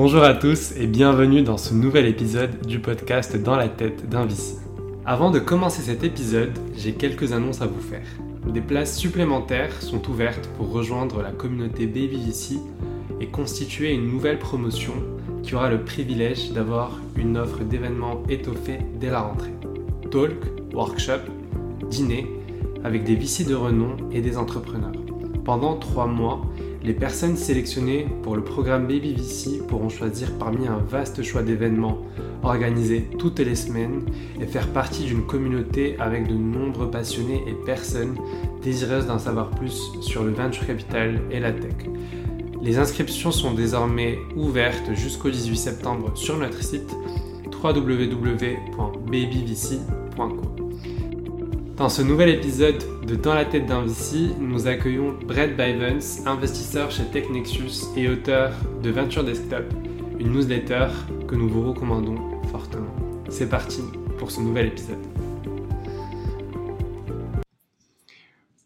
Bonjour 0.00 0.22
à 0.22 0.32
tous 0.32 0.76
et 0.76 0.86
bienvenue 0.86 1.42
dans 1.42 1.56
ce 1.56 1.74
nouvel 1.74 2.06
épisode 2.06 2.64
du 2.64 2.78
podcast 2.78 3.36
Dans 3.36 3.56
la 3.56 3.68
tête 3.68 4.08
d'un 4.08 4.26
VC. 4.26 4.54
Avant 5.04 5.32
de 5.32 5.40
commencer 5.40 5.82
cet 5.82 6.04
épisode, 6.04 6.56
j'ai 6.76 6.92
quelques 6.92 7.32
annonces 7.32 7.62
à 7.62 7.66
vous 7.66 7.80
faire. 7.80 8.06
Des 8.46 8.60
places 8.60 8.96
supplémentaires 8.96 9.82
sont 9.82 10.08
ouvertes 10.08 10.48
pour 10.56 10.70
rejoindre 10.70 11.20
la 11.20 11.32
communauté 11.32 11.88
Baby 11.88 12.16
VC 12.28 12.60
et 13.20 13.26
constituer 13.26 13.92
une 13.92 14.06
nouvelle 14.06 14.38
promotion 14.38 14.92
qui 15.42 15.56
aura 15.56 15.68
le 15.68 15.82
privilège 15.82 16.52
d'avoir 16.52 17.00
une 17.16 17.36
offre 17.36 17.64
d'événements 17.64 18.22
étoffée 18.28 18.78
dès 19.00 19.10
la 19.10 19.22
rentrée. 19.22 19.54
Talk, 20.12 20.38
workshop, 20.72 21.22
dîner 21.90 22.24
avec 22.84 23.02
des 23.02 23.16
VC 23.16 23.42
de 23.42 23.56
renom 23.56 23.96
et 24.12 24.20
des 24.20 24.36
entrepreneurs. 24.36 24.92
Pendant 25.44 25.74
trois 25.74 26.06
mois, 26.06 26.42
les 26.82 26.92
personnes 26.92 27.36
sélectionnées 27.36 28.06
pour 28.22 28.36
le 28.36 28.44
programme 28.44 28.86
Baby 28.86 29.14
VC 29.14 29.66
pourront 29.66 29.88
choisir 29.88 30.30
parmi 30.38 30.68
un 30.68 30.78
vaste 30.78 31.22
choix 31.22 31.42
d'événements 31.42 31.98
organisés 32.42 33.08
toutes 33.18 33.40
les 33.40 33.56
semaines 33.56 34.02
et 34.40 34.46
faire 34.46 34.68
partie 34.68 35.04
d'une 35.04 35.26
communauté 35.26 35.96
avec 35.98 36.28
de 36.28 36.34
nombreux 36.34 36.90
passionnés 36.90 37.42
et 37.46 37.52
personnes 37.66 38.16
désireuses 38.62 39.06
d'en 39.06 39.18
savoir 39.18 39.50
plus 39.50 39.90
sur 40.00 40.22
le 40.22 40.30
venture 40.30 40.66
capital 40.66 41.20
et 41.30 41.40
la 41.40 41.52
tech. 41.52 41.74
Les 42.62 42.78
inscriptions 42.78 43.32
sont 43.32 43.52
désormais 43.54 44.18
ouvertes 44.36 44.94
jusqu'au 44.94 45.30
18 45.30 45.56
septembre 45.56 46.16
sur 46.16 46.38
notre 46.38 46.62
site 46.62 46.94
www.babyvc.co. 47.62 50.47
Dans 51.78 51.88
ce 51.88 52.02
nouvel 52.02 52.30
épisode 52.30 52.82
de 53.06 53.14
Dans 53.14 53.34
la 53.34 53.44
tête 53.44 53.66
d'un 53.66 53.82
VC, 53.82 54.34
nous 54.40 54.66
accueillons 54.66 55.14
Brett 55.24 55.56
Bivens, 55.56 56.26
investisseur 56.26 56.90
chez 56.90 57.04
TechNexus 57.04 57.86
et 57.96 58.08
auteur 58.08 58.50
de 58.82 58.90
Venture 58.90 59.22
Desktop, 59.22 59.62
une 60.18 60.32
newsletter 60.32 60.88
que 61.28 61.36
nous 61.36 61.48
vous 61.48 61.70
recommandons 61.72 62.16
fortement. 62.50 62.92
C'est 63.28 63.48
parti 63.48 63.82
pour 64.18 64.32
ce 64.32 64.40
nouvel 64.40 64.66
épisode. 64.66 65.17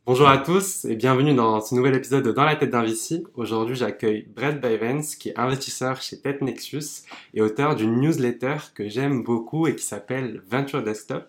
Bonjour 0.04 0.26
à 0.26 0.38
tous 0.38 0.84
et 0.84 0.96
bienvenue 0.96 1.32
dans 1.32 1.60
ce 1.60 1.76
nouvel 1.76 1.94
épisode 1.94 2.24
de 2.24 2.32
Dans 2.32 2.44
la 2.44 2.56
tête 2.56 2.70
d'un 2.70 2.82
VC. 2.82 3.22
Aujourd'hui, 3.36 3.76
j'accueille 3.76 4.26
Brett 4.34 4.60
Bivens, 4.60 5.16
qui 5.16 5.28
est 5.28 5.38
investisseur 5.38 6.02
chez 6.02 6.20
TechNexus 6.20 7.04
et 7.34 7.40
auteur 7.40 7.76
d'une 7.76 8.00
newsletter 8.00 8.56
que 8.74 8.88
j'aime 8.88 9.22
beaucoup 9.22 9.68
et 9.68 9.76
qui 9.76 9.84
s'appelle 9.84 10.42
Venture 10.50 10.82
Desktop. 10.82 11.28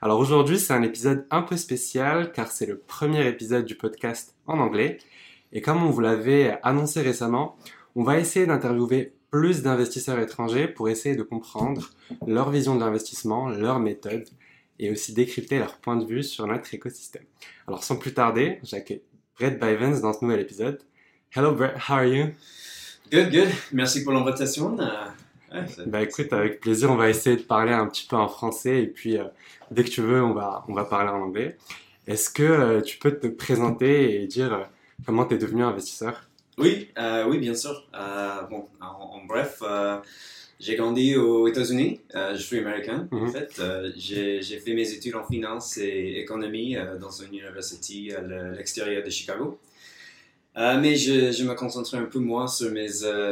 Alors 0.00 0.20
aujourd'hui, 0.20 0.60
c'est 0.60 0.72
un 0.72 0.82
épisode 0.82 1.26
un 1.32 1.42
peu 1.42 1.56
spécial 1.56 2.30
car 2.30 2.52
c'est 2.52 2.66
le 2.66 2.78
premier 2.78 3.26
épisode 3.26 3.64
du 3.64 3.74
podcast 3.74 4.36
en 4.46 4.60
anglais. 4.60 4.98
Et 5.52 5.60
comme 5.60 5.82
on 5.82 5.90
vous 5.90 6.00
l'avait 6.00 6.60
annoncé 6.62 7.02
récemment, 7.02 7.56
on 7.96 8.04
va 8.04 8.20
essayer 8.20 8.46
d'interviewer 8.46 9.14
plus 9.32 9.62
d'investisseurs 9.62 10.20
étrangers 10.20 10.68
pour 10.68 10.88
essayer 10.88 11.16
de 11.16 11.24
comprendre 11.24 11.90
leur 12.28 12.50
vision 12.50 12.76
de 12.76 12.80
l'investissement, 12.84 13.48
leur 13.48 13.80
méthode 13.80 14.28
et 14.82 14.90
aussi 14.90 15.14
décrypter 15.14 15.60
leur 15.60 15.76
point 15.76 15.96
de 15.96 16.04
vue 16.04 16.24
sur 16.24 16.46
notre 16.46 16.74
écosystème. 16.74 17.22
Alors 17.68 17.84
sans 17.84 17.96
plus 17.96 18.12
tarder, 18.12 18.58
j'accueille 18.64 19.02
Brett 19.38 19.58
Bivens 19.58 20.00
dans 20.00 20.12
ce 20.12 20.24
nouvel 20.24 20.40
épisode. 20.40 20.80
Hello 21.34 21.52
Brett, 21.52 21.76
how 21.88 21.94
are 21.94 22.04
you? 22.04 22.26
Good, 23.12 23.30
good. 23.30 23.48
Merci 23.72 24.02
pour 24.02 24.12
l'invitation. 24.12 24.76
bah 25.86 26.02
écoute, 26.02 26.32
avec 26.32 26.60
plaisir, 26.60 26.90
on 26.90 26.96
va 26.96 27.10
essayer 27.10 27.36
de 27.36 27.42
parler 27.42 27.72
un 27.72 27.86
petit 27.86 28.06
peu 28.08 28.16
en 28.16 28.26
français 28.26 28.82
et 28.82 28.88
puis 28.88 29.18
euh, 29.18 29.24
dès 29.70 29.84
que 29.84 29.88
tu 29.90 30.00
veux, 30.00 30.20
on 30.20 30.32
va, 30.32 30.64
on 30.66 30.74
va 30.74 30.84
parler 30.84 31.10
en 31.10 31.22
anglais. 31.22 31.56
Est-ce 32.08 32.28
que 32.28 32.42
euh, 32.42 32.80
tu 32.80 32.98
peux 32.98 33.16
te 33.16 33.28
présenter 33.28 34.20
et 34.20 34.26
dire 34.26 34.52
euh, 34.52 34.64
comment 35.06 35.24
tu 35.26 35.36
es 35.36 35.38
devenu 35.38 35.62
investisseur? 35.62 36.28
Oui, 36.58 36.90
oui, 37.28 37.38
bien 37.38 37.54
sûr. 37.54 37.88
bon, 38.50 38.66
en, 38.80 39.24
bref, 39.26 39.62
j'ai 40.62 40.76
grandi 40.76 41.16
aux 41.16 41.48
États-Unis. 41.48 42.00
je 42.14 42.40
suis 42.40 42.58
américain, 42.60 43.08
en 43.10 43.26
mhm. 43.26 43.32
fait. 43.32 43.60
j'ai 43.96 44.40
fait 44.40 44.74
mes 44.74 44.90
études 44.90 45.16
en 45.16 45.26
finance 45.26 45.76
et 45.76 46.20
économie 46.20 46.76
dans 47.00 47.10
une 47.10 47.34
université 47.34 48.14
à 48.14 48.20
l'extérieur 48.56 49.02
de 49.04 49.10
Chicago. 49.10 49.58
mais 50.56 50.94
je, 50.96 51.32
je, 51.32 51.44
me 51.44 51.54
concentrais 51.54 51.98
un 51.98 52.04
peu 52.04 52.20
moins 52.20 52.46
sur 52.46 52.70
mes, 52.70 52.88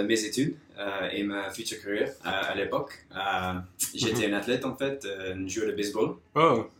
mes 0.07 0.25
études. 0.25 0.57
Euh, 0.81 1.11
et 1.13 1.23
ma 1.25 1.51
future 1.51 1.83
carrière 1.83 2.11
à, 2.25 2.55
l'époque. 2.55 3.05
Euh, 3.15 3.53
j'étais 3.95 4.29
mhm. 4.29 4.35
un 4.35 4.39
athlète 4.39 4.65
en 4.65 4.75
fait, 4.75 5.05
euh, 5.05 5.35
un 5.35 5.47
joueur 5.47 5.67
de 5.67 5.73
baseball. 5.73 6.15
Oh. 6.35 6.71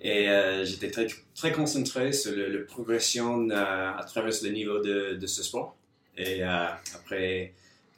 Et 0.00 0.28
j'étais 0.64 0.90
très, 0.90 1.08
très 1.34 1.52
concentré 1.52 2.12
sur 2.12 2.32
la 2.34 2.60
progression 2.60 3.50
à 3.50 4.02
travers 4.06 4.32
le 4.44 4.50
niveau 4.50 4.78
de, 4.78 5.14
de 5.20 5.26
ce 5.26 5.42
sport. 5.42 5.76
Et 6.16 6.42
après 6.42 7.52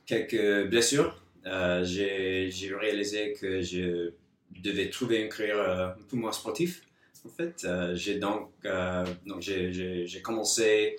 quelques 0.06 0.68
blessures, 0.68 1.19
j'ai 1.44 2.74
réalisé 2.78 3.32
que 3.32 3.60
je 3.62 4.12
devais 4.62 4.90
trouver 4.90 5.22
une 5.22 5.28
carrière 5.28 5.60
un 5.98 6.02
peu 6.08 6.16
moins 6.16 6.32
sportive. 6.32 6.80
En 7.26 7.28
fait, 7.28 7.66
j'ai 7.94 8.18
donc, 8.18 8.50
donc 9.26 9.40
j'ai 9.40 10.22
commencé 10.22 10.96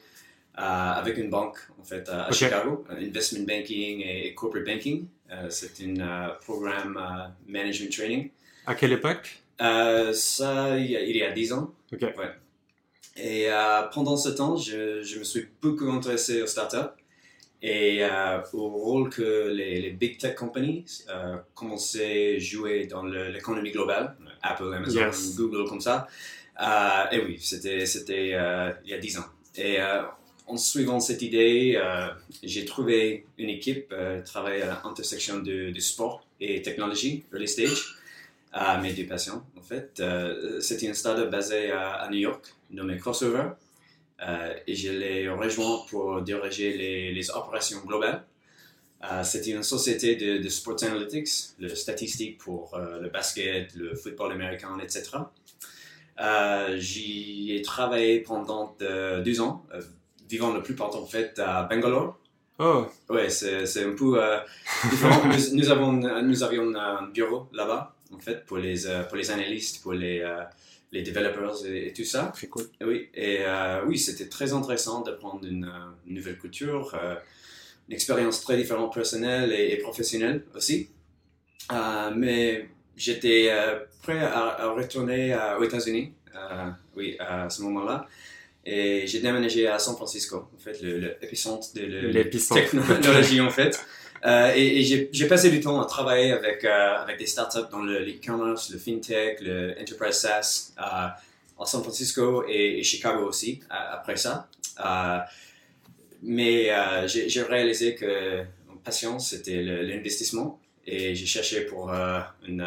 euh, 0.59 0.61
avec 0.61 1.17
une 1.17 1.29
banque 1.29 1.57
en 1.79 1.83
fait 1.83 2.09
à, 2.09 2.29
Chicago, 2.29 2.83
investment 2.89 3.45
banking 3.45 4.01
et 4.01 4.35
corporate 4.35 4.65
banking. 4.65 5.07
Euh, 5.31 5.47
c'est 5.49 5.71
un 5.81 5.99
euh, 5.99 6.27
programme 6.41 6.99
management 7.47 7.89
training. 7.89 8.29
À 8.65 8.75
quelle 8.75 8.91
époque? 8.91 9.41
Ça, 9.57 10.77
il 10.77 10.91
y, 10.91 11.23
a, 11.23 11.31
10 11.31 11.53
ans. 11.53 11.73
Ok. 11.93 12.01
Ouais. 12.01 12.31
Et 13.15 13.47
pendant 13.93 14.17
ce 14.17 14.29
temps, 14.29 14.57
je, 14.57 15.01
je, 15.03 15.19
me 15.19 15.23
suis 15.23 15.47
beaucoup 15.61 15.89
intéressé 15.89 16.41
aux 16.41 16.47
startups 16.47 17.00
et 17.61 18.03
au 18.53 18.69
rôle 18.69 19.09
que 19.09 19.49
les, 19.49 19.91
big 19.91 20.17
tech 20.17 20.35
companies 20.35 21.03
commençaient 21.53 22.35
à 22.37 22.39
jouer 22.39 22.87
dans 22.87 23.03
l'économie 23.03 23.71
globale, 23.71 24.15
Apple, 24.41 24.73
Amazon, 24.73 25.11
Google, 25.35 25.69
comme 25.69 25.81
ça. 25.81 26.07
et 27.11 27.19
oui, 27.19 27.37
c'était 27.39 27.83
il 27.83 28.89
y 28.89 28.93
a 28.93 28.97
10 28.97 29.19
ans. 29.19 29.25
Et 29.57 29.77
en 30.51 30.57
suivant 30.57 30.99
cette 30.99 31.21
idée, 31.21 31.75
euh, 31.77 32.09
j'ai 32.43 32.65
trouvé 32.65 33.25
une 33.37 33.49
équipe 33.49 33.93
euh, 33.93 34.21
travailler 34.21 34.63
à 34.63 34.81
l'intersection 34.83 35.39
de, 35.39 35.73
sport 35.79 36.25
et 36.39 36.61
technologie, 36.61 37.23
early 37.31 37.47
stage, 37.47 37.95
à 38.51 38.79
mes 38.81 38.91
deux 38.93 39.05
passions 39.05 39.43
en 39.57 39.61
fait. 39.61 39.99
Euh, 39.99 40.59
c'était 40.59 40.87
une 40.87 40.93
startup 40.93 41.29
basée 41.29 41.71
à, 41.71 42.07
New 42.11 42.17
York, 42.17 42.53
nommée 42.69 42.97
Crossover, 42.97 43.51
et 44.67 44.75
je 44.75 44.91
l'ai 44.91 45.29
rejoint 45.29 45.83
pour 45.89 46.21
diriger 46.21 46.77
les, 46.77 47.31
opérations 47.31 47.79
globales. 47.85 48.23
c'était 49.23 49.51
une 49.51 49.63
société 49.63 50.15
de, 50.15 50.49
sport 50.49 50.83
analytics, 50.83 51.29
le 51.59 51.69
statistique 51.69 52.37
pour 52.37 52.77
le 52.77 53.09
basket, 53.09 53.73
le 53.75 53.95
football 53.95 54.31
américain, 54.33 54.77
etc. 54.81 55.09
J'y 56.77 57.55
ai 57.55 57.61
travaillé 57.63 58.19
pendant 58.19 58.75
deux 58.79 59.41
ans, 59.41 59.65
vivant 60.29 60.53
la 60.53 60.61
plupart 60.61 60.95
en 60.95 61.05
fait 61.05 61.39
à 61.39 61.63
Bangalore. 61.63 62.21
Oh. 62.63 62.85
Ouais, 63.09 63.29
c'est 63.29 63.83
un 63.83 63.95
peu 63.95 64.21
euh, 64.21 64.37
différent. 64.89 65.23
nous, 65.53 65.71
avons, 65.71 65.93
nous 65.93 66.43
avions 66.43 66.75
un 66.75 67.07
bureau 67.07 67.47
là-bas, 67.53 67.95
en 68.13 68.19
fait, 68.19 68.45
pour 68.45 68.57
les, 68.57 68.85
euh, 68.85 69.01
pour 69.03 69.17
les 69.17 69.31
analystes, 69.31 69.81
pour 69.81 69.93
les, 69.93 70.19
euh, 70.19 70.43
les 70.91 71.03
developers 71.03 71.65
et, 71.65 71.93
tout 71.93 72.03
ça. 72.03 72.31
Très 72.33 72.47
cool. 72.47 72.65
Oui, 72.81 73.09
et 73.13 73.39
oui, 73.87 73.97
c'était 73.97 74.27
très 74.27 74.53
intéressant 74.53 75.01
d'apprendre 75.01 75.45
une, 75.45 75.71
nouvelle 76.05 76.37
culture, 76.37 76.97
une 77.87 77.93
expérience 77.95 78.41
très 78.41 78.57
différente 78.57 78.93
personnelle 78.93 79.53
et, 79.53 79.77
professionnelle 79.77 80.43
aussi. 80.55 80.89
mais 82.15 82.67
j'étais 82.97 83.49
prêt 84.01 84.19
à, 84.19 84.69
retourner 84.71 85.35
aux 85.57 85.63
États-Unis, 85.63 86.13
oui, 86.95 87.15
à 87.19 87.49
ce 87.49 87.61
moment-là. 87.61 88.07
Et 88.63 89.07
j'ai 89.07 89.21
déménagé 89.21 89.67
à 89.67 89.79
San 89.79 89.95
Francisco, 89.95 90.47
en 90.53 90.59
fait, 90.59 90.79
l'épicentre 90.81 91.73
de 91.73 92.11
la 92.13 92.23
technologie, 92.23 93.41
en 93.41 93.49
fait. 93.49 93.79
Euh, 94.25 94.53
et, 94.55 94.83
j'ai 94.83 95.27
passé 95.27 95.49
du 95.49 95.59
temps 95.59 95.81
à 95.81 95.85
travailler 95.85 96.31
avec, 96.31 96.63
euh, 96.63 96.95
avec 96.97 97.17
des 97.17 97.25
startups 97.25 97.69
dans 97.71 97.81
le 97.81 98.01
e-commerce, 98.01 98.71
le 98.71 98.77
fintech, 98.77 99.41
le 99.41 99.75
enterprise 99.79 100.15
SaaS 100.15 100.73
euh, 100.79 101.65
San 101.65 101.81
Francisco 101.81 102.43
et, 102.47 102.81
Chicago 102.83 103.25
aussi, 103.27 103.61
après 103.69 104.17
ça. 104.17 104.47
mais 106.23 106.71
j'ai 107.07 107.43
réalisé 107.43 107.95
que 107.95 108.43
mon 108.67 108.77
passion, 108.77 109.19
c'était 109.19 109.61
l'investissement 109.61 110.59
et 110.87 111.13
j'ai 111.13 111.27
cherché 111.27 111.61
pour 111.61 111.91
une 112.47 112.65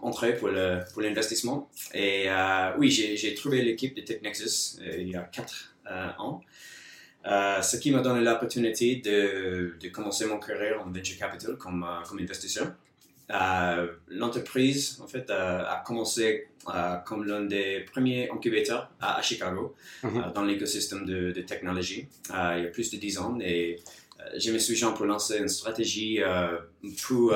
entrée 0.00 0.36
pour 0.36 0.48
l'investissement. 0.48 1.68
Pour 1.90 2.00
et 2.00 2.24
euh, 2.28 2.72
oui, 2.78 2.90
j'ai 2.90 3.34
trouvé 3.34 3.62
l'équipe 3.62 3.94
de 3.94 4.00
TechNexus 4.00 4.80
euh, 4.80 4.96
il 4.98 5.10
y 5.10 5.16
a 5.16 5.22
4 5.22 5.74
euh, 7.26 7.62
ce 7.62 7.78
qui 7.78 7.90
m'a 7.90 8.00
donné 8.00 8.20
l'opportunité 8.20 8.96
de, 8.96 9.76
de, 9.80 9.88
commencer 9.88 10.26
mon 10.26 10.38
carrière 10.38 10.82
en 10.82 10.90
venture 10.90 11.16
capital 11.16 11.56
comme, 11.56 11.86
comme 12.06 12.18
investisseur. 12.18 12.74
L'entreprise, 14.08 15.00
en 15.02 15.06
fait, 15.06 15.30
a, 15.30 15.82
commencé 15.86 16.48
comme 17.06 17.24
l'un 17.24 17.44
des 17.44 17.86
premiers 17.90 18.30
incubateurs 18.30 18.90
à, 19.00 19.22
Chicago, 19.22 19.74
mm-hmm. 20.02 20.32
dans 20.34 20.44
l'écosystème 20.44 21.06
de, 21.06 21.32
de, 21.32 21.40
technologie, 21.40 22.08
il 22.28 22.62
y 22.62 22.66
a 22.66 22.70
plus 22.70 22.90
de 22.90 22.98
10 22.98 23.18
ans. 23.18 23.38
Et 23.40 23.80
j'ai 24.36 24.52
me 24.52 24.58
suis 24.58 24.78
pour 24.94 25.06
lancer 25.06 25.38
une 25.38 25.48
stratégie 25.48 26.20
pour 27.02 27.34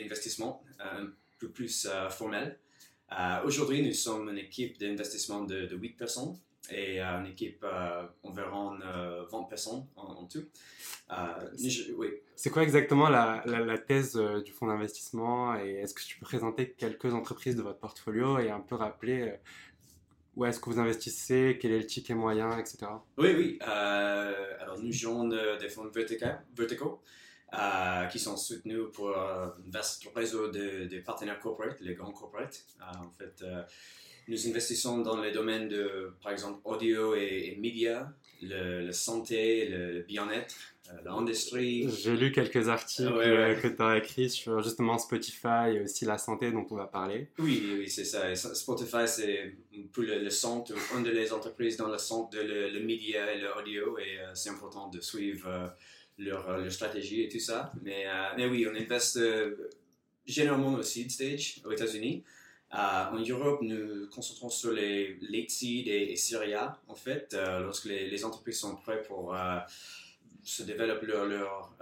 investissement 0.00 0.62
un 0.80 1.08
peu 1.38 1.50
plus 1.50 1.86
formelle. 2.08 2.58
Aujourd'hui, 3.44 3.82
nous 3.82 3.92
sommes 3.92 4.30
une 4.30 4.38
équipe 4.38 4.78
d'investissement 4.78 5.42
de, 5.42 5.66
de 5.66 5.76
8 5.76 5.90
personnes 5.90 6.38
et 6.70 7.00
une 7.00 7.26
équipe 7.26 7.64
environ 8.22 8.78
20 9.30 9.44
personnes 9.44 9.86
en, 9.96 10.26
tout. 10.26 10.44
oui. 11.96 12.08
C'est 12.34 12.50
quoi 12.50 12.62
exactement 12.62 13.08
la, 13.08 13.42
la, 13.46 13.78
thèse 13.78 14.16
du 14.44 14.52
fonds 14.52 14.66
d'investissement 14.66 15.58
et 15.58 15.76
est-ce 15.76 15.94
que 15.94 16.02
tu 16.02 16.18
peux 16.18 16.26
présenter 16.26 16.72
quelques 16.72 17.14
entreprises 17.14 17.56
de 17.56 17.62
votre 17.62 17.78
portfolio 17.78 18.38
et 18.38 18.50
un 18.50 18.60
peu 18.60 18.74
rappeler 18.74 19.38
où 20.36 20.44
est-ce 20.44 20.60
que 20.60 20.68
vous 20.68 20.78
investissez, 20.78 21.58
quel 21.60 21.72
est 21.72 21.78
le 21.78 21.86
ticket 21.86 22.14
moyen, 22.14 22.58
etc. 22.58 22.86
Oui, 23.16 23.34
oui. 23.36 23.58
alors 23.62 24.78
nous 24.78 24.92
jouons 24.92 25.28
des 25.28 25.68
fonds 25.68 25.88
verticaux. 25.88 27.00
qui 28.10 28.18
sont 28.18 28.36
soutenus 28.36 28.82
pour 28.92 29.16
un 29.16 29.54
vaste 29.66 30.08
réseau 30.14 30.48
de, 30.48 31.00
partenaires 31.00 31.40
corporate, 31.40 31.80
les 31.80 31.94
grands 31.94 32.12
corporates. 32.12 32.66
en 32.80 33.10
fait, 33.10 33.42
nous 34.28 34.48
investissons 34.48 34.98
dans 34.98 35.20
les 35.20 35.30
domaines 35.30 35.68
de, 35.68 36.12
par 36.22 36.32
exemple, 36.32 36.60
audio 36.64 37.14
et, 37.14 37.56
médias, 37.60 38.08
le, 38.42 38.90
santé, 38.90 39.68
le, 39.68 40.02
bien-être, 40.02 40.54
euh, 40.88 40.92
l'industrie. 41.04 41.88
J'ai 42.02 42.16
lu 42.16 42.32
quelques 42.32 42.68
articles 42.68 43.08
euh, 43.08 43.54
que 43.54 43.68
tu 43.68 43.82
as 43.82 43.98
écrits 43.98 44.28
sur 44.28 44.62
justement 44.62 44.98
Spotify 44.98 45.74
et 45.74 45.80
aussi 45.80 46.04
la 46.04 46.18
santé 46.18 46.50
dont 46.50 46.66
on 46.70 46.74
va 46.76 46.86
parler. 46.86 47.28
Oui, 47.38 47.62
oui, 47.78 47.88
c'est 47.88 48.04
ça. 48.04 48.34
Spotify, 48.34 49.06
c'est 49.06 49.56
pour 49.92 50.02
le, 50.02 50.28
centre, 50.30 50.72
une 50.96 51.04
des 51.04 51.32
entreprises 51.32 51.76
dans 51.76 51.88
le 51.88 51.98
centre 51.98 52.30
de 52.30 52.42
le, 52.42 52.80
média 52.80 53.32
et 53.32 53.40
l'audio 53.40 53.98
et 53.98 54.18
euh, 54.18 54.34
c'est 54.34 54.50
important 54.50 54.88
de 54.88 55.00
suivre 55.00 55.72
leur, 56.18 56.58
leur, 56.58 56.72
stratégie 56.72 57.22
et 57.22 57.28
tout 57.28 57.40
ça. 57.40 57.72
Mais, 57.82 58.06
mais 58.36 58.46
oui, 58.46 58.66
on 58.70 58.74
investe 58.74 59.20
généralement 60.26 60.74
au 60.74 60.82
seed 60.82 61.10
stage 61.10 61.60
aux 61.64 61.72
États-Unis. 61.72 62.24
Euh, 62.74 62.76
en 62.76 63.18
Europe, 63.20 63.60
nous 63.62 64.08
concentrons 64.08 64.50
sur 64.50 64.72
les 64.72 65.18
late 65.20 65.50
seed 65.50 65.86
et, 65.86 66.16
Syria, 66.16 66.78
en 66.88 66.94
fait, 66.94 67.32
euh, 67.34 67.60
lorsque 67.60 67.84
les, 67.84 68.24
entreprises 68.24 68.58
sont 68.58 68.74
prêtes 68.76 69.06
pour 69.06 69.34
euh, 69.34 69.58
se 70.42 70.64
développer 70.64 71.06
leur, 71.06 71.72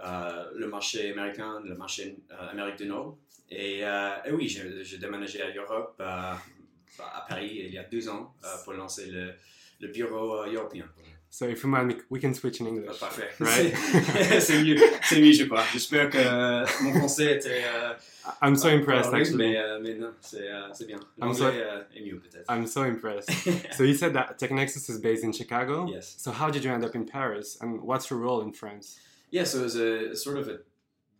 le 0.53 0.67
marché 0.67 1.11
américain, 1.11 1.59
le 1.63 1.75
marché 1.75 2.17
Amérique 2.51 2.77
du 2.77 2.85
Nord. 2.85 3.17
Et, 3.49 3.83
oui, 4.31 4.47
j'ai 4.47 4.97
déménagé 4.97 5.41
à 5.41 5.53
Europe, 5.53 5.99
à 5.99 6.39
Paris, 7.27 7.61
il 7.65 7.73
y 7.73 7.77
a 7.77 7.83
deux 7.83 8.07
ans, 8.07 8.35
pour 8.63 8.73
lancer 8.73 9.11
le 9.79 9.87
bureau 9.87 10.45
européen. 10.45 10.85
So 11.35 11.45
if 11.49 11.63
you 11.63 11.69
mind, 11.69 12.01
we 12.09 12.21
can 12.21 12.33
switch 12.33 12.61
in 12.61 12.67
English. 12.67 12.97
parfait. 12.97 13.29
Right? 13.41 13.75
c'est 14.41 14.63
mieux, 14.63 14.77
c'est 15.03 15.19
mieux, 15.19 15.33
je 15.33 15.43
crois. 15.43 15.65
J'espère 15.73 16.09
que 16.09 16.17
euh, 16.17 16.65
mon 16.81 16.93
français 16.93 17.35
était. 17.35 17.61
Euh, 17.65 17.93
I'm 18.41 18.55
so 18.55 18.69
impressed, 18.69 19.13
actually. 19.13 19.49
Mais, 19.49 19.57
euh, 19.57 19.81
mais 19.81 19.95
non, 19.95 20.11
c'est 20.21 20.47
euh, 20.47 20.85
bien. 20.87 20.97
I'm 21.21 21.33
so, 21.33 21.47
euh, 21.47 21.83
est 21.93 22.05
mieux 22.05 22.21
peut-être. 22.21 22.49
I'm 22.49 22.65
so 22.65 22.83
impressed. 22.83 23.29
so 23.75 23.83
you 23.83 23.95
said 23.95 24.13
that 24.13 24.39
TechNexus 24.39 24.89
is 24.89 24.97
based 25.01 25.25
in 25.25 25.33
Chicago. 25.33 25.85
Yes. 25.89 26.15
So 26.17 26.31
how 26.31 26.49
did 26.49 26.63
you 26.63 26.71
end 26.71 26.85
up 26.85 26.95
in 26.95 27.05
Paris, 27.05 27.57
and 27.59 27.81
what's 27.81 28.09
your 28.09 28.19
role 28.19 28.39
in 28.39 28.53
France? 28.53 28.97
Yeah, 29.29 29.43
so 29.43 29.59
it 29.59 29.63
was 29.63 29.75
a 29.75 30.15
sort 30.15 30.37
of 30.37 30.47
a 30.47 30.59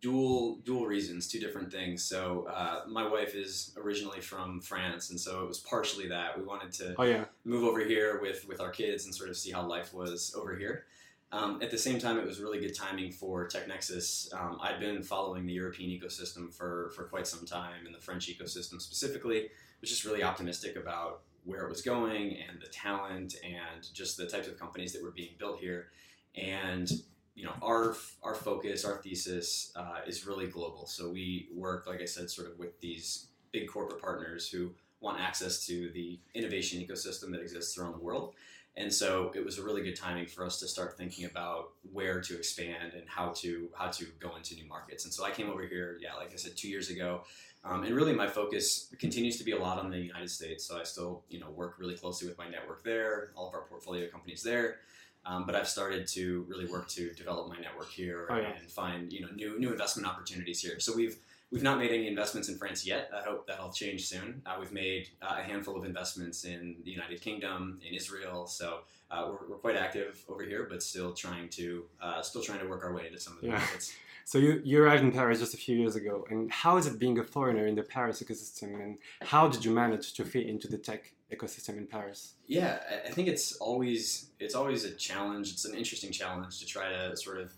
dual 0.06 0.58
dual 0.64 0.86
reasons, 0.86 1.28
two 1.28 1.40
different 1.40 1.72
things. 1.72 2.04
So 2.04 2.48
uh, 2.48 2.82
my 2.88 3.08
wife 3.08 3.34
is 3.34 3.74
originally 3.76 4.22
from 4.22 4.62
France, 4.62 5.10
and 5.10 5.20
so 5.20 5.42
it 5.42 5.48
was 5.48 5.60
partially 5.60 6.08
that 6.10 6.38
we 6.38 6.44
wanted 6.44 6.72
to 6.74 6.94
oh, 7.00 7.04
yeah. 7.04 7.26
move 7.44 7.64
over 7.64 7.84
here 7.84 8.20
with 8.22 8.48
with 8.48 8.62
our 8.62 8.70
kids 8.70 9.06
and 9.06 9.16
sort 9.16 9.32
of 9.32 9.36
see 9.36 9.52
how 9.52 9.66
life 9.66 9.96
was 9.96 10.36
over 10.38 10.56
here. 10.56 10.86
Um, 11.32 11.60
at 11.64 11.72
the 11.72 11.78
same 11.78 11.98
time, 11.98 12.20
it 12.20 12.26
was 12.26 12.40
really 12.40 12.60
good 12.60 12.76
timing 12.76 13.12
for 13.12 13.48
TechNexus. 13.48 14.32
Um, 14.40 14.60
I'd 14.62 14.80
been 14.80 15.02
following 15.02 15.48
the 15.48 15.54
European 15.54 15.90
ecosystem 15.90 16.54
for 16.54 16.92
for 16.96 17.06
quite 17.06 17.26
some 17.26 17.44
time, 17.44 17.88
and 17.88 17.96
the 17.96 18.00
French 18.00 18.28
ecosystem 18.28 18.80
specifically. 18.80 19.50
Was 19.82 19.90
just 19.90 20.06
really 20.06 20.24
optimistic 20.24 20.76
about 20.76 21.22
where 21.46 21.66
it 21.66 21.70
was 21.70 21.82
going 21.82 22.38
and 22.48 22.62
the 22.62 22.68
talent 22.68 23.36
and 23.44 23.92
just 23.94 24.18
the 24.18 24.28
types 24.28 24.48
of 24.48 24.60
companies 24.60 24.94
that 24.94 25.04
were 25.04 25.12
being 25.12 25.34
built 25.40 25.60
here. 25.60 25.88
And 26.36 26.92
you 27.36 27.46
know, 27.46 27.54
our 27.62 27.96
our 28.24 28.34
focus, 28.34 28.86
our 28.86 28.98
thesis 28.98 29.72
uh, 29.76 30.00
is 30.08 30.26
really 30.26 30.48
global. 30.48 30.88
So 30.88 31.10
we 31.10 31.50
work, 31.54 31.86
like 31.86 32.02
I 32.02 32.06
said, 32.06 32.30
sort 32.30 32.50
of 32.50 32.58
with 32.58 32.80
these 32.80 33.28
big 33.52 33.68
corporate 33.68 34.02
partners 34.02 34.50
who 34.50 34.72
want 35.02 35.20
access 35.20 35.66
to 35.68 35.92
the 35.92 36.20
innovation 36.34 36.82
ecosystem 36.82 37.32
that 37.32 37.42
exists 37.42 37.78
around 37.78 37.92
the 37.94 38.00
world. 38.00 38.34
And 38.78 38.94
so 38.94 39.32
it 39.34 39.44
was 39.46 39.58
a 39.58 39.64
really 39.64 39.82
good 39.82 39.96
timing 39.96 40.26
for 40.26 40.46
us 40.46 40.60
to 40.60 40.68
start 40.68 40.98
thinking 40.98 41.26
about 41.26 41.70
where 41.94 42.20
to 42.20 42.36
expand 42.36 42.94
and 42.94 43.04
how 43.08 43.30
to 43.38 43.70
how 43.78 43.88
to 43.88 44.06
go 44.20 44.36
into 44.36 44.56
new 44.56 44.68
markets. 44.68 45.06
And 45.06 45.14
so 45.14 45.24
I 45.24 45.32
came 45.32 45.50
over 45.50 45.66
here, 45.66 45.98
yeah, 46.02 46.16
like 46.16 46.34
I 46.34 46.38
said, 46.38 46.58
two 46.58 46.70
years 46.70 46.90
ago. 46.90 47.24
Um, 47.64 47.84
and 47.84 47.96
really, 47.96 48.14
my 48.14 48.28
focus 48.28 48.94
continues 49.00 49.38
to 49.38 49.44
be 49.44 49.52
a 49.52 49.58
lot 49.58 49.80
on 49.80 49.90
the 49.90 49.98
United 49.98 50.30
States. 50.30 50.66
So 50.66 50.80
I 50.80 50.84
still, 50.84 51.24
you 51.30 51.40
know, 51.40 51.50
work 51.50 51.76
really 51.80 51.96
closely 51.96 52.28
with 52.28 52.38
my 52.38 52.48
network 52.48 52.84
there, 52.84 53.32
all 53.36 53.48
of 53.48 53.54
our 53.56 53.62
portfolio 53.62 54.08
companies 54.08 54.44
there. 54.44 54.78
Um, 55.26 55.46
but 55.46 55.56
I've 55.56 55.68
started 55.68 56.08
to 56.10 56.46
really 56.48 56.66
work 56.66 56.88
to 56.90 57.12
develop 57.14 57.50
my 57.50 57.58
network 57.58 57.90
here 57.90 58.28
oh, 58.30 58.36
yeah. 58.36 58.52
and 58.60 58.70
find 58.70 59.12
you 59.12 59.22
know 59.22 59.30
new 59.36 59.60
new 59.60 59.72
investment 59.72 60.08
opportunities 60.08 60.62
here. 60.62 60.80
So 60.80 60.96
we've 60.96 61.18
we've 61.52 61.64
not 61.64 61.80
made 61.80 61.92
any 61.92 62.08
investments 62.08 62.50
in 62.50 62.58
France 62.58 62.86
yet. 62.86 63.10
I 63.16 63.22
hope 63.24 63.48
that'll 63.48 63.72
change 63.72 64.08
soon. 64.08 64.42
Uh, 64.46 64.58
we've 64.60 64.72
made 64.72 65.10
uh, 65.22 65.38
a 65.40 65.44
handful 65.44 65.76
of 65.76 65.86
investments 65.86 66.44
in 66.44 66.76
the 66.84 66.92
United 66.92 67.22
Kingdom, 67.22 67.80
in 67.88 67.94
Israel. 67.94 68.46
So 68.46 68.80
uh, 69.10 69.30
we're, 69.30 69.50
we're, 69.50 69.58
quite 69.58 69.76
active 69.76 70.24
over 70.30 70.44
here, 70.44 70.68
but 70.70 70.84
still 70.84 71.14
trying 71.14 71.50
to 71.50 71.86
uh, 72.02 72.22
still 72.22 72.42
trying 72.42 72.60
to 72.60 72.68
work 72.68 72.84
our 72.84 72.94
way 72.94 73.08
into 73.08 73.20
some 73.20 73.34
of 73.34 73.42
the 73.42 73.48
yeah. 73.48 73.58
markets. 73.58 73.94
So 74.28 74.40
you, 74.40 74.60
you 74.64 74.84
arrived 74.84 75.04
in 75.04 75.12
Paris 75.12 75.40
just 75.40 75.54
a 75.54 75.58
few 75.58 75.78
years 75.78 75.96
ago, 75.96 76.26
and 76.32 76.52
how 76.52 76.78
is 76.78 76.88
it 76.88 76.98
being 76.98 77.20
a 77.20 77.24
foreigner 77.24 77.68
in 77.68 77.76
the 77.76 77.84
Paris 77.84 78.24
ecosystem, 78.24 78.82
and 78.84 78.98
how 79.22 79.48
did 79.48 79.64
you 79.64 79.72
manage 79.72 80.14
to 80.14 80.26
fit 80.26 80.48
into 80.48 80.68
the 80.68 80.80
tech 80.80 81.14
ecosystem 81.34 81.78
in 81.78 81.88
Paris? 81.88 82.34
Yeah, 82.48 82.80
I 83.06 83.10
think 83.12 83.28
it's 83.28 83.58
always 83.58 84.30
it's 84.40 84.56
always 84.56 84.84
a 84.84 84.92
challenge. 84.92 85.52
It's 85.52 85.66
an 85.66 85.76
interesting 85.76 86.12
challenge 86.12 86.60
to 86.60 86.66
try 86.66 86.90
to 86.90 87.16
sort 87.18 87.40
of 87.40 87.54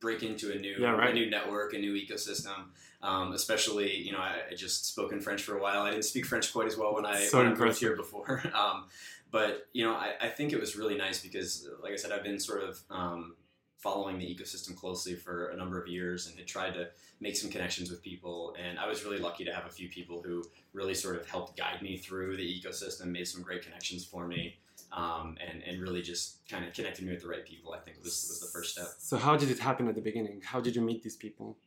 break 0.00 0.22
into 0.22 0.52
a 0.52 0.56
new 0.56 0.76
yeah, 0.78 0.90
right. 0.90 1.10
a 1.10 1.12
new 1.12 1.28
network, 1.28 1.74
a 1.74 1.78
new 1.78 1.94
ecosystem. 1.94 2.66
Um, 3.00 3.32
especially, 3.32 3.96
you 3.96 4.10
know, 4.10 4.18
I, 4.18 4.38
I, 4.50 4.54
just 4.56 4.86
spoke 4.86 5.12
in 5.12 5.20
French 5.20 5.42
for 5.42 5.56
a 5.56 5.62
while. 5.62 5.82
I 5.82 5.90
didn't 5.90 6.04
speak 6.04 6.26
French 6.26 6.52
quite 6.52 6.66
as 6.66 6.76
well 6.76 6.96
when 6.96 7.06
I 7.06 7.20
so 7.26 7.38
when 7.38 7.46
I 7.46 7.54
moved 7.54 7.78
here 7.78 7.94
before. 7.94 8.42
um, 8.54 8.86
but 9.30 9.68
you 9.72 9.84
know, 9.84 9.92
I, 9.92 10.14
I, 10.20 10.28
think 10.28 10.52
it 10.52 10.58
was 10.58 10.76
really 10.76 10.96
nice 10.96 11.22
because, 11.22 11.68
like 11.80 11.92
I 11.92 11.96
said, 11.96 12.10
I've 12.10 12.24
been 12.24 12.40
sort 12.40 12.64
of 12.64 12.80
um, 12.90 13.36
following 13.78 14.18
the 14.18 14.24
ecosystem 14.24 14.76
closely 14.76 15.14
for 15.14 15.48
a 15.48 15.56
number 15.56 15.80
of 15.80 15.86
years 15.88 16.26
and 16.26 16.36
had 16.36 16.46
tried 16.46 16.74
to 16.74 16.88
make 17.20 17.36
some 17.36 17.50
connections 17.50 17.90
with 17.90 18.02
people. 18.02 18.54
And 18.60 18.78
I 18.78 18.86
was 18.88 19.04
really 19.04 19.18
lucky 19.18 19.44
to 19.44 19.52
have 19.52 19.66
a 19.66 19.70
few 19.70 19.88
people 19.88 20.20
who 20.22 20.44
really 20.72 20.94
sort 20.94 21.16
of 21.16 21.28
helped 21.28 21.56
guide 21.56 21.80
me 21.80 21.96
through 21.96 22.36
the 22.36 22.42
ecosystem, 22.42 23.06
made 23.06 23.28
some 23.28 23.42
great 23.42 23.62
connections 23.62 24.04
for 24.04 24.26
me. 24.26 24.56
Um, 24.90 25.36
and, 25.46 25.62
and 25.64 25.82
really 25.82 26.00
just 26.00 26.48
kind 26.48 26.64
of 26.64 26.72
connected 26.72 27.04
me 27.04 27.12
with 27.12 27.20
the 27.20 27.28
right 27.28 27.44
people, 27.44 27.74
I 27.74 27.78
think 27.78 27.98
was, 27.98 28.26
was 28.26 28.40
the 28.40 28.46
first 28.46 28.72
step. 28.72 28.86
So 28.96 29.18
how 29.18 29.36
did 29.36 29.50
it 29.50 29.58
happen 29.58 29.86
at 29.86 29.94
the 29.94 30.00
beginning? 30.00 30.40
How 30.42 30.62
did 30.62 30.74
you 30.74 30.80
meet 30.80 31.02
these 31.02 31.16
people? 31.16 31.58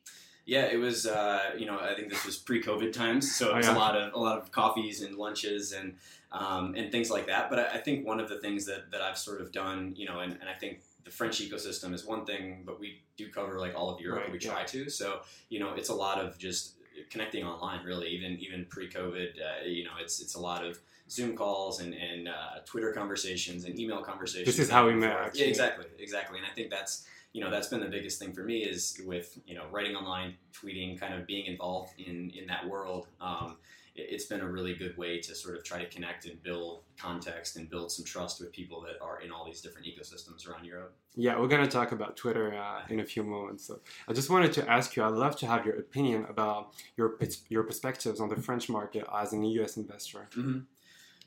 Yeah, 0.45 0.65
it 0.65 0.77
was. 0.77 1.05
Uh, 1.05 1.51
you 1.55 1.67
know, 1.67 1.79
I 1.79 1.93
think 1.93 2.09
this 2.09 2.25
was 2.25 2.37
pre-COVID 2.37 2.93
times, 2.93 3.35
so 3.35 3.51
it 3.51 3.57
was 3.57 3.67
oh, 3.67 3.71
yeah. 3.71 3.77
a 3.77 3.79
lot 3.79 3.95
of 3.95 4.13
a 4.13 4.17
lot 4.17 4.39
of 4.39 4.51
coffees 4.51 5.01
and 5.01 5.15
lunches 5.15 5.71
and 5.71 5.95
um, 6.31 6.73
and 6.75 6.91
things 6.91 7.11
like 7.11 7.27
that. 7.27 7.49
But 7.49 7.59
I, 7.59 7.65
I, 7.73 7.77
think 7.77 8.07
one 8.07 8.19
of 8.19 8.29
the 8.29 8.39
things 8.39 8.65
that, 8.65 8.89
that 8.91 9.01
I've 9.01 9.17
sort 9.17 9.41
of 9.41 9.51
done, 9.51 9.93
you 9.97 10.07
know, 10.07 10.19
and, 10.19 10.33
and 10.33 10.49
I 10.49 10.53
think 10.53 10.81
the 11.03 11.11
French 11.11 11.39
ecosystem 11.41 11.93
is 11.93 12.05
one 12.05 12.25
thing, 12.25 12.63
but 12.65 12.79
we 12.79 13.01
do 13.17 13.29
cover 13.29 13.59
like 13.59 13.75
all 13.75 13.89
of 13.89 13.99
Europe. 13.99 14.23
Right, 14.23 14.31
we 14.31 14.39
try 14.39 14.61
yeah. 14.61 14.65
to. 14.65 14.89
So 14.89 15.21
you 15.49 15.59
know, 15.59 15.73
it's 15.73 15.89
a 15.89 15.95
lot 15.95 16.19
of 16.19 16.37
just 16.37 16.75
connecting 17.09 17.43
online. 17.43 17.85
Really, 17.85 18.09
even 18.09 18.39
even 18.39 18.65
pre-COVID, 18.65 19.29
uh, 19.39 19.65
you 19.65 19.83
know, 19.83 19.91
it's 19.99 20.21
it's 20.21 20.35
a 20.35 20.39
lot 20.39 20.65
of 20.65 20.79
Zoom 21.09 21.35
calls 21.35 21.79
and 21.79 21.93
and 21.93 22.27
uh, 22.27 22.59
Twitter 22.65 22.93
conversations 22.93 23.65
and 23.65 23.79
email 23.79 24.01
conversations. 24.01 24.45
This 24.45 24.59
is 24.59 24.69
how 24.69 24.87
we 24.87 24.95
met. 24.95 25.35
Yeah, 25.35 25.45
exactly, 25.45 25.85
exactly. 25.99 26.37
And 26.37 26.47
I 26.49 26.53
think 26.53 26.69
that's 26.69 27.05
you 27.33 27.41
know 27.41 27.49
that's 27.49 27.67
been 27.67 27.81
the 27.81 27.87
biggest 27.87 28.19
thing 28.19 28.33
for 28.33 28.43
me 28.43 28.59
is 28.59 28.99
with 29.05 29.37
you 29.45 29.55
know 29.55 29.63
writing 29.71 29.95
online, 29.95 30.35
tweeting, 30.53 30.99
kind 30.99 31.13
of 31.13 31.25
being 31.27 31.45
involved 31.45 31.93
in 31.99 32.31
in 32.31 32.47
that 32.47 32.67
world. 32.67 33.07
Um, 33.19 33.57
it's 33.95 34.25
been 34.25 34.39
a 34.39 34.47
really 34.47 34.73
good 34.73 34.97
way 34.97 35.19
to 35.19 35.35
sort 35.35 35.57
of 35.57 35.63
try 35.63 35.77
to 35.77 35.89
connect 35.89 36.25
and 36.25 36.41
build 36.43 36.83
context 36.97 37.57
and 37.57 37.69
build 37.69 37.91
some 37.91 38.05
trust 38.05 38.39
with 38.39 38.51
people 38.51 38.81
that 38.81 39.01
are 39.01 39.21
in 39.21 39.31
all 39.31 39.45
these 39.45 39.61
different 39.61 39.85
ecosystems 39.85 40.47
around 40.47 40.65
Europe. 40.65 40.95
Yeah, 41.15 41.37
we're 41.37 41.49
going 41.49 41.63
to 41.63 41.69
talk 41.69 41.91
about 41.91 42.15
Twitter 42.15 42.53
uh, 42.55 42.81
in 42.89 43.01
a 43.01 43.05
few 43.05 43.23
moments. 43.23 43.65
So 43.65 43.81
I 44.07 44.13
just 44.13 44.29
wanted 44.29 44.53
to 44.53 44.69
ask 44.69 44.95
you, 44.95 45.03
I'd 45.03 45.11
love 45.11 45.35
to 45.37 45.47
have 45.47 45.65
your 45.65 45.75
opinion 45.75 46.25
about 46.29 46.73
your 46.95 47.19
your 47.49 47.63
perspectives 47.63 48.21
on 48.21 48.29
the 48.29 48.37
French 48.37 48.69
market 48.69 49.05
as 49.13 49.33
an 49.33 49.43
US 49.43 49.75
investor. 49.75 50.29
Mm-hmm. 50.37 50.59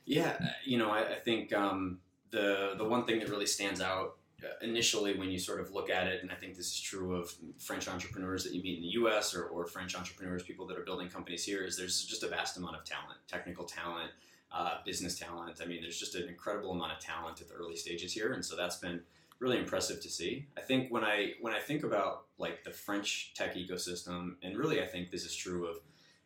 Yeah, 0.07 0.39
you 0.65 0.79
know, 0.79 0.91
I, 0.91 1.01
I 1.01 1.19
think 1.21 1.53
um, 1.53 1.99
the 2.31 2.75
the 2.79 2.85
one 2.85 3.05
thing 3.05 3.19
that 3.21 3.29
really 3.29 3.47
stands 3.47 3.81
out 3.81 4.17
uh, 4.17 4.24
initially 4.63 5.17
when 5.17 5.31
you 5.31 5.39
sort 5.39 5.61
of 5.61 5.73
look 5.73 5.91
at 5.91 6.07
it, 6.07 6.23
and 6.23 6.31
I 6.31 6.35
think 6.35 6.57
this 6.57 6.67
is 6.67 6.81
true 6.81 7.15
of 7.15 7.35
French 7.59 7.89
entrepreneurs 7.89 8.45
that 8.45 8.55
you 8.55 8.63
meet 8.63 8.77
in 8.77 8.83
the 8.83 8.93
US 9.05 9.35
or, 9.35 9.45
or 9.45 9.67
French 9.67 9.95
entrepreneurs, 9.97 10.43
people 10.43 10.67
that 10.67 10.79
are 10.79 10.85
building 10.85 11.09
companies 11.09 11.45
here, 11.45 11.65
is 11.65 11.77
there's 11.77 12.05
just 12.05 12.23
a 12.23 12.29
vast 12.29 12.57
amount 12.57 12.77
of 12.77 12.85
talent, 12.85 13.19
technical 13.29 13.65
talent, 13.65 14.11
uh, 14.53 14.79
business 14.85 15.19
talent. 15.19 15.61
I 15.63 15.67
mean, 15.67 15.83
there's 15.83 15.99
just 15.99 16.15
an 16.15 16.29
incredible 16.29 16.71
amount 16.71 16.93
of 16.93 17.01
talent 17.01 17.41
at 17.41 17.49
the 17.49 17.55
early 17.55 17.77
stages 17.77 18.13
here. 18.13 18.33
And 18.33 18.45
so 18.45 18.57
that's 18.57 18.77
been 18.77 19.01
really 19.41 19.59
impressive 19.59 20.01
to 20.01 20.09
see. 20.09 20.47
I 20.57 20.61
think 20.61 20.93
when 20.93 21.05
I 21.05 21.33
when 21.41 21.53
I 21.53 21.61
think 21.61 21.83
about 21.83 22.27
like 22.39 22.65
the 22.65 22.71
French 22.71 23.35
tech 23.35 23.57
ecosystem, 23.57 24.37
and 24.43 24.57
really 24.57 24.81
I 24.83 24.87
think 24.87 25.11
this 25.11 25.25
is 25.25 25.35
true 25.35 25.67
of 25.67 25.79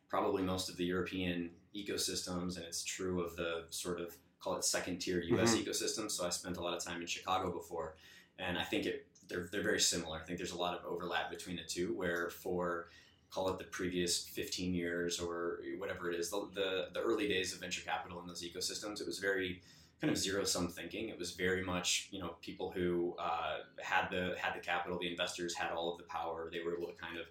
probably 0.08 0.42
most 0.42 0.68
of 0.68 0.76
the 0.76 0.84
European 0.84 1.50
ecosystems, 1.74 2.56
and 2.56 2.64
it's 2.66 2.84
true 2.84 3.22
of 3.22 3.36
the 3.36 3.64
sort 3.70 4.00
of 4.00 4.16
call 4.40 4.56
it 4.56 4.64
second 4.64 4.98
tier 4.98 5.20
U.S. 5.20 5.54
Mhm. 5.54 5.64
ecosystem. 5.64 6.10
So 6.10 6.26
I 6.26 6.30
spent 6.30 6.56
a 6.56 6.60
lot 6.62 6.74
of 6.76 6.82
time 6.84 7.00
in 7.00 7.06
Chicago 7.06 7.52
before, 7.52 7.96
and 8.38 8.58
I 8.58 8.64
think 8.64 8.86
it 8.86 9.06
they're 9.28 9.48
they're 9.50 9.62
very 9.62 9.80
similar. 9.80 10.18
I 10.18 10.24
think 10.24 10.38
there's 10.38 10.52
a 10.52 10.58
lot 10.58 10.78
of 10.78 10.84
overlap 10.84 11.30
between 11.30 11.56
the 11.56 11.64
two. 11.64 11.94
Where 11.94 12.30
for 12.30 12.88
call 13.30 13.50
it 13.50 13.58
the 13.58 13.64
previous 13.64 14.24
15 14.26 14.72
years 14.72 15.20
or 15.20 15.60
whatever 15.76 16.10
it 16.10 16.18
is, 16.18 16.30
the, 16.30 16.48
the, 16.54 16.88
the 16.94 17.00
early 17.00 17.28
days 17.28 17.52
of 17.52 17.60
venture 17.60 17.82
capital 17.82 18.18
in 18.22 18.26
those 18.26 18.42
ecosystems, 18.42 19.02
it 19.02 19.06
was 19.06 19.18
very 19.18 19.60
kind 20.00 20.10
of 20.10 20.16
zero 20.16 20.44
sum 20.44 20.68
thinking. 20.68 21.10
It 21.10 21.18
was 21.18 21.32
very 21.32 21.62
much 21.62 22.08
you 22.10 22.20
know 22.20 22.36
people 22.40 22.70
who 22.70 23.14
uh, 23.18 23.58
had 23.82 24.08
the 24.10 24.34
had 24.38 24.54
the 24.54 24.60
capital, 24.60 24.98
the 24.98 25.10
investors 25.10 25.54
had 25.54 25.72
all 25.72 25.92
of 25.92 25.98
the 25.98 26.04
power. 26.04 26.48
They 26.50 26.60
were 26.62 26.74
able 26.76 26.86
to 26.86 26.94
kind 26.94 27.18
of 27.18 27.26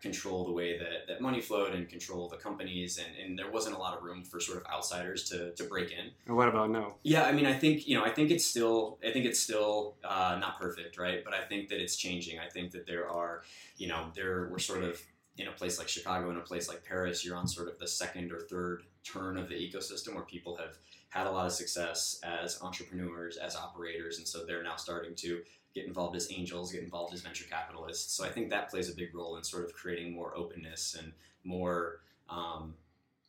control 0.00 0.44
the 0.44 0.52
way 0.52 0.78
that, 0.78 1.06
that 1.08 1.20
money 1.20 1.40
flowed 1.40 1.74
and 1.74 1.88
control 1.88 2.28
the 2.28 2.36
companies, 2.36 2.98
and, 2.98 3.16
and 3.16 3.38
there 3.38 3.50
wasn't 3.50 3.74
a 3.74 3.78
lot 3.78 3.96
of 3.96 4.02
room 4.02 4.24
for 4.24 4.40
sort 4.40 4.58
of 4.58 4.64
outsiders 4.72 5.28
to, 5.30 5.52
to 5.52 5.64
break 5.64 5.90
in. 5.90 6.10
And 6.26 6.36
what 6.36 6.48
about 6.48 6.70
now? 6.70 6.94
Yeah, 7.02 7.24
I 7.24 7.32
mean, 7.32 7.46
I 7.46 7.54
think 7.54 7.86
you 7.86 7.96
know, 7.96 8.04
I 8.04 8.10
think 8.10 8.30
it's 8.30 8.44
still, 8.44 8.98
I 9.06 9.10
think 9.10 9.26
it's 9.26 9.40
still 9.40 9.96
uh, 10.04 10.38
not 10.40 10.58
perfect, 10.58 10.98
right? 10.98 11.24
But 11.24 11.34
I 11.34 11.44
think 11.44 11.68
that 11.68 11.80
it's 11.80 11.96
changing. 11.96 12.38
I 12.38 12.48
think 12.48 12.72
that 12.72 12.86
there 12.86 13.08
are, 13.08 13.42
you 13.76 13.88
know, 13.88 14.10
there 14.14 14.48
we're 14.50 14.58
sort 14.58 14.84
of 14.84 15.00
in 15.38 15.48
a 15.48 15.52
place 15.52 15.78
like 15.78 15.88
Chicago, 15.88 16.30
in 16.30 16.36
a 16.36 16.40
place 16.40 16.68
like 16.68 16.84
Paris, 16.84 17.24
you're 17.24 17.36
on 17.36 17.46
sort 17.46 17.68
of 17.68 17.78
the 17.78 17.86
second 17.86 18.32
or 18.32 18.40
third 18.40 18.84
turn 19.04 19.36
of 19.36 19.48
the 19.48 19.54
ecosystem 19.54 20.14
where 20.14 20.24
people 20.24 20.56
have 20.56 20.78
had 21.10 21.26
a 21.26 21.30
lot 21.30 21.46
of 21.46 21.52
success 21.52 22.18
as 22.22 22.60
entrepreneurs, 22.62 23.36
as 23.36 23.54
operators, 23.54 24.18
and 24.18 24.26
so 24.26 24.44
they're 24.44 24.62
now 24.62 24.76
starting 24.76 25.14
to 25.14 25.42
get 25.76 25.84
involved 25.86 26.16
as 26.16 26.26
angels, 26.32 26.72
get 26.72 26.82
involved 26.82 27.12
as 27.14 27.20
venture 27.20 27.44
capitalists. 27.56 28.10
So 28.16 28.24
I 28.24 28.30
think 28.30 28.48
that 28.50 28.70
plays 28.70 28.88
a 28.92 28.96
big 29.02 29.14
role 29.14 29.36
in 29.36 29.44
sort 29.44 29.62
of 29.66 29.70
creating 29.74 30.08
more 30.18 30.30
openness 30.42 30.96
and 30.98 31.12
more. 31.44 32.00
Um, 32.30 32.74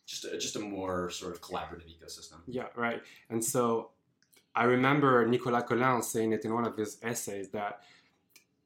just 0.06 0.24
a, 0.24 0.38
just 0.38 0.56
a 0.56 0.60
more 0.77 1.10
sort 1.10 1.34
of 1.36 1.42
collaborative 1.42 1.88
ecosystem. 1.96 2.38
Yeah, 2.48 2.68
right. 2.75 3.01
And 3.30 3.44
so 3.44 3.89
I 4.56 4.63
remember 4.63 5.27
Nicolas 5.27 5.66
Colin 5.68 6.01
saying 6.01 6.32
it 6.32 6.46
in 6.46 6.54
one 6.54 6.66
of 6.66 6.77
his 6.77 6.98
essays 7.04 7.50
that 7.50 7.82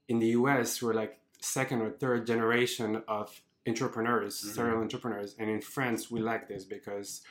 in 0.07 0.19
the 0.19 0.27
US 0.39 0.79
we're 0.83 0.93
like 0.93 1.13
second 1.39 1.81
or 1.81 1.89
third 1.89 2.27
generation 2.27 3.01
of 3.07 3.25
entrepreneurs, 3.67 4.35
Mhm. 4.39 4.53
serial 4.55 4.79
entrepreneurs, 4.85 5.35
and 5.39 5.50
in 5.50 5.61
France 5.75 6.11
we 6.13 6.19
like 6.31 6.47
this 6.47 6.63
because 6.63 7.21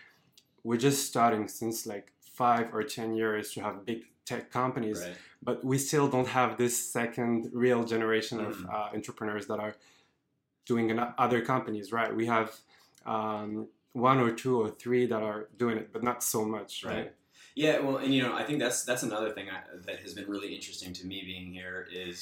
we're 0.65 0.83
just 0.89 1.07
starting 1.07 1.47
since 1.47 1.87
like 1.87 2.13
five 2.41 2.67
or 2.75 2.83
ten 2.83 3.09
years 3.15 3.53
to 3.53 3.61
have 3.61 3.85
big 3.85 4.01
tech 4.25 4.51
companies, 4.51 4.99
Right. 5.01 5.17
but 5.43 5.57
we 5.71 5.77
still 5.77 6.09
don't 6.15 6.31
have 6.41 6.51
this 6.57 6.75
second 6.99 7.51
real 7.53 7.83
generation 7.95 8.37
of 8.49 8.55
Mhm. 8.57 8.75
uh, 8.75 8.97
entrepreneurs 8.99 9.47
that 9.51 9.61
are 9.67 9.75
doing 10.71 10.87
in 10.93 10.99
other 11.25 11.41
companies, 11.53 11.87
right? 11.99 12.13
We 12.23 12.27
have 12.37 12.49
um, 13.17 13.51
one 14.11 14.19
or 14.25 14.31
two 14.43 14.55
or 14.63 14.69
three 14.83 15.05
that 15.13 15.23
are 15.31 15.43
doing 15.63 15.77
it, 15.83 15.87
but 15.95 16.03
not 16.11 16.19
so 16.23 16.41
much, 16.57 16.73
right? 16.85 16.95
Right. 16.97 17.15
Yeah, 17.65 17.77
well, 17.85 17.97
and 18.05 18.15
you 18.15 18.23
know, 18.25 18.35
I 18.41 18.45
think 18.47 18.59
that's 18.65 18.85
that's 18.91 19.05
another 19.11 19.31
thing 19.37 19.47
I, 19.57 19.61
that 19.87 19.99
has 20.05 20.13
been 20.19 20.29
really 20.35 20.51
interesting 20.59 20.93
to 21.01 21.03
me 21.11 21.19
being 21.33 21.49
here 21.59 21.89
is 22.07 22.17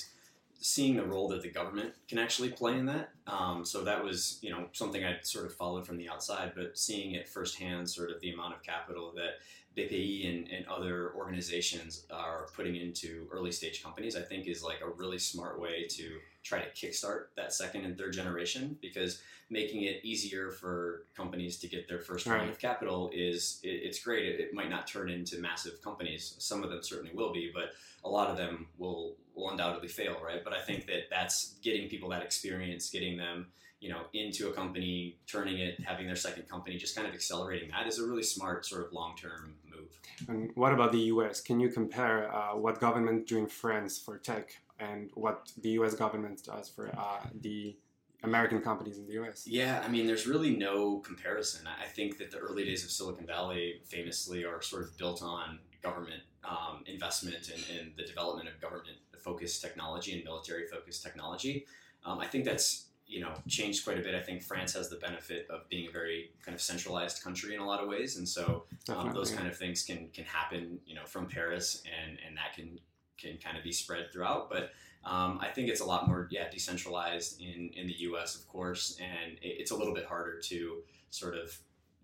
seeing 0.60 0.94
the 0.96 1.04
role 1.12 1.28
that 1.32 1.42
the 1.42 1.52
government 1.60 1.90
can 2.08 2.18
actually 2.18 2.50
play 2.60 2.75
in 2.80 2.87
that. 2.87 3.06
Um, 3.26 3.64
so 3.64 3.76
that 3.84 4.02
was 4.08 4.38
you 4.44 4.50
know 4.52 4.62
something 4.72 5.02
I 5.04 5.12
sort 5.22 5.46
of 5.48 5.52
followed 5.62 5.84
from 5.87 5.96
the 5.98 6.08
outside, 6.08 6.52
but 6.58 6.78
seeing 6.87 7.08
it 7.18 7.28
firsthand, 7.28 7.82
sort 7.98 8.10
of 8.10 8.20
the 8.20 8.30
amount 8.30 8.54
of 8.56 8.60
capital 8.62 9.12
that 9.20 9.32
BPI 9.78 10.28
and, 10.28 10.49
and 10.50 10.66
other 10.66 11.12
organizations 11.14 12.04
are 12.11 12.47
putting 12.54 12.76
into 12.76 13.28
early 13.30 13.52
stage 13.52 13.82
companies, 13.82 14.16
I 14.16 14.23
think 14.23 14.47
is 14.47 14.62
like 14.62 14.80
a 14.82 14.90
really 14.90 15.18
smart 15.18 15.61
way 15.61 15.87
to 15.90 16.18
try 16.42 16.61
to 16.61 16.70
kickstart 16.70 17.26
that 17.37 17.52
second 17.52 17.85
and 17.85 17.97
third 17.97 18.12
generation 18.12 18.76
because 18.80 19.20
making 19.50 19.82
it 19.82 20.00
easier 20.04 20.50
for 20.50 21.04
companies 21.16 21.58
to 21.58 21.68
get 21.68 21.88
their 21.88 22.00
first 22.00 22.26
round 22.26 22.42
Right. 22.42 22.50
of 22.50 22.58
capital 22.58 23.11
is 23.14 23.61
it, 23.62 23.68
it's 23.68 24.02
great. 24.02 24.26
It, 24.26 24.40
it 24.40 24.54
might 24.54 24.68
not 24.70 24.87
turn 24.87 25.08
into 25.11 25.38
massive 25.38 25.80
companies. 25.82 26.35
Some 26.38 26.62
of 26.64 26.70
them 26.70 26.82
certainly 26.82 27.12
will 27.14 27.32
be, 27.32 27.50
but 27.54 27.70
a 28.04 28.08
lot 28.08 28.28
of 28.30 28.37
them 28.37 28.66
will 28.78 29.16
will 29.35 29.50
undoubtedly 29.50 29.88
fail, 29.88 30.16
right? 30.25 30.42
But 30.42 30.52
I 30.52 30.61
think 30.61 30.87
that 30.87 31.08
that's 31.11 31.54
getting 31.62 31.88
people 31.88 32.08
that 32.08 32.23
experience, 32.23 32.90
getting 32.90 33.16
them 33.16 33.47
you 33.80 33.88
know 33.90 34.02
into 34.12 34.49
a 34.49 34.52
company, 34.52 35.16
turning 35.26 35.58
it, 35.58 35.80
having 35.80 36.06
their 36.06 36.16
second 36.16 36.49
company, 36.49 36.76
just 36.76 36.97
kind 36.97 37.06
of 37.06 37.14
accelerating 37.14 37.70
that 37.70 37.87
is 37.87 37.99
a 37.99 38.06
really 38.06 38.23
smart 38.23 38.66
sort 38.66 38.87
of 38.87 38.92
long 38.92 39.16
term 39.16 39.54
move. 39.70 39.88
And 40.28 40.50
what 40.54 40.73
about 40.73 40.92
the 40.92 41.00
US? 41.12 41.40
Can 41.40 41.61
you 41.61 41.68
compare 41.68 42.32
uh, 42.35 42.56
what 42.56 42.80
government 42.80 43.26
do 43.26 43.38
in 43.38 43.47
France 43.47 43.99
for 43.99 44.18
tech 44.18 44.56
and 44.80 45.11
what 45.14 45.52
the 45.62 45.70
US 45.70 45.94
government 45.94 46.42
does 46.44 46.68
for 46.68 46.88
uh, 46.97 47.26
the 47.40 47.76
American 48.23 48.61
companies 48.61 48.99
in 48.99 49.06
the 49.06 49.12
US? 49.23 49.47
Yeah, 49.47 49.82
I 49.85 49.88
mean, 49.88 50.06
there's 50.06 50.26
really 50.26 50.56
no 50.56 50.99
comparison. 50.99 51.66
I 51.66 51.87
think 51.87 52.18
that 52.18 52.30
the 52.30 52.38
early 52.38 52.64
days 52.64 52.85
of 52.85 52.90
Silicon 52.90 53.26
Valley 53.26 53.80
famously 53.85 54.44
are 54.44 54.61
sort 54.61 54.82
of 54.82 54.97
built 54.97 55.23
on 55.23 55.61
government 55.82 56.23
um, 56.44 56.82
investment 56.87 57.50
and, 57.54 57.78
and 57.78 57.92
the 57.97 58.04
development 58.04 58.49
of 58.49 58.61
government-focused 58.61 59.62
technology 59.62 60.14
and 60.14 60.25
military-focused 60.25 61.02
technology. 61.02 61.66
Um, 62.04 62.18
I 62.18 62.26
think 62.26 62.44
that's 62.44 62.87
you 63.09 63.21
know 63.21 63.33
changed 63.49 63.85
quite 63.85 63.99
a 63.99 64.03
bit. 64.03 64.15
I 64.15 64.21
think 64.21 64.43
France 64.43 64.75
has 64.75 64.91
the 64.91 64.97
benefit 64.97 65.47
of 65.50 65.69
being 65.69 65.88
a 65.88 65.91
very 65.91 66.31
kind 66.45 66.55
of 66.55 66.61
centralized 66.61 67.23
country 67.23 67.55
in 67.55 67.61
a 67.61 67.67
lot 67.67 67.81
of 67.81 67.88
ways, 67.88 68.17
and 68.17 68.29
so 68.29 68.65
um, 68.88 69.12
those 69.12 69.31
kind 69.31 69.49
of 69.49 69.57
things 69.57 69.83
can 69.83 70.09
can 70.12 70.25
happen 70.25 70.79
you 70.87 70.95
know 70.95 71.05
from 71.05 71.27
Paris, 71.27 71.83
and 71.87 72.19
and 72.27 72.37
that 72.37 72.55
can 72.55 72.79
can 73.17 73.38
kind 73.38 73.57
of 73.57 73.65
be 73.65 73.73
spread 73.73 74.12
throughout. 74.12 74.50
But 74.50 74.71
um, 75.05 75.38
I 75.41 75.49
think 75.49 75.69
it's 75.69 75.81
a 75.81 75.87
lot 75.87 76.07
more 76.07 76.29
yeah 76.31 76.50
decentralized 76.50 77.41
in 77.41 77.71
in 77.75 77.87
the 77.87 77.95
U.S. 78.00 78.37
of 78.37 78.47
course, 78.47 78.99
and 79.00 79.33
it, 79.43 79.57
it's 79.61 79.71
a 79.71 79.77
little 79.77 79.95
bit 79.95 80.05
harder 80.05 80.38
to 80.41 80.83
sort 81.11 81.35
of 81.35 81.59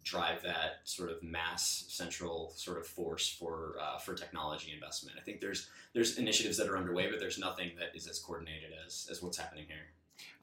drive 0.05 0.43
that 0.43 0.81
sort 0.85 1.11
of 1.11 1.23
mass 1.23 1.87
central 1.89 2.53
sort 2.57 2.79
of 2.79 2.87
force 2.87 3.29
for 3.29 3.77
uh, 3.81 3.99
for 3.99 4.15
technology 4.15 4.73
investment. 4.73 5.17
I 5.19 5.23
think 5.23 5.41
there's 5.41 5.69
there's 5.93 6.19
initiatives 6.19 6.57
that 6.59 6.69
are 6.69 6.79
underway, 6.79 7.11
but 7.11 7.21
there's 7.21 7.39
nothing 7.39 7.73
that 7.79 7.95
is 7.95 8.07
as 8.07 8.19
coordinated 8.19 8.71
as 8.87 9.09
as 9.11 9.23
what's 9.23 9.37
happening 9.37 9.65
here. 9.69 9.87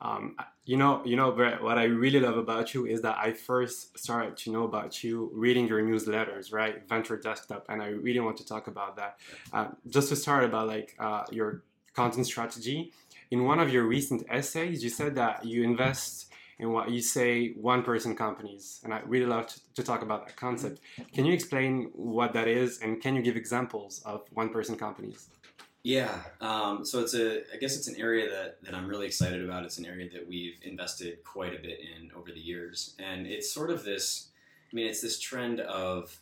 Um, 0.01 0.35
you 0.65 0.77
know, 0.77 1.01
you 1.05 1.15
know, 1.15 1.31
Brett. 1.31 1.61
What 1.61 1.77
I 1.77 1.83
really 1.83 2.19
love 2.19 2.37
about 2.37 2.73
you 2.73 2.85
is 2.85 3.01
that 3.01 3.17
I 3.17 3.33
first 3.33 3.97
started 3.97 4.37
to 4.37 4.51
know 4.51 4.63
about 4.63 5.03
you 5.03 5.29
reading 5.33 5.67
your 5.67 5.81
newsletters, 5.81 6.51
right? 6.53 6.87
Venture 6.87 7.17
Desktop, 7.17 7.65
and 7.69 7.81
I 7.81 7.87
really 7.87 8.19
want 8.19 8.37
to 8.37 8.45
talk 8.45 8.67
about 8.67 8.95
that. 8.97 9.17
Uh, 9.53 9.67
just 9.89 10.09
to 10.09 10.15
start 10.15 10.43
about 10.43 10.67
like 10.67 10.95
uh, 10.99 11.23
your 11.31 11.63
content 11.93 12.25
strategy. 12.25 12.91
In 13.31 13.45
one 13.45 13.59
of 13.59 13.71
your 13.71 13.83
recent 13.85 14.23
essays, 14.29 14.83
you 14.83 14.89
said 14.89 15.15
that 15.15 15.45
you 15.45 15.63
invest 15.63 16.31
in 16.59 16.71
what 16.71 16.91
you 16.91 17.01
say 17.01 17.53
one-person 17.53 18.15
companies, 18.15 18.81
and 18.83 18.93
I 18.93 18.99
really 19.05 19.25
love 19.25 19.47
to, 19.47 19.59
to 19.75 19.83
talk 19.83 20.03
about 20.03 20.27
that 20.27 20.35
concept. 20.35 20.79
Can 21.13 21.25
you 21.25 21.33
explain 21.33 21.89
what 21.93 22.33
that 22.33 22.47
is, 22.47 22.79
and 22.79 23.01
can 23.01 23.15
you 23.15 23.21
give 23.21 23.35
examples 23.35 24.01
of 24.05 24.27
one-person 24.33 24.77
companies? 24.77 25.29
Yeah, 25.83 26.15
um, 26.41 26.85
so 26.85 26.99
it's 26.99 27.15
a. 27.15 27.39
I 27.51 27.57
guess 27.59 27.75
it's 27.75 27.87
an 27.87 27.95
area 27.97 28.29
that, 28.29 28.63
that 28.63 28.75
I'm 28.75 28.87
really 28.87 29.07
excited 29.07 29.43
about. 29.43 29.63
It's 29.63 29.79
an 29.79 29.85
area 29.85 30.09
that 30.13 30.27
we've 30.27 30.59
invested 30.61 31.23
quite 31.23 31.55
a 31.57 31.61
bit 31.61 31.79
in 31.79 32.11
over 32.15 32.31
the 32.31 32.39
years, 32.39 32.95
and 32.99 33.25
it's 33.25 33.51
sort 33.51 33.71
of 33.71 33.83
this. 33.83 34.29
I 34.71 34.75
mean, 34.75 34.85
it's 34.87 35.01
this 35.01 35.19
trend 35.19 35.59
of, 35.59 36.17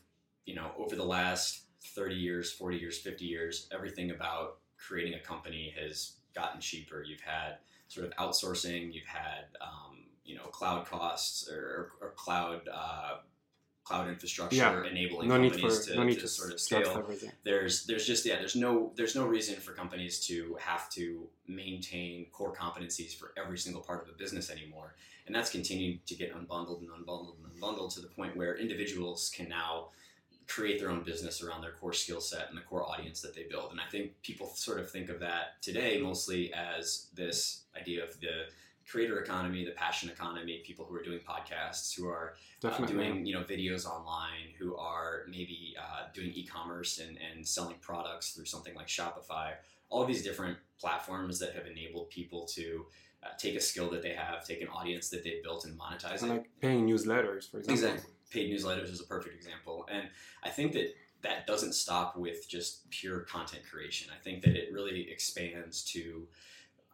you 0.46 0.56
know, 0.56 0.72
over 0.78 0.96
the 0.96 1.04
last 1.04 1.66
30 1.84 2.16
years, 2.16 2.52
40 2.52 2.78
years, 2.78 2.98
50 2.98 3.26
years, 3.26 3.68
everything 3.72 4.12
about 4.12 4.58
creating 4.78 5.14
a 5.14 5.20
company 5.20 5.74
has 5.80 6.14
gotten 6.34 6.60
cheaper. 6.62 7.04
You've 7.04 7.22
had 7.22 7.58
sort 7.90 8.08
of 8.08 8.14
outsourcing. 8.14 8.94
You've 8.94 9.06
had, 9.06 9.46
um, 9.62 10.06
you 10.26 10.36
know, 10.36 10.46
cloud 10.46 10.88
costs 10.88 11.48
or, 11.50 11.92
or 12.02 12.14
cloud. 12.16 12.62
Uh, 12.74 13.18
cloud 13.90 14.08
infrastructure 14.08 14.56
Yeah. 14.56 14.84
enabling 14.86 15.28
No 15.28 15.38
need 15.38 15.54
for 15.54 15.62
companies 15.62 15.86
to, 15.88 15.96
no 15.96 16.04
need 16.04 16.16
to 16.16 16.22
to 16.22 16.28
sort 16.28 16.52
of 16.54 16.60
scale. 16.60 17.10
there's 17.44 17.86
there's 17.86 18.06
just 18.06 18.24
yeah 18.26 18.36
there's 18.38 18.56
no 18.56 18.92
there's 18.96 19.16
no 19.16 19.26
reason 19.26 19.56
for 19.56 19.72
companies 19.74 20.20
to 20.28 20.56
have 20.60 20.90
to 20.92 21.28
maintain 21.48 22.28
core 22.32 22.54
competencies 22.54 23.16
for 23.20 23.34
every 23.36 23.58
single 23.58 23.82
part 23.82 24.04
of 24.04 24.10
a 24.14 24.18
business 24.18 24.52
anymore. 24.52 24.94
And 25.26 25.36
that's 25.36 25.50
continued 25.50 26.06
to 26.08 26.16
get 26.16 26.36
unbundled 26.38 26.80
and 26.82 26.90
unbundled 26.90 27.36
and 27.44 27.52
unbundled 27.62 27.94
to 27.96 28.00
the 28.02 28.08
point 28.08 28.36
where 28.38 28.56
individuals 28.58 29.32
can 29.36 29.50
now 29.50 29.90
create 30.48 30.80
their 30.80 30.90
own 30.90 31.04
business 31.04 31.44
around 31.44 31.62
their 31.62 31.72
core 31.74 31.94
skill 31.94 32.22
set 32.22 32.50
and 32.50 32.58
the 32.58 32.62
core 32.62 32.84
audience 32.92 33.22
that 33.22 33.34
they 33.36 33.44
build. 33.50 33.72
And 33.72 33.80
i 33.82 33.88
think 33.92 34.22
people 34.22 34.48
sort 34.56 34.80
of 34.80 34.90
think 34.92 35.10
of 35.10 35.20
that 35.20 35.62
today 35.62 36.00
mostly 36.02 36.54
as 36.54 37.08
this 37.16 37.64
idea 37.80 38.04
of 38.04 38.20
the 38.20 38.36
creator 38.90 39.20
economy 39.20 39.64
the 39.64 39.72
passion 39.72 40.10
economy 40.10 40.62
people 40.66 40.86
who 40.86 40.96
are 40.96 41.04
doing 41.04 41.20
podcasts 41.20 41.96
who 41.96 42.08
are 42.08 42.34
uh, 42.64 42.86
doing 42.86 43.26
you 43.26 43.34
know 43.34 43.44
videos 43.44 43.86
online 43.86 44.50
who 44.58 44.76
are 44.76 45.24
maybe 45.30 45.76
uh, 45.80 46.08
doing 46.14 46.32
e-commerce 46.34 47.00
and, 47.00 47.18
and 47.18 47.48
selling 47.48 47.76
products 47.82 48.32
through 48.32 48.46
something 48.46 48.74
like 48.76 48.88
shopify 48.88 49.52
all 49.90 50.02
of 50.02 50.08
these 50.08 50.24
different 50.24 50.58
platforms 50.80 51.40
that 51.40 51.54
have 51.54 51.66
enabled 51.68 52.10
people 52.10 52.46
to 52.46 52.86
uh, 53.24 53.28
take 53.38 53.56
a 53.56 53.60
skill 53.60 53.90
that 53.90 54.02
they 54.02 54.14
have 54.14 54.46
take 54.46 54.62
an 54.62 54.68
audience 54.70 55.10
that 55.10 55.24
they've 55.24 55.44
built 55.44 55.66
and 55.66 55.78
monetize 55.78 56.22
And 56.22 56.32
it 56.32 56.36
like 56.36 56.50
paying 56.62 56.88
newsletters, 56.88 57.50
for 57.50 57.60
example. 57.60 57.74
Exactly. 57.74 58.14
paid 58.32 58.52
newsletters 58.52 58.92
is 58.92 59.02
a 59.02 59.06
perfect 59.06 59.36
example 59.36 59.88
and 59.92 60.08
i 60.44 60.50
think 60.50 60.74
that 60.74 60.94
that 61.22 61.46
doesn't 61.46 61.74
stop 61.74 62.16
with 62.18 62.48
just 62.48 62.90
pure 62.90 63.22
content 63.22 63.64
creation. 63.70 64.10
I 64.16 64.24
think 64.24 64.42
that 64.44 64.56
it 64.56 64.72
really 64.72 65.10
expands 65.12 65.84
to, 65.86 66.28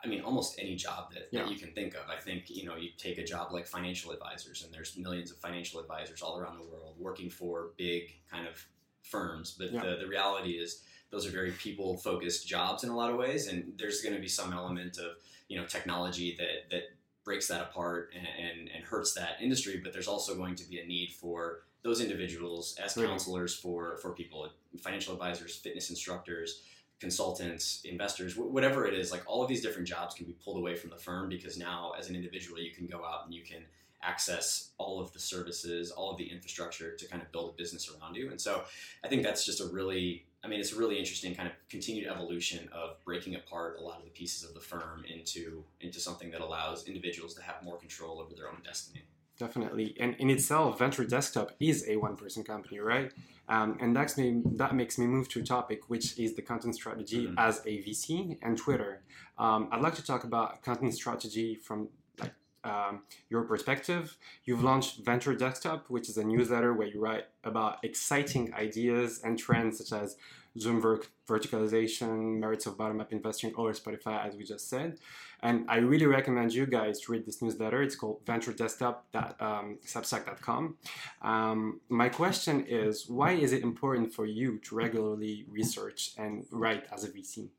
I 0.04 0.08
mean, 0.08 0.22
almost 0.22 0.60
any 0.60 0.75
job 0.75 1.12
that, 1.14 1.30
Yeah. 1.32 1.44
that 1.44 1.52
you 1.52 1.58
can 1.58 1.74
think 1.74 1.96
of. 1.96 2.08
I 2.10 2.18
think, 2.18 2.50
you 2.50 2.66
know, 2.66 2.75
you 2.75 2.90
take 2.98 3.18
a 3.18 3.24
job 3.24 3.52
like 3.52 3.66
financial 3.66 4.12
advisors, 4.12 4.64
and 4.64 4.74
there's 4.74 4.96
millions 4.98 5.32
of 5.32 5.38
financial 5.38 5.80
advisors 5.80 6.22
all 6.22 6.38
around 6.38 6.60
the 6.60 6.66
world 6.66 6.96
working 7.00 7.30
for 7.30 7.72
big 7.78 8.14
kind 8.30 8.48
of 8.48 8.64
firms. 9.02 9.56
But 9.58 9.72
Yeah. 9.72 9.84
the, 9.84 9.96
the 9.98 10.08
reality 10.08 10.52
is, 10.54 10.84
those 11.12 11.25
are 11.25 11.32
very 11.32 11.52
people 11.52 11.98
focused 11.98 12.48
jobs 12.48 12.84
in 12.84 12.90
a 12.90 12.96
lot 12.96 13.10
of 13.12 13.18
ways, 13.18 13.48
and 13.48 13.74
there's 13.78 14.02
going 14.02 14.16
to 14.16 14.22
be 14.22 14.28
some 14.28 14.52
element 14.54 14.98
of, 14.98 15.18
you 15.48 15.58
know, 15.58 15.66
technology 15.66 16.36
that, 16.38 16.70
that 16.72 16.84
breaks 17.24 17.48
that 17.48 17.62
apart 17.62 18.14
and, 18.16 18.28
and, 18.28 18.70
and 18.70 18.84
hurts 18.84 19.14
that 19.14 19.38
industry. 19.42 19.80
But 19.84 19.94
there's 19.94 20.08
also 20.08 20.36
going 20.36 20.56
to 20.56 20.70
be 20.70 20.80
a 20.80 20.86
need 20.86 21.12
for 21.12 21.62
those 21.84 22.02
individuals 22.02 22.75
as 22.84 22.96
counselors 22.96 23.56
for, 23.56 23.98
for 23.98 24.12
people, 24.14 24.50
financial 24.82 25.14
advisors, 25.14 25.56
fitness 25.56 25.90
instructors, 25.90 26.64
consultants, 27.00 27.82
investors, 27.84 28.34
wh- 28.34 28.52
whatever 28.52 28.88
it 28.88 28.94
is, 28.94 29.12
like 29.12 29.24
all 29.28 29.44
of 29.44 29.50
these 29.50 29.62
different 29.62 29.88
jobs 29.88 30.16
can 30.16 30.25
be 30.25 30.34
pulled 30.44 30.58
away 30.58 30.75
from 30.75 30.90
the 30.90 30.98
firm 30.98 31.30
because 31.30 31.58
now 31.58 31.94
as 31.98 32.10
an 32.10 32.16
individual, 32.16 32.60
you 32.60 32.72
can 32.72 32.88
go 32.88 33.04
out 33.04 33.25
and 33.25 33.34
you 33.34 33.44
can 33.44 33.64
access 34.02 34.72
all 34.78 35.02
of 35.02 35.12
the 35.14 35.20
services, 35.20 35.92
all 35.92 36.12
of 36.12 36.18
the 36.18 36.25
infrastructure 36.25 36.96
to 36.96 37.08
kind 37.08 37.22
of 37.22 37.32
build 37.32 37.54
a 37.54 37.58
business 37.58 37.90
around 37.90 38.16
you. 38.16 38.30
And 38.30 38.40
so 38.40 38.64
I 39.04 39.08
think 39.08 39.24
that's 39.24 39.46
just 39.46 39.62
a 39.62 39.66
really, 39.66 40.25
I 40.44 40.48
mean, 40.48 40.60
it's 40.60 40.74
a 40.74 40.78
really 40.78 41.00
interesting 41.00 41.34
kind 41.34 41.48
of 41.48 41.56
continued 41.70 42.08
evolution 42.08 42.70
of 42.72 43.04
breaking 43.04 43.36
apart 43.36 43.78
a 43.80 43.82
lot 43.82 43.98
of 43.98 44.04
the 44.04 44.12
pieces 44.12 44.48
of 44.48 44.54
the 44.54 44.60
firm 44.60 45.04
into, 45.12 45.64
into 45.82 46.00
something 46.00 46.30
that 46.32 46.42
allows 46.42 46.88
individuals 46.88 47.34
to 47.36 47.42
have 47.42 47.64
more 47.64 47.78
control 47.78 48.20
over 48.20 48.36
their 48.36 48.48
own 48.48 48.62
destiny. 48.64 49.02
Definitely, 49.38 49.98
and 50.00 50.16
in 50.16 50.30
itself, 50.30 50.80
Venture 50.80 51.04
Desktop 51.04 51.52
is 51.60 51.84
a 51.90 51.98
one-person 51.98 52.46
company, 52.46 52.80
right? 52.80 53.12
Um, 53.48 53.78
and 53.80 53.96
that's 53.96 54.18
me, 54.18 54.42
that 54.56 54.74
makes 54.75 54.98
me 54.98 55.06
move 55.06 55.30
to 55.30 55.40
a 55.40 55.44
topic, 55.44 55.90
which 55.90 56.18
is 56.18 56.36
the 56.36 56.42
content 56.42 56.75
strategy 56.75 57.28
Mhm. 57.28 57.36
as 57.38 57.62
a 57.66 57.82
VC 57.84 58.38
and 58.42 58.58
Twitter. 58.58 59.02
Um, 59.38 59.70
I'd 59.72 59.82
like 59.82 59.96
to 59.96 60.04
talk 60.06 60.24
about 60.24 60.64
content 60.64 60.94
strategy 60.94 61.56
from 61.56 61.90
like 62.20 62.34
um, 62.64 63.04
your 63.30 63.44
perspective. 63.44 64.18
You've 64.46 64.64
launched 64.64 65.06
Venture 65.06 65.36
Desktop, 65.36 65.88
which 65.90 66.10
is 66.10 66.18
a 66.18 66.24
newsletter 66.24 66.74
where 66.74 66.88
you 66.88 67.00
write 67.00 67.25
about 67.44 67.84
exciting 67.84 68.52
ideas 68.56 69.22
and 69.24 69.38
trends 69.38 69.78
such 69.78 69.92
as 70.02 70.18
Zoom 70.59 70.81
ver- 70.81 71.01
verticalization, 71.27 72.39
merits 72.39 72.65
of 72.65 72.77
bottom-up 72.77 73.12
investing, 73.12 73.53
or 73.55 73.71
Spotify, 73.74 74.25
as 74.25 74.35
we 74.35 74.43
just 74.43 74.69
said. 74.69 74.97
And 75.41 75.65
I 75.69 75.77
really 75.77 76.05
recommend 76.05 76.53
you 76.53 76.65
guys 76.65 77.00
to 77.01 77.12
read 77.12 77.25
this 77.25 77.41
newsletter. 77.41 77.81
It's 77.83 77.95
called 77.95 78.25
venturedesktop.substack.com. 78.25 80.77
Um, 81.21 81.79
my 81.89 82.09
question 82.09 82.65
is, 82.67 83.09
why 83.09 83.33
is 83.33 83.53
it 83.53 83.63
important 83.63 84.13
for 84.13 84.25
you 84.25 84.57
to 84.59 84.75
regularly 84.75 85.45
research 85.50 86.12
and 86.17 86.45
write 86.51 86.85
as 86.91 87.03
a 87.03 87.09
VC? 87.09 87.50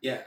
Yeah. 0.00 0.20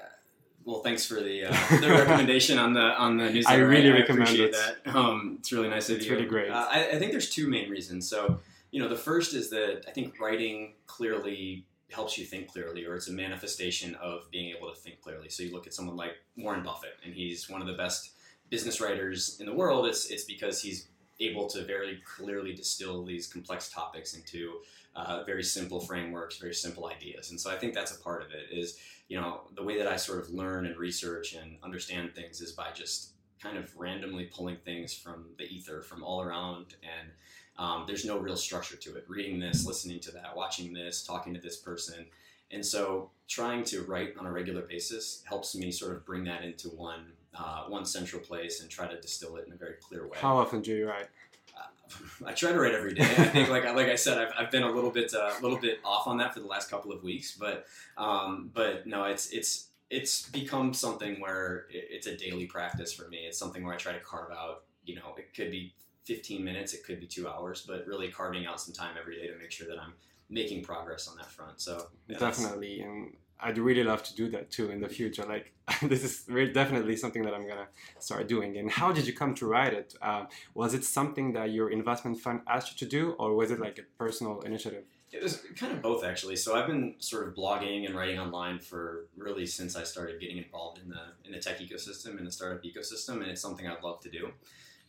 Well, 0.63 0.81
thanks 0.81 1.05
for 1.05 1.15
the, 1.21 1.45
uh, 1.45 1.55
the 1.81 1.89
recommendation 1.89 2.57
on 2.57 2.73
the 2.73 2.81
on 2.81 3.17
the 3.17 3.29
newsletter. 3.29 3.65
I 3.65 3.67
really 3.67 3.91
I 3.91 3.99
recommend 3.99 4.29
appreciate 4.29 4.55
it. 4.55 4.77
that. 4.85 4.95
Um, 4.95 5.35
it's 5.39 5.51
really 5.51 5.69
nice 5.69 5.89
of 5.89 5.97
It's 5.97 6.05
you. 6.07 6.13
really 6.13 6.25
great. 6.25 6.49
Uh, 6.49 6.65
I, 6.69 6.89
I 6.93 6.99
think 6.99 7.11
there's 7.11 7.29
two 7.29 7.47
main 7.47 7.69
reasons. 7.69 8.09
So, 8.09 8.39
you 8.75 8.81
know, 8.81 8.89
the 8.89 8.97
first 8.97 9.33
is 9.33 9.49
that 9.51 9.85
I 9.87 9.91
think 9.91 10.19
writing 10.19 10.73
clearly 10.85 11.65
helps 11.93 12.17
you 12.17 12.25
think 12.25 12.51
clearly, 12.51 12.85
or 12.85 12.95
it's 12.95 13.07
a 13.07 13.13
manifestation 13.13 13.95
of 13.95 14.29
being 14.31 14.53
able 14.53 14.69
to 14.69 14.75
think 14.75 14.99
clearly. 14.99 15.29
So 15.29 15.43
you 15.43 15.53
look 15.53 15.65
at 15.65 15.73
someone 15.73 15.95
like 15.95 16.11
Warren 16.35 16.61
Buffett, 16.61 16.97
and 17.05 17.13
he's 17.13 17.49
one 17.49 17.61
of 17.61 17.67
the 17.67 17.75
best 17.75 18.11
business 18.49 18.81
writers 18.81 19.37
in 19.39 19.45
the 19.45 19.53
world. 19.53 19.85
It's 19.85 20.11
it's 20.11 20.25
because 20.25 20.61
he's 20.61 20.89
able 21.21 21.47
to 21.51 21.63
very 21.63 22.01
clearly 22.05 22.53
distill 22.53 23.05
these 23.05 23.27
complex 23.27 23.69
topics 23.69 24.13
into 24.13 24.55
uh, 24.93 25.23
very 25.23 25.43
simple 25.43 25.79
frameworks, 25.79 26.37
very 26.37 26.53
simple 26.53 26.87
ideas. 26.87 27.31
And 27.31 27.39
so 27.39 27.49
I 27.49 27.55
think 27.55 27.73
that's 27.73 27.95
a 27.95 28.01
part 28.01 28.23
of 28.23 28.31
it. 28.31 28.47
Is 28.51 28.77
you 29.07 29.15
know 29.15 29.43
the 29.55 29.63
way 29.63 29.77
that 29.77 29.87
I 29.87 29.95
sort 29.95 30.19
of 30.19 30.31
learn 30.31 30.65
and 30.65 30.77
research 30.77 31.33
and 31.33 31.55
understand 31.63 32.13
things 32.13 32.41
is 32.41 32.51
by 32.51 32.73
just 32.73 33.11
kind 33.41 33.57
of 33.57 33.73
randomly 33.77 34.25
pulling 34.25 34.57
things 34.65 34.93
from 34.93 35.27
the 35.37 35.45
ether 35.45 35.81
from 35.81 36.03
all 36.03 36.21
around 36.21 36.75
and 36.83 37.11
um, 37.57 37.85
there's 37.87 38.05
no 38.05 38.17
real 38.17 38.35
structure 38.35 38.75
to 38.75 38.95
it 38.95 39.05
reading 39.07 39.39
this 39.39 39.65
listening 39.65 39.99
to 39.99 40.11
that 40.11 40.35
watching 40.35 40.73
this 40.73 41.03
talking 41.03 41.33
to 41.33 41.39
this 41.39 41.57
person 41.57 42.05
and 42.51 42.65
so 42.65 43.09
trying 43.27 43.63
to 43.63 43.81
write 43.83 44.13
on 44.19 44.25
a 44.25 44.31
regular 44.31 44.61
basis 44.61 45.23
helps 45.25 45.55
me 45.55 45.71
sort 45.71 45.91
of 45.91 46.05
bring 46.05 46.23
that 46.23 46.43
into 46.43 46.69
one 46.69 47.05
uh, 47.37 47.63
one 47.67 47.85
central 47.85 48.21
place 48.21 48.61
and 48.61 48.69
try 48.69 48.87
to 48.87 48.99
distill 49.01 49.35
it 49.35 49.45
in 49.45 49.53
a 49.53 49.57
very 49.57 49.75
clear 49.81 50.07
way 50.07 50.17
How 50.19 50.37
often 50.37 50.61
do 50.61 50.75
you 50.75 50.87
write? 50.87 51.07
I 52.25 52.33
try 52.33 52.51
to 52.51 52.59
write 52.59 52.73
every 52.73 52.93
day. 52.93 53.03
I 53.03 53.25
think, 53.25 53.49
like 53.49 53.63
like 53.63 53.87
I 53.87 53.95
said, 53.95 54.17
I've, 54.17 54.33
I've 54.37 54.51
been 54.51 54.63
a 54.63 54.71
little 54.71 54.91
bit 54.91 55.13
a 55.13 55.33
little 55.41 55.57
bit 55.57 55.79
off 55.83 56.07
on 56.07 56.17
that 56.17 56.33
for 56.33 56.39
the 56.39 56.47
last 56.47 56.69
couple 56.69 56.91
of 56.91 57.03
weeks, 57.03 57.35
but 57.37 57.65
um, 57.97 58.49
but 58.53 58.87
no, 58.87 59.05
it's 59.05 59.29
it's 59.31 59.67
it's 59.89 60.27
become 60.29 60.73
something 60.73 61.19
where 61.19 61.67
it's 61.69 62.07
a 62.07 62.17
daily 62.17 62.45
practice 62.45 62.91
for 62.91 63.07
me. 63.07 63.19
It's 63.19 63.37
something 63.37 63.63
where 63.63 63.73
I 63.73 63.77
try 63.77 63.93
to 63.93 63.99
carve 63.99 64.31
out. 64.31 64.63
You 64.85 64.95
know, 64.95 65.15
it 65.17 65.33
could 65.35 65.51
be 65.51 65.73
15 66.05 66.43
minutes, 66.43 66.73
it 66.73 66.83
could 66.85 66.99
be 66.99 67.07
two 67.07 67.27
hours, 67.27 67.65
but 67.67 67.85
really 67.87 68.09
carving 68.09 68.45
out 68.45 68.61
some 68.61 68.73
time 68.73 68.95
every 68.99 69.17
day 69.17 69.27
to 69.27 69.37
make 69.37 69.51
sure 69.51 69.67
that 69.67 69.79
I'm 69.79 69.93
making 70.29 70.63
progress 70.63 71.07
on 71.07 71.17
that 71.17 71.31
front. 71.31 71.59
So 71.59 71.87
yeah, 72.07 72.17
Definitely, 72.17 72.81
and 72.81 73.15
I'd 73.39 73.57
really 73.57 73.83
love 73.83 74.03
to 74.03 74.15
do 74.15 74.29
that 74.29 74.49
too 74.49 74.69
in 74.69 74.79
the 74.79 74.87
future. 74.87 75.23
Like 75.23 75.51
this 75.81 76.03
is 76.03 76.23
very 76.27 76.51
definitely 76.51 76.95
something 76.95 77.23
that 77.23 77.33
I'm 77.33 77.47
gonna 77.47 77.67
start 77.99 78.27
doing. 78.27 78.57
And 78.57 78.71
how 78.71 78.91
did 78.91 79.07
you 79.07 79.13
come 79.13 79.33
to 79.35 79.47
write 79.47 79.73
it? 79.73 79.95
Um, 80.01 80.27
was 80.53 80.73
it 80.73 80.83
something 80.83 81.33
that 81.33 81.51
your 81.51 81.69
investment 81.69 82.19
fund 82.19 82.41
asked 82.47 82.71
you 82.71 82.87
to 82.87 82.89
do, 82.89 83.11
or 83.13 83.35
was 83.35 83.51
it 83.51 83.59
like 83.59 83.79
a 83.79 83.83
personal 83.97 84.41
initiative? 84.41 84.83
It 85.11 85.23
was 85.23 85.41
kind 85.55 85.71
of 85.71 85.81
both 85.81 86.03
actually. 86.03 86.35
So 86.35 86.55
I've 86.55 86.67
been 86.67 86.95
sort 86.99 87.27
of 87.27 87.35
blogging 87.35 87.85
and 87.85 87.95
writing 87.95 88.19
online 88.19 88.59
for 88.59 89.05
really 89.17 89.45
since 89.45 89.75
I 89.75 89.83
started 89.83 90.19
getting 90.19 90.37
involved 90.37 90.79
in 90.79 90.89
the 90.89 91.01
in 91.25 91.31
the 91.31 91.39
tech 91.39 91.59
ecosystem 91.59 92.17
and 92.17 92.27
the 92.27 92.31
startup 92.31 92.63
ecosystem, 92.63 93.21
and 93.21 93.27
it's 93.27 93.41
something 93.41 93.67
I'd 93.67 93.83
love 93.83 94.01
to 94.01 94.09
do. 94.09 94.31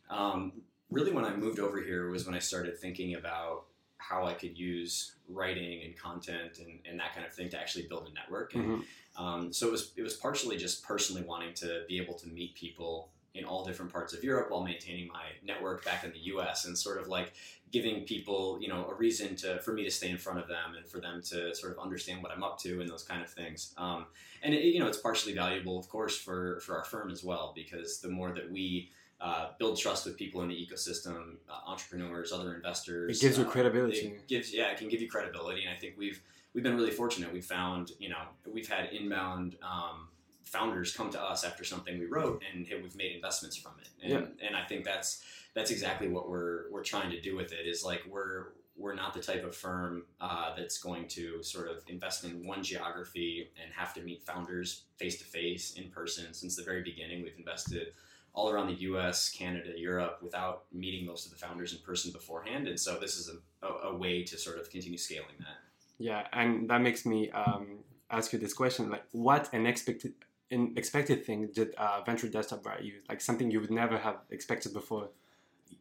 Um, 0.09 0.53
really, 0.91 1.13
when 1.13 1.25
I 1.25 1.35
moved 1.35 1.59
over 1.59 1.81
here 1.81 2.11
was 2.11 2.27
when 2.27 2.35
I 2.35 2.39
started 2.39 2.79
thinking 2.79 3.15
about 3.15 3.65
how 3.99 4.25
I 4.25 4.35
could 4.35 4.57
use 4.59 5.17
writing 5.29 5.83
and 5.85 5.97
content 5.97 6.59
and, 6.59 6.79
and 6.89 7.01
that 7.01 7.15
kind 7.15 7.27
of 7.27 7.33
thing 7.33 7.49
to 7.51 7.59
actually 7.59 7.87
build 7.89 8.09
a 8.09 8.13
network. 8.13 8.55
And 8.55 8.65
Mhm. 8.65 8.85
um, 9.17 9.53
so 9.53 9.67
it 9.67 9.73
was 9.73 9.93
it 9.97 10.03
was 10.03 10.15
partially 10.15 10.57
just 10.57 10.85
personally 10.85 11.23
wanting 11.23 11.55
to 11.55 11.85
be 11.89 11.99
able 11.99 12.15
to 12.15 12.29
meet 12.29 12.55
people 12.55 13.11
in 13.35 13.45
all 13.45 13.65
different 13.65 13.93
parts 13.93 14.15
of 14.15 14.23
Europe 14.25 14.51
while 14.51 14.63
maintaining 14.63 15.09
my 15.09 15.25
network 15.43 15.85
back 15.85 16.05
in 16.05 16.13
the 16.13 16.19
U.S. 16.35 16.65
and 16.67 16.77
sort 16.79 16.99
of 16.99 17.09
like 17.09 17.35
giving 17.73 18.05
people 18.05 18.59
you 18.61 18.69
know 18.69 18.87
a 18.87 18.95
reason 18.95 19.35
to 19.37 19.59
for 19.61 19.73
me 19.73 19.83
to 19.85 19.91
stay 19.91 20.09
in 20.11 20.19
front 20.19 20.39
of 20.39 20.47
them 20.47 20.75
and 20.77 20.87
for 20.87 21.01
them 21.01 21.21
to 21.23 21.55
sort 21.55 21.73
of 21.73 21.79
understand 21.79 22.23
what 22.23 22.31
I'm 22.31 22.45
up 22.45 22.59
to 22.61 22.81
and 22.81 22.89
those 22.89 23.03
kind 23.03 23.23
of 23.23 23.31
things. 23.31 23.75
Um, 23.77 24.07
and 24.43 24.55
it, 24.55 24.63
you 24.65 24.79
know 24.79 24.87
it's 24.87 24.99
partially 24.99 25.35
valuable, 25.35 25.79
of 25.79 25.89
course, 25.89 26.17
for 26.17 26.61
for 26.61 26.77
our 26.77 26.85
firm 26.85 27.11
as 27.11 27.25
well 27.25 27.53
because 27.55 28.01
the 28.01 28.09
more 28.09 28.31
that 28.33 28.51
we 28.51 28.91
uh, 29.21 29.49
build 29.59 29.79
trust 29.79 30.05
with 30.05 30.17
people 30.17 30.43
in 30.43 30.49
the 30.49 30.55
ecosystem, 30.55 31.37
uh, 31.49 31.71
entrepreneurs, 31.71 32.33
other 32.33 32.55
investors. 32.55 33.19
It 33.19 33.21
gives 33.21 33.39
you 33.39 33.45
uh, 33.45 33.49
credibility. 33.49 33.99
It 33.99 34.29
gives 34.29 34.53
yeah, 34.53 34.71
it 34.71 34.79
can 34.79 34.89
give 34.89 35.01
you 35.01 35.09
credibility, 35.09 35.63
and 35.65 35.75
I 35.75 35.79
think 35.79 35.95
we've 35.97 36.21
we've 36.53 36.65
been 36.65 36.77
really 36.77 36.91
fortunate. 36.91 37.33
We've 37.33 37.45
found 37.45 37.93
you 37.99 38.09
know 38.09 38.23
we've 38.47 38.69
had 38.69 38.91
inbound 38.93 39.57
um, 39.63 40.09
founders 40.45 40.95
come 40.95 41.11
to 41.11 41.21
us 41.21 41.45
after 41.45 41.65
something 41.65 41.99
we 41.99 42.07
wrote, 42.07 42.43
and 42.53 42.67
hey, 42.67 42.81
we've 42.81 42.97
made 42.97 43.13
investments 43.13 43.57
from 43.57 43.73
it. 43.81 43.89
And, 44.03 44.29
and 44.47 44.57
I 44.57 44.65
think 44.65 44.85
that's 44.85 45.23
that's 45.55 45.71
exactly 45.71 46.09
what 46.09 46.29
we're 46.29 46.71
we're 46.71 46.85
trying 46.85 47.11
to 47.11 47.21
do 47.21 47.37
with 47.37 47.53
it. 47.53 47.67
Is 47.67 47.85
like 47.85 48.03
we're 48.09 48.49
we're 48.77 48.95
not 48.95 49.15
the 49.15 49.21
type 49.21 49.45
of 49.45 49.57
firm 49.57 50.05
uh, 50.21 50.55
that's 50.55 50.79
going 50.79 51.09
to 51.09 51.43
sort 51.43 51.69
of 51.71 51.83
invest 51.89 52.25
in 52.25 52.47
one 52.47 52.63
geography 52.63 53.49
and 53.63 53.73
have 53.73 53.95
to 53.95 54.03
meet 54.03 54.23
founders 54.23 54.83
face 54.99 55.19
to 55.19 55.25
face 55.25 55.73
in 55.75 55.91
person. 55.91 56.33
Since 56.35 56.57
the 56.57 56.63
very 56.63 56.83
beginning, 56.83 57.23
we've 57.23 57.39
invested 57.39 57.89
all 58.37 58.51
around 58.51 58.67
the 58.69 58.81
U.S., 58.91 59.31
Canada, 59.31 59.71
Europe, 59.77 60.19
without 60.23 60.65
meeting 60.71 61.07
most 61.07 61.25
of 61.25 61.33
the 61.33 61.39
founders 61.39 61.73
in 61.73 61.79
person 61.79 62.13
beforehand. 62.13 62.69
And 62.69 62.79
so 62.79 62.99
this 63.01 63.17
is 63.17 63.31
a, 63.31 63.67
a, 63.67 63.93
a 63.93 63.97
way 63.97 64.23
to 64.25 64.39
sort 64.39 64.59
of 64.59 64.71
continue 64.71 64.99
scaling 64.99 65.39
that. 65.39 65.57
Yeah, 65.99 66.27
and 66.35 66.69
that 66.69 66.83
makes 66.83 67.07
me 67.07 67.31
um, 67.31 67.79
ask 68.11 68.35
you 68.35 68.39
this 68.39 68.53
question: 68.53 68.91
like, 68.91 69.05
what 69.13 69.49
an 69.55 69.61
unexpected, 69.61 70.13
unexpected 70.53 71.25
thing 71.25 71.49
did 71.55 71.75
uh, 71.77 72.03
Venture 72.05 72.29
Desktop 72.29 72.67
write 72.67 72.85
you? 72.85 72.97
Like 73.09 73.23
something 73.23 73.51
you 73.51 73.61
would 73.63 73.71
never 73.71 73.97
have 73.97 74.19
expected 74.31 74.75
before? 74.75 75.09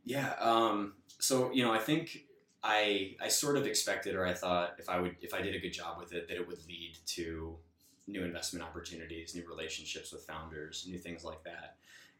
Yeah. 0.05 0.33
Um, 0.39 0.93
so 1.19 1.51
you 1.51 1.65
know, 1.65 1.73
I 1.73 1.79
think 1.79 2.23
I 2.63 3.17
I 3.21 3.27
sort 3.27 3.57
of 3.57 3.67
expected, 3.67 4.15
or 4.15 4.25
I 4.25 4.33
thought 4.33 4.75
if 4.79 4.87
I 4.89 5.01
would 5.01 5.17
if 5.21 5.33
I 5.33 5.41
did 5.41 5.53
a 5.55 5.59
good 5.59 5.73
job 5.73 5.99
with 5.99 6.13
it, 6.13 6.29
that 6.29 6.35
it 6.35 6.47
would 6.47 6.65
lead 6.65 6.97
to 7.07 7.57
new 8.07 8.23
investment 8.23 8.63
opportunities, 8.63 9.35
new 9.35 9.45
relationships 9.49 10.13
with 10.13 10.23
founders, 10.23 10.85
new 10.87 10.97
things 10.97 11.25
like 11.25 11.43
that. 11.43 11.75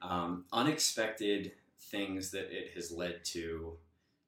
Um, 0.10 0.46
unexpected 0.54 1.54
things 1.80 2.32
that 2.32 2.52
it 2.52 2.72
has 2.76 2.92
led 2.92 3.24
to. 3.26 3.74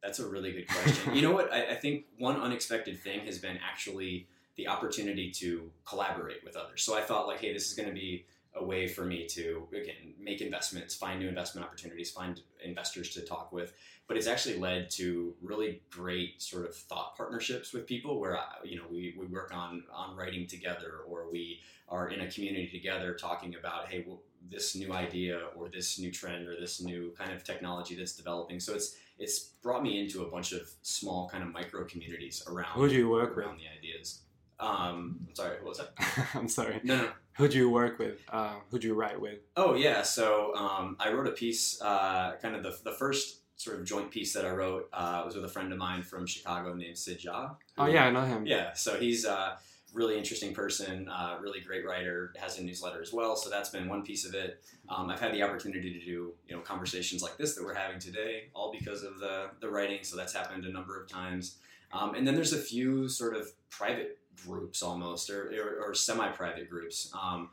That's 0.01 0.19
a 0.19 0.27
really 0.27 0.51
good 0.51 0.67
question. 0.67 1.15
you 1.15 1.21
know 1.21 1.31
what? 1.31 1.51
I, 1.51 1.71
I 1.71 1.75
think 1.75 2.05
one 2.17 2.39
unexpected 2.39 2.99
thing 2.99 3.21
has 3.21 3.37
been 3.37 3.57
actually 3.67 4.27
the 4.55 4.67
opportunity 4.67 5.31
to 5.31 5.71
collaborate 5.85 6.43
with 6.43 6.55
others. 6.55 6.83
So 6.83 6.97
I 6.97 7.01
thought 7.01 7.27
like, 7.27 7.39
hey, 7.39 7.53
this 7.53 7.69
is 7.69 7.75
going 7.75 7.89
to 7.89 7.95
be 7.95 8.25
a 8.55 8.63
way 8.63 8.87
for 8.87 9.05
me 9.05 9.27
to 9.27 9.67
again 9.71 10.13
make 10.19 10.41
investments, 10.41 10.95
find 10.95 11.19
new 11.19 11.27
investment 11.27 11.65
opportunities, 11.65 12.11
find 12.11 12.41
investors 12.63 13.11
to 13.11 13.21
talk 13.21 13.51
with. 13.51 13.73
But 14.07 14.17
it's 14.17 14.27
actually 14.27 14.57
led 14.57 14.89
to 14.91 15.35
really 15.41 15.81
great 15.91 16.41
sort 16.41 16.65
of 16.65 16.75
thought 16.75 17.15
partnerships 17.15 17.73
with 17.73 17.85
people 17.85 18.19
where 18.19 18.39
you 18.63 18.77
know 18.77 18.85
we, 18.89 19.15
we 19.17 19.27
work 19.27 19.51
on 19.53 19.83
on 19.93 20.15
writing 20.15 20.47
together 20.47 21.01
or 21.07 21.29
we 21.31 21.59
are 21.89 22.09
in 22.09 22.21
a 22.21 22.31
community 22.31 22.67
together 22.67 23.13
talking 23.13 23.55
about 23.55 23.89
hey 23.89 24.05
well, 24.07 24.21
this 24.49 24.75
new 24.75 24.93
idea 24.93 25.39
or 25.55 25.69
this 25.69 25.99
new 25.99 26.11
trend 26.11 26.47
or 26.47 26.59
this 26.59 26.81
new 26.81 27.13
kind 27.17 27.31
of 27.31 27.43
technology 27.43 27.95
that's 27.95 28.13
developing. 28.13 28.59
So 28.59 28.73
it's 28.73 28.95
it's 29.19 29.39
brought 29.63 29.81
me 29.83 29.99
into 29.99 30.23
a 30.23 30.29
bunch 30.29 30.51
of 30.51 30.69
small 30.81 31.27
kind 31.29 31.43
of 31.43 31.51
micro 31.51 31.85
communities 31.85 32.43
around. 32.47 32.71
Who 32.73 32.87
do 32.87 32.95
you 32.95 33.09
work 33.09 33.37
around 33.37 33.55
with? 33.55 33.61
the 33.61 33.87
ideas? 33.87 34.21
Um, 34.59 35.19
I'm 35.27 35.35
sorry, 35.35 35.57
what 35.57 35.69
was 35.69 35.77
that? 35.77 36.27
I'm 36.33 36.47
sorry. 36.47 36.79
No, 36.83 36.97
no. 36.97 37.09
Who 37.37 37.47
do 37.47 37.57
you 37.57 37.69
work 37.69 37.99
with? 37.99 38.19
Uh, 38.31 38.55
who 38.71 38.79
do 38.79 38.87
you 38.87 38.95
write 38.95 39.19
with? 39.19 39.39
Oh 39.55 39.75
yeah, 39.75 40.01
so 40.01 40.55
um, 40.55 40.95
I 40.99 41.11
wrote 41.11 41.27
a 41.27 41.31
piece, 41.31 41.79
uh, 41.81 42.33
kind 42.41 42.55
of 42.55 42.63
the, 42.63 42.75
the 42.83 42.93
first 42.93 43.41
sort 43.55 43.79
of 43.79 43.85
joint 43.85 44.09
piece 44.09 44.33
that 44.33 44.45
I 44.45 44.51
wrote 44.51 44.89
uh, 44.93 45.23
was 45.25 45.35
with 45.35 45.45
a 45.45 45.47
friend 45.47 45.71
of 45.71 45.77
mine 45.77 46.01
from 46.03 46.25
Chicago 46.25 46.73
named 46.73 46.97
Sid 46.97 47.19
Jha. 47.19 47.55
Oh 47.77 47.85
yeah, 47.85 48.05
I 48.05 48.11
know 48.11 48.21
him. 48.21 48.45
Yeah, 48.47 48.73
so 48.73 48.97
he's 48.97 49.25
a 49.25 49.57
really 49.93 50.17
interesting 50.17 50.53
person, 50.53 51.07
uh, 51.09 51.37
really 51.41 51.59
great 51.59 51.85
writer, 51.85 52.33
has 52.37 52.59
a 52.59 52.63
newsletter 52.63 53.01
as 53.01 53.13
well. 53.13 53.35
So 53.35 53.49
that's 53.49 53.69
been 53.69 53.87
one 53.87 54.03
piece 54.03 54.25
of 54.25 54.33
it. 54.33 54.63
Um, 54.89 55.09
I've 55.09 55.19
had 55.19 55.33
the 55.33 55.43
opportunity 55.43 55.93
to 55.93 55.99
do 55.99 56.33
you 56.47 56.55
know 56.55 56.61
conversations 56.61 57.21
like 57.21 57.37
this 57.37 57.55
that 57.55 57.63
we're 57.63 57.73
having 57.73 57.99
today, 57.99 58.45
all 58.53 58.71
because 58.71 59.03
of 59.03 59.19
the 59.19 59.49
the 59.59 59.69
writing. 59.69 59.99
So 60.03 60.17
that's 60.17 60.33
happened 60.33 60.65
a 60.65 60.71
number 60.71 61.01
of 61.01 61.07
times. 61.07 61.57
Um, 61.91 62.15
and 62.15 62.27
then 62.27 62.35
there's 62.35 62.53
a 62.53 62.59
few 62.59 63.07
sort 63.07 63.35
of 63.35 63.47
private 63.69 64.19
groups 64.45 64.83
almost, 64.83 65.29
or, 65.29 65.51
or, 65.57 65.89
or 65.89 65.93
semi-private 65.93 66.69
groups. 66.69 67.11
Um, 67.19 67.49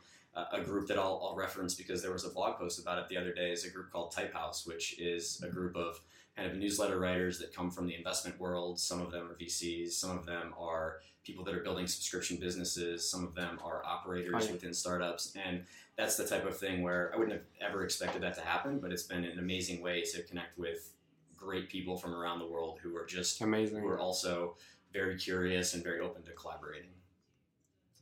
a 0.51 0.61
group 0.61 0.87
that 0.87 0.97
I'll, 0.97 1.21
I'll, 1.23 1.35
reference 1.35 1.75
because 1.75 2.01
there 2.01 2.11
was 2.11 2.25
a 2.25 2.29
blog 2.29 2.57
post 2.57 2.77
about 2.77 2.97
it 2.97 3.07
the 3.07 3.15
other 3.17 3.33
day 3.33 3.51
is 3.51 3.63
a 3.63 3.69
group 3.69 3.89
called 3.89 4.11
Type 4.11 4.33
House, 4.33 4.67
which 4.67 4.99
is 4.99 5.41
a 5.41 5.47
group 5.47 5.77
of 5.77 6.01
kind 6.35 6.51
of 6.51 6.57
newsletter 6.57 6.99
writers 6.99 7.39
that 7.39 7.55
come 7.55 7.71
from 7.71 7.87
the 7.87 7.95
investment 7.95 8.37
world. 8.39 8.79
Some 8.79 8.99
of 8.99 9.11
them 9.11 9.29
are 9.31 9.35
VCs, 9.35 9.91
some 9.91 10.17
of 10.17 10.25
them 10.25 10.53
are 10.59 10.97
people 11.25 11.43
that 11.43 11.55
are 11.55 11.61
building 11.61 11.87
subscription 11.87 12.37
businesses, 12.37 13.09
some 13.09 13.23
of 13.23 13.35
them 13.35 13.59
are 13.63 13.83
operators 13.85 14.49
within 14.51 14.73
startups. 14.73 15.35
And 15.43 15.63
that's 15.97 16.15
the 16.15 16.25
type 16.25 16.45
of 16.45 16.57
thing 16.57 16.83
where 16.83 17.11
I 17.13 17.17
wouldn't 17.17 17.35
have 17.35 17.69
ever 17.69 17.83
expected 17.83 18.21
that 18.21 18.35
to 18.35 18.41
happen, 18.41 18.79
but 18.79 18.91
it's 18.91 19.03
been 19.03 19.25
an 19.25 19.39
amazing 19.39 19.81
way 19.81 20.03
to 20.13 20.23
connect 20.23 20.57
with 20.57 20.93
great 21.35 21.69
people 21.69 21.97
from 21.97 22.13
around 22.13 22.39
the 22.39 22.47
world 22.47 22.79
who 22.81 22.95
are 22.95 23.05
just 23.05 23.41
amazing, 23.41 23.79
who 23.79 23.87
are 23.87 23.99
also 23.99 24.55
very 24.93 25.17
curious 25.17 25.73
and 25.73 25.83
very 25.83 25.99
open 25.99 26.23
to 26.23 26.31
collaborating 26.31 26.91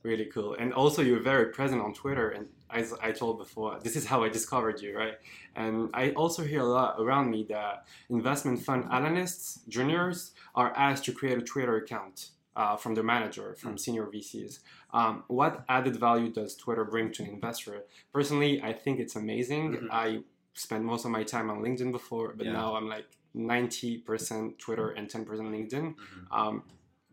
really 0.03 0.25
cool. 0.25 0.55
And 0.59 0.73
also, 0.73 1.01
you're 1.01 1.21
very 1.21 1.47
present 1.47 1.81
on 1.81 1.93
Twitter. 1.93 2.29
And 2.29 2.47
as 2.69 2.93
I 3.01 3.12
told 3.12 3.38
before, 3.38 3.79
this 3.81 3.95
is 3.95 4.05
how 4.05 4.23
I 4.23 4.29
discovered 4.29 4.81
you, 4.81 4.97
right? 4.97 5.15
And 5.55 5.89
I 5.93 6.12
also 6.12 6.43
hear 6.43 6.62
a 6.62 6.65
lot 6.65 6.99
around 6.99 7.31
me 7.31 7.45
that 7.49 7.86
investment 8.09 8.62
fund 8.62 8.86
analysts, 8.91 9.62
juniors, 9.67 10.31
are 10.55 10.73
asked 10.75 11.05
to 11.05 11.13
create 11.13 11.38
a 11.38 11.41
Twitter 11.41 11.77
account. 11.77 12.31
Uh, 12.56 12.76
from 12.76 12.94
the 12.94 13.02
manager, 13.02 13.56
from 13.58 13.80
senior 13.80 14.06
VCs. 14.06 14.60
Um, 14.94 15.24
what 15.28 15.66
added 15.68 15.96
value 16.00 16.32
does 16.32 16.56
Twitter 16.56 16.86
bring 16.86 17.12
to 17.13 17.24
an 17.24 17.30
investor? 17.30 17.82
Personally, 18.13 18.62
I 18.62 18.74
think 18.74 19.00
it's 19.00 19.16
amazing. 19.16 19.72
Mm-hmm. 19.72 19.88
I 19.92 20.20
spent 20.54 20.84
most 20.84 21.04
of 21.04 21.10
my 21.10 21.24
time 21.24 21.50
on 21.50 21.63
LinkedIn 21.63 21.92
before, 21.92 22.34
but 22.38 22.46
yeah. 22.46 22.54
now 22.54 22.76
I'm 22.76 22.88
like 22.88 23.08
90% 23.36 24.58
Twitter 24.60 24.92
and 24.92 25.10
10% 25.10 25.26
LinkedIn. 25.26 25.72
Mm-hmm. 25.72 26.34
Um, 26.34 26.63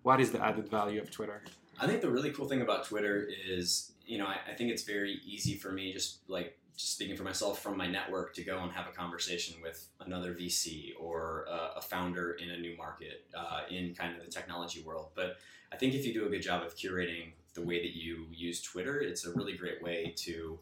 what 0.03 0.20
is 0.20 0.31
the 0.31 0.44
added 0.44 0.68
value 0.68 1.00
of 1.00 1.11
Twitter? 1.11 1.42
I 1.81 1.87
think 1.87 2.03
the 2.03 2.11
really 2.11 2.31
cool 2.31 2.46
thing 2.46 2.61
about 2.61 2.85
Twitter 2.85 3.29
is, 3.48 3.92
you 4.07 4.18
know, 4.18 4.26
I, 4.26 4.37
I, 4.50 4.55
think 4.55 4.70
it's 4.70 4.83
very 4.83 5.20
easy 5.24 5.55
for 5.55 5.72
me, 5.72 5.92
just 5.92 6.18
like 6.29 6.59
just 6.80 6.94
speaking 6.94 7.16
for 7.16 7.24
myself 7.24 7.62
from 7.62 7.76
my 7.76 7.86
network, 7.86 8.34
to 8.34 8.42
go 8.42 8.58
and 8.60 8.72
have 8.72 8.86
a 8.86 8.92
conversation 8.92 9.60
with 9.62 9.88
another 10.00 10.34
VC 10.34 10.92
or 10.98 11.46
uh, 11.50 11.70
a 11.76 11.80
founder 11.80 12.32
in 12.32 12.50
a 12.50 12.58
new 12.58 12.76
market 12.76 13.26
uh, 13.36 13.62
in 13.70 13.94
kind 13.94 14.16
of 14.16 14.24
the 14.24 14.30
technology 14.30 14.82
world. 14.82 15.10
But 15.14 15.36
I 15.72 15.76
think 15.76 15.94
if 15.94 16.06
you 16.06 16.14
do 16.14 16.26
a 16.26 16.30
good 16.30 16.42
job 16.42 16.62
of 16.62 16.74
curating 16.76 17.32
the 17.54 17.62
way 17.62 17.80
that 17.82 17.96
you 17.96 18.26
use 18.30 18.62
Twitter, 18.62 19.00
it's 19.00 19.26
a 19.26 19.32
really 19.32 19.56
great 19.56 19.82
way 19.82 20.14
to 20.18 20.58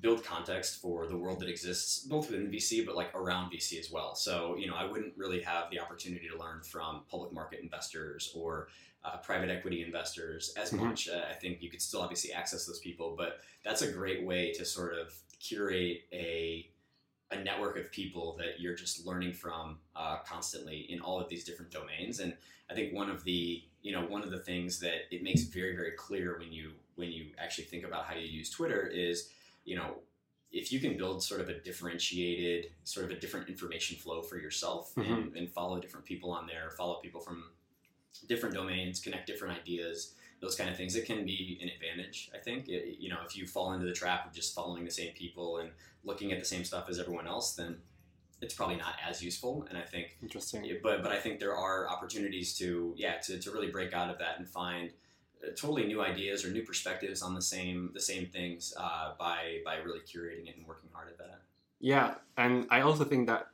build 0.00 0.24
context 0.24 0.80
for 0.80 1.06
the 1.06 1.16
world 1.16 1.40
that 1.40 1.48
exists 1.48 2.04
both 2.04 2.30
within 2.30 2.48
VC 2.48 2.86
but 2.86 2.94
like 2.94 3.12
around 3.14 3.50
VC 3.50 3.78
as 3.78 3.90
well. 3.90 4.14
So, 4.14 4.56
you 4.56 4.68
know, 4.68 4.76
I 4.76 4.84
wouldn't 4.84 5.14
really 5.16 5.42
have 5.42 5.70
the 5.70 5.80
opportunity 5.80 6.28
to 6.28 6.38
learn 6.38 6.62
from 6.62 7.02
public 7.10 7.32
market 7.32 7.60
investors 7.60 8.32
or 8.36 8.68
uh, 9.04 9.16
private 9.16 9.50
equity 9.50 9.82
investors 9.82 10.54
as 10.56 10.70
mm-hmm. 10.70 10.86
much. 10.86 11.08
Uh, 11.08 11.22
I 11.28 11.34
think 11.34 11.62
you 11.62 11.70
could 11.70 11.82
still 11.82 12.02
obviously 12.02 12.32
access 12.32 12.66
those 12.66 12.78
people, 12.78 13.14
but 13.16 13.40
that's 13.64 13.82
a 13.82 13.90
great 13.90 14.24
way 14.24 14.52
to 14.52 14.64
sort 14.64 14.94
of 14.94 15.12
curate 15.40 16.02
a 16.12 16.68
a 17.32 17.36
network 17.36 17.78
of 17.78 17.92
people 17.92 18.36
that 18.38 18.58
you're 18.58 18.74
just 18.74 19.06
learning 19.06 19.32
from 19.32 19.78
uh, 19.94 20.18
constantly 20.26 20.86
in 20.88 21.00
all 21.00 21.20
of 21.20 21.28
these 21.28 21.44
different 21.44 21.70
domains. 21.70 22.18
And 22.18 22.34
I 22.68 22.74
think 22.74 22.92
one 22.92 23.08
of 23.08 23.24
the 23.24 23.62
you 23.82 23.92
know 23.92 24.02
one 24.02 24.22
of 24.22 24.30
the 24.30 24.38
things 24.38 24.78
that 24.80 25.12
it 25.14 25.22
makes 25.22 25.42
very 25.42 25.74
very 25.74 25.92
clear 25.92 26.38
when 26.38 26.52
you 26.52 26.72
when 26.96 27.10
you 27.10 27.26
actually 27.38 27.64
think 27.64 27.84
about 27.84 28.04
how 28.04 28.14
you 28.14 28.26
use 28.26 28.50
Twitter 28.50 28.86
is 28.86 29.30
you 29.64 29.76
know 29.76 29.94
if 30.52 30.72
you 30.72 30.80
can 30.80 30.96
build 30.96 31.22
sort 31.22 31.40
of 31.40 31.48
a 31.48 31.60
differentiated 31.60 32.72
sort 32.82 33.06
of 33.06 33.16
a 33.16 33.20
different 33.20 33.48
information 33.48 33.96
flow 33.96 34.20
for 34.20 34.36
yourself 34.36 34.92
mm-hmm. 34.96 35.12
and, 35.12 35.36
and 35.36 35.48
follow 35.48 35.80
different 35.80 36.04
people 36.04 36.32
on 36.32 36.46
there 36.46 36.70
follow 36.70 36.96
people 36.96 37.20
from 37.20 37.44
different 38.26 38.54
domains, 38.54 39.00
connect 39.00 39.26
different 39.26 39.58
ideas, 39.58 40.14
those 40.40 40.56
kind 40.56 40.70
of 40.70 40.76
things. 40.76 40.96
It 40.96 41.06
can 41.06 41.24
be 41.24 41.58
an 41.62 41.68
advantage, 41.68 42.30
I 42.34 42.38
think. 42.38 42.68
It, 42.68 42.96
you 42.98 43.10
know, 43.10 43.18
if 43.26 43.36
you 43.36 43.46
fall 43.46 43.72
into 43.72 43.86
the 43.86 43.92
trap 43.92 44.26
of 44.26 44.32
just 44.32 44.54
following 44.54 44.84
the 44.84 44.90
same 44.90 45.12
people 45.14 45.58
and 45.58 45.70
looking 46.04 46.32
at 46.32 46.38
the 46.38 46.44
same 46.44 46.64
stuff 46.64 46.88
as 46.88 46.98
everyone 46.98 47.26
else, 47.26 47.54
then 47.54 47.76
it's 48.40 48.54
probably 48.54 48.76
not 48.76 48.94
as 49.06 49.22
useful. 49.22 49.66
And 49.68 49.76
I 49.76 49.82
think 49.82 50.16
interesting. 50.22 50.66
But 50.82 51.02
but 51.02 51.12
I 51.12 51.18
think 51.18 51.40
there 51.40 51.56
are 51.56 51.88
opportunities 51.88 52.56
to 52.58 52.94
yeah 52.96 53.18
to, 53.18 53.38
to 53.38 53.50
really 53.50 53.70
break 53.70 53.92
out 53.92 54.10
of 54.10 54.18
that 54.18 54.38
and 54.38 54.48
find 54.48 54.90
uh, 55.44 55.50
totally 55.56 55.86
new 55.86 56.02
ideas 56.02 56.44
or 56.44 56.50
new 56.50 56.62
perspectives 56.62 57.22
on 57.22 57.34
the 57.34 57.42
same 57.42 57.90
the 57.92 58.00
same 58.00 58.26
things 58.26 58.72
uh, 58.78 59.12
by 59.18 59.58
by 59.64 59.76
really 59.76 60.00
curating 60.00 60.48
it 60.48 60.56
and 60.56 60.66
working 60.66 60.88
hard 60.92 61.08
at 61.08 61.18
that. 61.18 61.42
Yeah, 61.80 62.14
and 62.36 62.66
I 62.70 62.80
also 62.80 63.04
think 63.04 63.26
that 63.26 63.48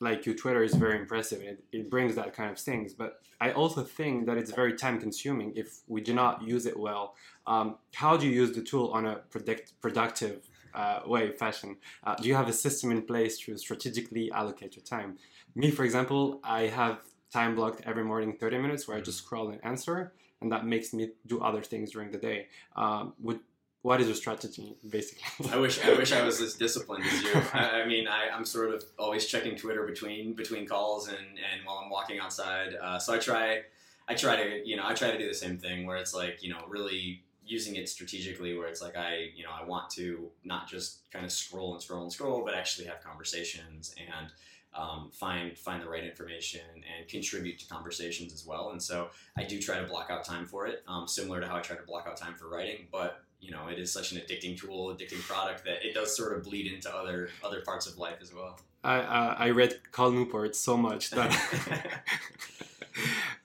like 0.00 0.26
your 0.26 0.34
Twitter 0.34 0.62
is 0.62 0.74
very 0.74 0.98
impressive 0.98 1.40
and 1.40 1.48
it, 1.50 1.64
it 1.72 1.90
brings 1.90 2.14
that 2.16 2.34
kind 2.34 2.50
of 2.50 2.58
things. 2.58 2.92
But 2.92 3.20
I 3.40 3.52
also 3.52 3.82
think 3.82 4.26
that 4.26 4.36
it's 4.36 4.52
very 4.52 4.74
time 4.74 5.00
consuming 5.00 5.52
if 5.56 5.80
we 5.86 6.00
do 6.00 6.14
not 6.14 6.42
use 6.42 6.66
it 6.66 6.78
well. 6.78 7.14
Um, 7.46 7.76
how 7.94 8.16
do 8.16 8.26
you 8.26 8.32
use 8.32 8.52
the 8.52 8.62
tool 8.62 8.90
on 8.92 9.06
a 9.06 9.16
predict, 9.30 9.80
productive 9.80 10.48
uh, 10.74 11.00
way, 11.06 11.32
fashion? 11.32 11.76
Uh, 12.04 12.14
do 12.16 12.28
you 12.28 12.34
have 12.34 12.48
a 12.48 12.52
system 12.52 12.90
in 12.90 13.02
place 13.02 13.38
to 13.40 13.56
strategically 13.56 14.30
allocate 14.32 14.76
your 14.76 14.84
time? 14.84 15.18
Me, 15.54 15.70
for 15.70 15.84
example, 15.84 16.40
I 16.42 16.62
have 16.62 16.98
time 17.32 17.54
blocked 17.54 17.82
every 17.84 18.04
morning 18.04 18.32
30 18.32 18.58
minutes 18.58 18.86
where 18.86 18.96
I 18.96 19.00
just 19.00 19.18
scroll 19.18 19.50
and 19.50 19.60
answer, 19.64 20.12
and 20.40 20.50
that 20.52 20.66
makes 20.66 20.92
me 20.92 21.10
do 21.26 21.40
other 21.40 21.62
things 21.62 21.92
during 21.92 22.10
the 22.10 22.18
day. 22.18 22.48
Um, 22.76 23.14
would 23.20 23.40
what 23.84 24.00
is 24.00 24.06
your 24.06 24.16
strategy 24.16 24.74
basically? 24.88 25.50
I 25.52 25.58
wish 25.58 25.84
i 25.84 25.92
wish 25.92 26.10
i 26.10 26.22
was 26.24 26.40
as 26.46 26.54
disciplined 26.54 27.04
as 27.04 27.22
you. 27.22 27.32
I, 27.52 27.82
I, 27.82 27.86
mean 27.86 28.08
I, 28.08 28.34
i'm 28.34 28.46
sort 28.46 28.74
of 28.74 28.82
always 28.98 29.26
checking 29.26 29.56
twitter 29.56 29.84
between 29.84 30.32
between 30.32 30.66
calls 30.66 31.08
and 31.08 31.18
and 31.18 31.66
while 31.66 31.82
i'm 31.84 31.90
walking 31.90 32.18
outside. 32.18 32.74
Uh, 32.82 32.98
so 32.98 33.12
i 33.12 33.18
try 33.18 33.60
i 34.08 34.14
try 34.14 34.36
to 34.36 34.66
you 34.66 34.76
know 34.76 34.84
i 34.86 34.94
try 34.94 35.10
to 35.10 35.18
do 35.18 35.28
the 35.28 35.34
same 35.34 35.58
thing 35.58 35.86
where 35.86 35.98
it's 35.98 36.14
like 36.14 36.42
you 36.42 36.50
know 36.50 36.60
really 36.66 37.22
using 37.46 37.76
it 37.76 37.86
strategically 37.90 38.56
where 38.56 38.68
it's 38.68 38.80
like 38.80 38.96
i 38.96 39.28
you 39.36 39.44
know 39.44 39.50
i 39.52 39.62
want 39.62 39.90
to 39.90 40.30
not 40.44 40.66
just 40.66 41.10
kind 41.12 41.26
of 41.26 41.30
scroll 41.30 41.74
and 41.74 41.82
scroll 41.82 42.02
and 42.04 42.12
scroll 42.12 42.42
but 42.42 42.54
actually 42.54 42.86
have 42.86 43.04
conversations 43.04 43.94
and 43.98 44.28
um, 44.74 45.10
find 45.12 45.56
find 45.56 45.80
the 45.80 45.88
right 45.88 46.02
information 46.02 46.62
and 46.96 47.06
contribute 47.06 47.60
to 47.60 47.68
conversations 47.68 48.32
as 48.32 48.44
well. 48.44 48.70
And 48.70 48.82
so 48.82 49.10
i 49.36 49.44
do 49.44 49.60
try 49.60 49.78
to 49.78 49.86
block 49.86 50.08
out 50.10 50.24
time 50.24 50.46
for 50.46 50.66
it 50.66 50.82
um, 50.88 51.06
similar 51.06 51.40
to 51.40 51.46
how 51.46 51.56
i 51.56 51.60
try 51.60 51.76
to 51.76 51.82
block 51.82 52.06
out 52.08 52.16
time 52.16 52.34
for 52.34 52.48
writing 52.48 52.86
but 52.90 53.24
you 53.44 53.50
know 53.50 53.68
it 53.68 53.78
is 53.78 53.92
such 53.92 54.12
an 54.12 54.18
addicting 54.18 54.58
tool, 54.58 54.94
addicting 54.94 55.20
product 55.20 55.64
that 55.64 55.84
it 55.86 55.94
does 55.94 56.16
sort 56.16 56.36
of 56.36 56.44
bleed 56.44 56.72
into 56.72 56.94
other 56.94 57.28
other 57.44 57.60
parts 57.60 57.86
of 57.86 57.98
life 57.98 58.18
as 58.20 58.32
well. 58.32 58.58
I 58.82 58.96
uh, 58.98 59.34
I 59.38 59.50
read 59.50 59.80
Cal 59.92 60.10
Newport 60.10 60.56
so 60.56 60.76
much 60.76 61.10
that 61.10 61.30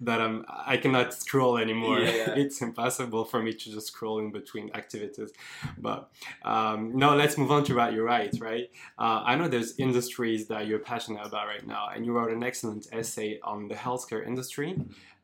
that 0.01 0.21
um 0.21 0.45
I 0.47 0.77
cannot 0.77 1.13
scroll 1.13 1.57
anymore. 1.57 1.99
Yeah, 1.99 2.11
yeah. 2.11 2.33
It's 2.35 2.61
impossible 2.61 3.25
for 3.25 3.41
me 3.41 3.53
to 3.53 3.71
just 3.71 3.87
scroll 3.87 4.19
in 4.19 4.31
between 4.31 4.71
activities. 4.73 5.31
But 5.77 6.09
um, 6.43 6.97
no, 6.97 7.15
let's 7.15 7.37
move 7.37 7.51
on 7.51 7.63
to 7.65 7.75
what 7.75 7.93
you 7.93 8.03
write. 8.03 8.35
Right, 8.39 8.69
uh, 8.97 9.23
I 9.25 9.35
know 9.35 9.47
there's 9.47 9.77
industries 9.77 10.47
that 10.47 10.67
you're 10.67 10.79
passionate 10.79 11.25
about 11.25 11.47
right 11.47 11.65
now, 11.65 11.89
and 11.93 12.05
you 12.05 12.13
wrote 12.13 12.31
an 12.31 12.43
excellent 12.43 12.87
essay 12.91 13.39
on 13.43 13.67
the 13.67 13.75
healthcare 13.75 14.25
industry. 14.25 14.77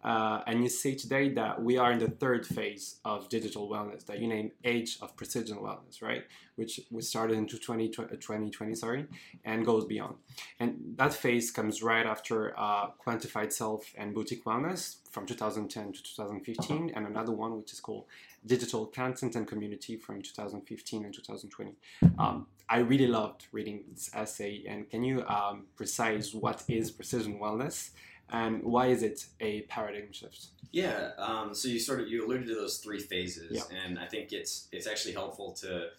Uh, 0.06 0.44
and 0.46 0.62
you 0.62 0.70
say 0.70 0.94
today 0.94 1.30
that 1.30 1.64
we 1.64 1.80
are 1.80 1.92
in 1.92 1.98
the 1.98 2.08
third 2.08 2.46
phase 2.46 2.98
of 3.04 3.28
digital 3.28 3.68
wellness 3.68 4.06
that 4.06 4.20
you 4.20 4.28
name 4.28 4.52
Age 4.64 5.00
of 5.02 5.16
Precision 5.16 5.58
Wellness, 5.58 6.00
right? 6.00 6.24
Which 6.58 6.80
we 6.92 7.02
started 7.02 7.38
in 7.38 7.48
2020, 7.48 7.90
2020 7.90 8.76
sorry, 8.76 9.08
and 9.44 9.66
goes 9.66 9.86
beyond. 9.86 10.18
And 10.60 10.94
that 10.98 11.16
phase 11.16 11.50
comes 11.50 11.82
right 11.82 12.06
after 12.06 12.54
uh, 12.56 12.92
Quantified 13.04 13.52
Self 13.52 13.94
and 13.98 14.14
Boutique 14.14 14.46
Wellness 14.46 14.98
from 15.10 15.26
2010 15.26 15.94
to 15.94 16.04
2015, 16.04 16.92
and 16.96 17.08
another 17.08 17.32
one 17.32 17.58
which 17.58 17.74
is 17.74 17.80
called 17.80 18.06
Digital 18.46 18.86
Content 18.86 19.36
and 19.36 19.48
Community 19.48 19.98
from 19.98 20.22
2015 20.22 21.04
and 21.04 21.14
2020. 21.16 21.74
Um, 22.20 22.46
I 22.70 22.78
really 22.78 23.08
loved 23.08 23.48
reading 23.52 23.86
this 23.92 24.12
essay, 24.14 24.66
and 24.68 24.88
can 24.88 25.04
you 25.04 25.26
um, 25.26 25.66
precise 25.76 26.32
what 26.32 26.64
is 26.68 26.92
precision 26.92 27.40
wellness? 27.40 27.90
And 28.32 28.64
why 28.64 28.88
is 28.88 29.04
it 29.04 29.26
a 29.40 29.62
paradigm 29.64 30.12
shift? 30.12 30.48
Yeah, 30.72 31.12
um, 31.18 31.54
so 31.54 31.68
you 31.68 31.80
sort 31.80 32.02
of 32.02 32.08
you 32.08 32.26
alluded 32.26 32.48
to 32.48 32.56
those 32.56 32.78
three 32.78 33.00
phases, 33.00 33.52
yeah. 33.52 33.78
and 33.86 34.00
I 34.00 34.06
think 34.06 34.34
it's 34.34 34.68
it's 34.72 34.88
actually 34.88 35.14
helpful 35.14 35.54
to 35.62 35.90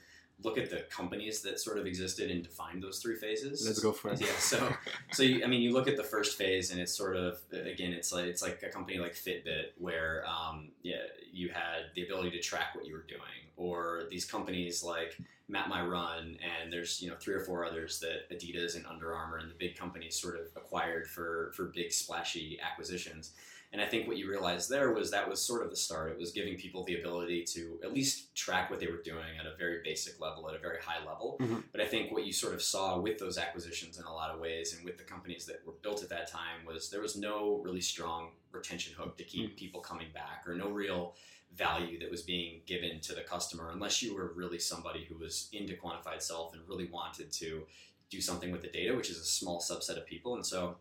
look 0.43 0.59
at 0.59 0.69
the 0.69 0.85
companies 0.91 1.41
that 1.43 1.59
sort 1.59 1.79
of 1.79 1.87
existed 1.87 2.31
and 2.31 2.43
define 2.43 2.81
those 2.81 2.99
three 2.99 3.17
phases. 3.17 3.65
Let's 3.67 3.81
go 3.81 3.93
for 3.93 4.11
it. 4.11 4.21
Yeah. 4.21 4.27
So, 4.39 4.71
so 5.13 5.23
you, 5.23 5.43
I 5.43 5.47
mean, 5.47 5.63
you 5.63 5.73
look 5.73 5.89
at 5.89 5.97
the 5.97 6.05
first 6.05 6.37
phase, 6.37 6.71
and 6.71 6.81
it's 6.81 6.95
sort 6.95 7.17
of 7.17 7.39
again, 7.53 7.93
it's 7.93 8.13
like 8.13 8.27
it's 8.27 8.43
like 8.43 8.63
a 8.63 8.69
company 8.69 8.99
like 8.99 9.15
Fitbit, 9.15 9.69
where 9.79 10.25
um, 10.27 10.69
yeah, 10.83 10.97
you 11.33 11.49
had 11.49 11.87
the 11.95 12.05
ability 12.05 12.31
to 12.33 12.41
track 12.41 12.75
what 12.75 12.87
you 12.87 12.95
were 12.95 13.07
doing, 13.09 13.51
or 13.57 14.05
these 14.11 14.25
companies 14.25 14.83
like 14.83 15.17
Map 15.49 15.69
My 15.69 15.85
Run, 15.85 16.37
and 16.43 16.73
there's 16.73 17.01
you 17.01 17.09
know 17.09 17.17
three 17.17 17.35
or 17.35 17.41
four 17.41 17.65
others 17.65 18.01
that 18.01 18.31
Adidas 18.31 18.77
and 18.77 18.87
Under 18.87 19.15
Armour 19.15 19.39
and 19.39 19.51
the 19.51 19.55
big 19.55 19.77
companies 19.77 20.21
sort 20.21 20.37
of 20.37 20.47
acquired 20.57 21.07
for 21.07 21.53
for 21.55 21.67
big 21.67 21.93
splashy 21.93 22.59
acquisitions 22.61 23.33
and 23.73 23.85
I 23.85 23.87
think 23.87 24.07
what 24.07 24.17
you 24.17 24.31
realized 24.31 24.71
there 24.71 24.93
was 24.93 25.11
that 25.11 25.29
was 25.29 25.43
sort 25.43 25.63
of 25.63 25.71
the 25.71 25.77
start. 25.77 26.13
It 26.13 26.19
was 26.19 26.33
giving 26.33 26.57
people 26.57 26.85
the 26.85 26.99
ability 26.99 27.45
to 27.55 27.79
at 27.83 27.93
least 27.93 28.35
track 28.35 28.71
what 28.71 28.81
they 28.81 28.87
were 28.87 29.03
doing 29.03 29.39
at 29.39 29.47
a 29.47 29.57
very 29.57 29.81
basic 29.85 30.21
level, 30.21 30.49
at 30.49 30.55
a 30.55 30.59
very 30.59 30.79
high 30.81 31.05
level. 31.07 31.37
Mm-hmm. 31.41 31.59
But 31.73 31.81
I 31.81 31.87
think 31.87 32.13
what 32.13 32.25
you 32.25 32.33
sort 32.33 32.55
of 32.55 32.63
saw 32.63 32.99
with 32.99 33.19
those 33.19 33.39
acquisitions 33.39 33.99
in 33.99 34.05
a 34.05 34.13
lot 34.13 34.31
of 34.31 34.41
ways 34.41 34.75
and 34.75 34.85
with 34.85 34.99
the 34.99 35.05
companies 35.05 35.47
that 35.47 35.61
were 35.67 35.75
built 35.83 36.03
at 36.03 36.09
that 36.11 36.31
time 36.31 36.65
was 36.67 36.91
there 36.91 37.03
was 37.03 37.17
no 37.17 37.61
really 37.65 37.81
strong 37.81 38.31
retention 38.53 38.95
hook 38.97 39.19
to 39.19 39.25
keep 39.25 39.49
mm-hmm. 39.49 39.57
people 39.57 39.81
coming 39.81 40.09
back 40.15 40.45
or 40.47 40.55
no 40.55 40.71
real 40.71 41.15
value 41.55 41.99
that 41.99 42.11
was 42.11 42.23
being 42.23 42.61
given 42.67 43.01
to 43.01 43.15
the 43.15 43.23
customer 43.23 43.71
unless 43.73 44.03
you 44.03 44.15
were 44.15 44.33
really 44.35 44.59
somebody 44.59 45.05
who 45.05 45.17
was 45.17 45.49
into 45.53 45.75
quantified 45.75 46.21
self 46.21 46.53
and 46.55 46.63
really 46.69 46.89
wanted 46.89 47.33
to 47.33 47.67
do 48.11 48.21
something 48.21 48.53
with 48.53 48.63
the 48.63 48.69
data, 48.69 48.95
which 48.95 49.11
is 49.11 49.19
a 49.19 49.25
small 49.25 49.61
subset 49.61 49.97
of 49.97 50.07
people. 50.07 50.35
And 50.35 50.45
so 50.45 50.77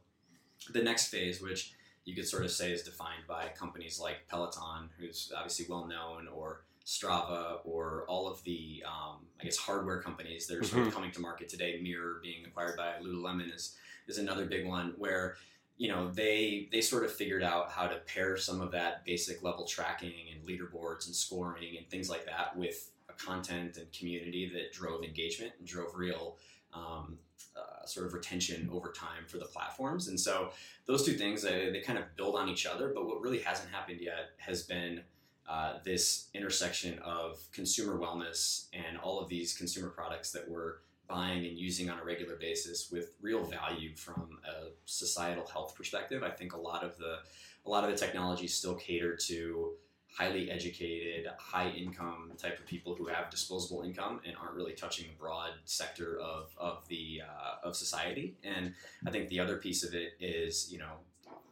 the 0.72 0.84
next 0.84 1.08
phase, 1.08 1.42
which 1.42 1.74
you 2.06 2.16
could 2.16 2.28
sort 2.28 2.46
of 2.46 2.52
say 2.52 2.72
is 2.72 2.84
defined 2.84 3.24
by 3.28 3.48
companies 3.58 4.00
like 4.00 4.28
Peloton, 4.28 4.90
who's 4.98 5.32
obviously 5.36 5.66
well 5.68 5.88
known, 5.88 6.28
or 6.28 6.62
Strava, 6.86 7.60
or 7.64 8.06
all 8.08 8.28
of 8.28 8.44
the 8.44 8.84
um, 8.86 9.26
I 9.42 9.46
guess 9.46 9.58
hardware 9.58 10.02
companies 10.02 10.46
that 10.48 10.58
are 10.58 10.64
sort 10.64 10.82
of 10.82 10.88
mm-hmm. 10.88 10.96
coming 10.96 11.12
to 11.12 11.20
market 11.20 11.50
today. 11.50 11.80
Mirror 11.82 12.20
being 12.22 12.46
acquired 12.46 12.78
by 12.78 12.94
Lululemon 13.04 13.54
is 13.54 13.76
is 14.08 14.20
another 14.20 14.46
big 14.46 14.68
one 14.68 14.94
where 14.98 15.38
you 15.78 15.90
know 15.90 16.10
they 16.10 16.70
they 16.72 16.82
sort 16.82 17.04
of 17.04 17.12
figured 17.12 17.44
out 17.44 17.72
how 17.72 17.88
to 17.88 17.96
pair 17.98 18.38
some 18.38 18.62
of 18.62 18.72
that 18.72 19.06
basic 19.06 19.44
level 19.44 19.66
tracking 19.66 20.14
and 20.34 20.48
leaderboards 20.48 21.06
and 21.08 21.16
scoring 21.16 21.78
and 21.78 21.90
things 21.90 22.10
like 22.10 22.26
that 22.26 22.56
with 22.56 22.92
a 23.10 23.14
content 23.14 23.78
and 23.78 23.92
community 23.92 24.50
that 24.54 24.72
drove 24.72 25.04
engagement 25.04 25.52
and 25.60 25.68
drove 25.68 25.96
real 25.96 26.38
um, 26.74 27.18
uh, 27.56 27.86
sort 27.86 28.06
of 28.06 28.14
retention 28.14 28.70
over 28.72 28.92
time 28.92 29.24
for 29.28 29.38
the 29.38 29.46
platforms. 29.46 30.08
And 30.08 30.20
so 30.20 30.52
those 30.86 31.06
two 31.06 31.14
things, 31.14 31.42
they, 31.42 31.70
they, 31.72 31.80
kind 31.80 31.98
of 31.98 32.04
build 32.18 32.36
on 32.36 32.50
each 32.50 32.66
other. 32.66 32.92
But 32.94 33.06
what 33.08 33.22
really 33.22 33.40
hasn't 33.40 33.72
happened 33.72 34.00
yet 34.02 34.32
has 34.38 34.64
been 34.64 35.02
uh, 35.48 35.76
this 35.86 36.28
intersection 36.34 37.00
of 37.00 37.40
consumer 37.54 37.98
wellness 37.98 38.68
and 38.74 38.98
all 38.98 39.20
of 39.20 39.30
these 39.30 39.56
consumer 39.56 39.90
products 39.90 40.32
that 40.32 40.50
we're 40.50 40.78
buying 41.08 41.46
and 41.46 41.58
using 41.58 41.90
on 41.90 42.00
a 42.00 42.04
regular 42.04 42.36
basis 42.36 42.90
with 42.92 43.16
real 43.22 43.44
value 43.44 43.96
from 43.96 44.40
a 44.46 44.70
societal 44.86 45.46
health 45.46 45.76
perspective. 45.76 46.24
I 46.24 46.30
think 46.30 46.54
a 46.54 46.60
lot 46.60 46.84
of 46.84 46.98
the 46.98 47.20
a 47.66 47.70
lot 47.70 47.84
of 47.84 47.92
the 47.92 47.98
technologies 47.98 48.54
still 48.54 48.76
cater 48.76 49.16
to 49.16 49.72
highly 50.16 50.50
educated, 50.50 51.28
high 51.38 51.70
income 51.72 52.32
type 52.38 52.58
of 52.58 52.66
people 52.66 52.96
who 52.96 53.06
have 53.06 53.30
disposable 53.30 53.82
income 53.82 54.22
and 54.26 54.36
aren't 54.38 54.56
really 54.56 54.72
touching 54.72 55.08
the 55.08 55.16
broad 55.20 55.52
sector 55.66 56.18
of, 56.20 56.56
of 56.58 56.88
the 56.88 57.22
uh, 57.22 57.68
of 57.68 57.76
society. 57.76 58.38
And 58.44 58.74
I 59.06 59.12
think 59.12 59.28
the 59.28 59.42
other 59.42 59.58
piece 59.58 59.84
of 59.84 59.94
it 59.94 60.14
is, 60.20 60.72
you 60.72 60.78
know, 60.78 60.94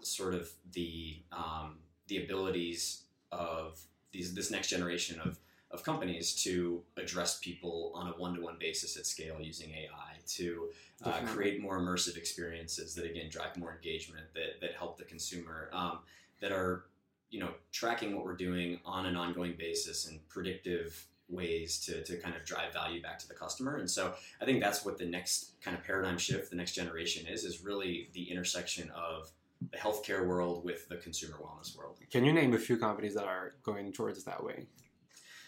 sort 0.01 0.33
of 0.33 0.49
the 0.71 1.21
um, 1.31 1.79
the 2.07 2.23
abilities 2.23 3.03
of 3.31 3.79
these 4.11 4.33
this 4.33 4.49
next 4.49 4.69
generation 4.69 5.19
of 5.19 5.39
of 5.73 5.83
companies 5.83 6.35
to 6.43 6.81
address 6.97 7.39
people 7.39 7.91
on 7.95 8.07
a 8.07 8.11
one-to-one 8.11 8.57
basis 8.59 8.95
at 8.95 9.07
scale 9.07 9.37
using 9.41 9.71
AI 9.71 10.17
to 10.27 10.69
uh, 11.03 11.19
create 11.25 11.61
more 11.61 11.79
immersive 11.79 12.15
experiences 12.15 12.93
that 12.93 13.05
again 13.05 13.27
drive 13.29 13.57
more 13.57 13.73
engagement 13.73 14.25
that, 14.35 14.61
that 14.61 14.73
help 14.77 14.97
the 14.97 15.03
consumer 15.03 15.69
um, 15.73 15.99
that 16.39 16.51
are 16.51 16.85
you 17.31 17.39
know 17.39 17.49
tracking 17.71 18.15
what 18.15 18.23
we're 18.23 18.35
doing 18.35 18.79
on 18.85 19.07
an 19.07 19.17
ongoing 19.17 19.55
basis 19.57 20.07
and 20.07 20.25
predictive 20.29 21.07
ways 21.29 21.79
to, 21.79 22.03
to 22.03 22.17
kind 22.17 22.35
of 22.35 22.45
drive 22.45 22.71
value 22.71 23.01
back 23.01 23.17
to 23.17 23.27
the 23.27 23.33
customer. 23.33 23.77
And 23.77 23.89
so 23.89 24.13
i 24.39 24.45
think 24.45 24.61
that's 24.61 24.85
what 24.85 24.99
the 24.99 25.05
next 25.05 25.59
kind 25.61 25.75
of 25.75 25.83
paradigm 25.83 26.19
shift 26.19 26.51
the 26.51 26.55
next 26.55 26.73
generation 26.73 27.25
is 27.25 27.43
is 27.43 27.63
really 27.63 28.09
the 28.13 28.29
intersection 28.29 28.91
of 28.91 29.31
the 29.71 29.77
healthcare 29.77 30.27
world 30.27 30.63
with 30.63 30.87
the 30.89 30.97
consumer 30.97 31.37
wellness 31.41 31.75
world. 31.75 31.97
Can 32.11 32.25
you 32.25 32.33
name 32.33 32.53
a 32.53 32.59
few 32.59 32.77
companies 32.77 33.15
that 33.15 33.25
are 33.25 33.55
going 33.63 33.91
towards 33.91 34.23
that 34.25 34.43
way 34.43 34.67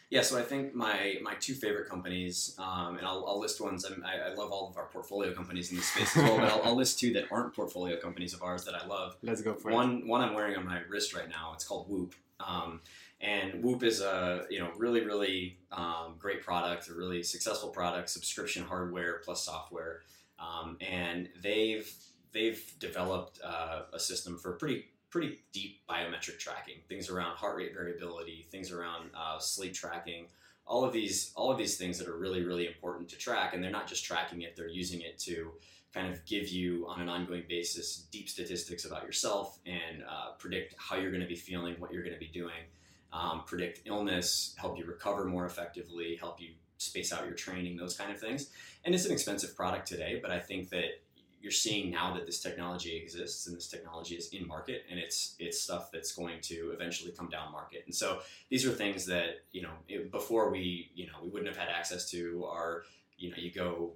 yeah, 0.10 0.22
so 0.22 0.38
I 0.38 0.44
think 0.44 0.76
my 0.76 1.16
my 1.22 1.34
two 1.36 1.56
favorite 1.56 1.90
companies, 1.90 2.56
um, 2.60 2.98
and 2.98 3.08
I'll, 3.08 3.26
I'll, 3.28 3.40
list 3.40 3.60
ones. 3.60 3.86
I, 3.86 4.30
I, 4.30 4.34
love 4.34 4.52
all 4.52 4.70
of 4.70 4.78
our 4.78 4.86
portfolio 4.86 5.34
companies 5.34 5.72
in 5.72 5.78
this 5.78 5.88
space 5.88 6.16
as 6.16 6.24
well, 6.24 6.38
but 6.38 6.52
I'll, 6.52 6.62
I'll, 6.64 6.76
list 6.76 7.00
two 7.00 7.12
that 7.14 7.26
aren't 7.32 7.56
portfolio 7.56 8.00
companies 8.00 8.34
of 8.34 8.44
ours 8.44 8.66
that 8.66 8.76
I 8.76 8.86
love. 8.86 9.18
Let's 9.24 9.42
go 9.42 9.56
for 9.56 9.72
one, 9.72 10.00
it. 10.00 10.08
One 10.08 10.22
I'm 10.22 10.36
wearing 10.36 10.56
on 10.58 10.66
my 10.66 10.82
wrist 10.88 11.16
right 11.16 11.28
now. 11.28 11.52
It's 11.56 11.68
called 11.68 11.90
Whoop, 11.90 12.14
um, 12.40 12.82
and 13.20 13.64
Whoop 13.64 13.82
is 13.82 14.02
a 14.02 14.46
you 14.50 14.60
know 14.60 14.72
really 14.78 15.04
really 15.04 15.58
um, 15.72 16.16
great 16.20 16.44
product, 16.44 16.88
a 16.88 16.94
really 16.94 17.24
successful 17.24 17.70
product, 17.70 18.10
subscription 18.12 18.64
hardware 18.64 19.22
plus 19.26 19.44
software, 19.44 20.02
um, 20.40 20.78
and 20.82 21.30
they've 21.42 21.92
they've 22.32 22.76
developed 22.80 23.40
uh, 23.44 23.84
a 23.92 24.00
system 24.00 24.38
for 24.38 24.52
pretty 24.52 24.86
pretty 25.16 25.40
deep 25.54 25.80
biometric 25.90 26.38
tracking, 26.38 26.76
things 26.90 27.10
around 27.10 27.38
heart 27.38 27.56
rate 27.56 27.74
variability, 27.74 28.46
things 28.52 28.70
around 28.70 29.10
uh, 29.18 29.40
sleep 29.40 29.74
tracking, 29.74 30.26
all 30.68 30.84
of 30.84 30.92
these 30.92 31.32
all 31.38 31.50
of 31.50 31.58
these 31.58 31.78
things 31.78 31.98
that 31.98 32.10
are 32.10 32.18
really 32.18 32.44
really 32.44 32.68
important 32.68 33.08
to 33.08 33.18
track. 33.18 33.54
And 33.54 33.64
they're 33.64 33.72
not 33.72 33.88
just 33.88 34.04
tracking 34.04 34.42
it; 34.42 34.58
they're 34.58 34.68
using 34.68 35.00
it 35.00 35.18
to 35.20 35.54
kind 35.94 36.12
of 36.12 36.26
give 36.26 36.50
you 36.50 36.86
on 36.90 37.00
an 37.00 37.08
ongoing 37.08 37.44
basis 37.48 38.08
deep 38.12 38.28
statistics 38.28 38.84
about 38.84 39.04
yourself 39.06 39.58
and 39.66 40.04
uh, 40.04 40.34
predict 40.38 40.76
how 40.78 40.98
you're 40.98 41.12
going 41.12 41.24
to 41.24 41.30
be 41.30 41.38
feeling, 41.38 41.76
what 41.80 41.94
you're 41.94 42.04
going 42.04 42.14
to 42.14 42.20
be 42.20 42.28
doing, 42.28 42.66
um, 43.14 43.44
predict 43.46 43.84
illness, 43.86 44.54
help 44.58 44.78
you 44.78 44.84
recover 44.84 45.24
more 45.24 45.46
effectively, 45.46 46.18
help 46.20 46.42
you 46.42 46.50
space 46.78 47.14
out 47.14 47.24
your 47.24 47.36
training, 47.36 47.78
those 47.78 47.96
kind 47.96 48.12
of 48.12 48.20
things. 48.20 48.50
And 48.84 48.94
it's 48.94 49.06
an 49.06 49.14
expensive 49.14 49.56
product 49.56 49.88
today, 49.88 50.20
but 50.22 50.30
I 50.30 50.40
think 50.40 50.72
that 50.72 51.00
you're 51.46 51.52
seeing 51.52 51.92
now 51.92 52.12
that 52.12 52.26
this 52.26 52.40
technology 52.40 52.98
exists 52.98 53.46
and 53.46 53.56
this 53.56 53.68
technology 53.68 54.16
is 54.16 54.30
in 54.30 54.48
market 54.48 54.84
and 54.90 55.00
it's 55.00 55.36
it's 55.38 55.62
stuff 55.62 55.92
that's 55.92 56.12
going 56.12 56.42
to 56.42 56.72
eventually 56.74 57.12
come 57.12 57.30
down 57.30 57.52
market. 57.52 57.84
And 57.86 57.94
so 57.94 58.22
these 58.50 58.66
are 58.66 58.72
things 58.72 59.06
that 59.06 59.44
you 59.52 59.62
know 59.62 59.70
it, 59.88 60.12
before 60.12 60.50
we 60.50 60.90
you 60.96 61.06
know 61.06 61.14
we 61.22 61.30
wouldn't 61.30 61.48
have 61.48 61.56
had 61.56 61.70
access 61.70 62.10
to 62.10 62.46
our 62.46 62.86
you 63.20 63.30
know 63.30 63.36
you 63.38 63.52
go 63.52 63.92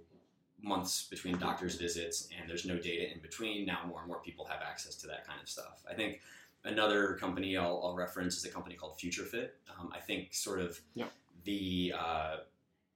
months 0.61 1.07
between 1.09 1.39
doctor's 1.39 1.73
visits 1.73 2.29
and 2.39 2.47
there's 2.47 2.65
no 2.65 2.77
data 2.77 3.11
in 3.11 3.19
between 3.19 3.65
now 3.65 3.79
more 3.87 3.97
and 3.97 4.07
more 4.07 4.19
people 4.19 4.45
have 4.45 4.61
access 4.61 4.93
to 4.97 5.07
that 5.07 5.25
kind 5.25 5.41
of 5.41 5.49
stuff. 5.49 5.83
I 5.89 5.95
think 5.95 6.19
another 6.65 7.13
company 7.13 7.57
i'll, 7.57 7.81
I'll 7.83 7.95
reference 7.95 8.37
is 8.37 8.45
a 8.45 8.49
company 8.49 8.75
called 8.75 8.99
futurefit. 8.99 9.51
Um, 9.79 9.89
i 9.95 9.97
think 9.97 10.35
sort 10.35 10.59
of 10.59 10.79
yeah. 10.93 11.05
the 11.45 11.93
uh, 11.97 12.35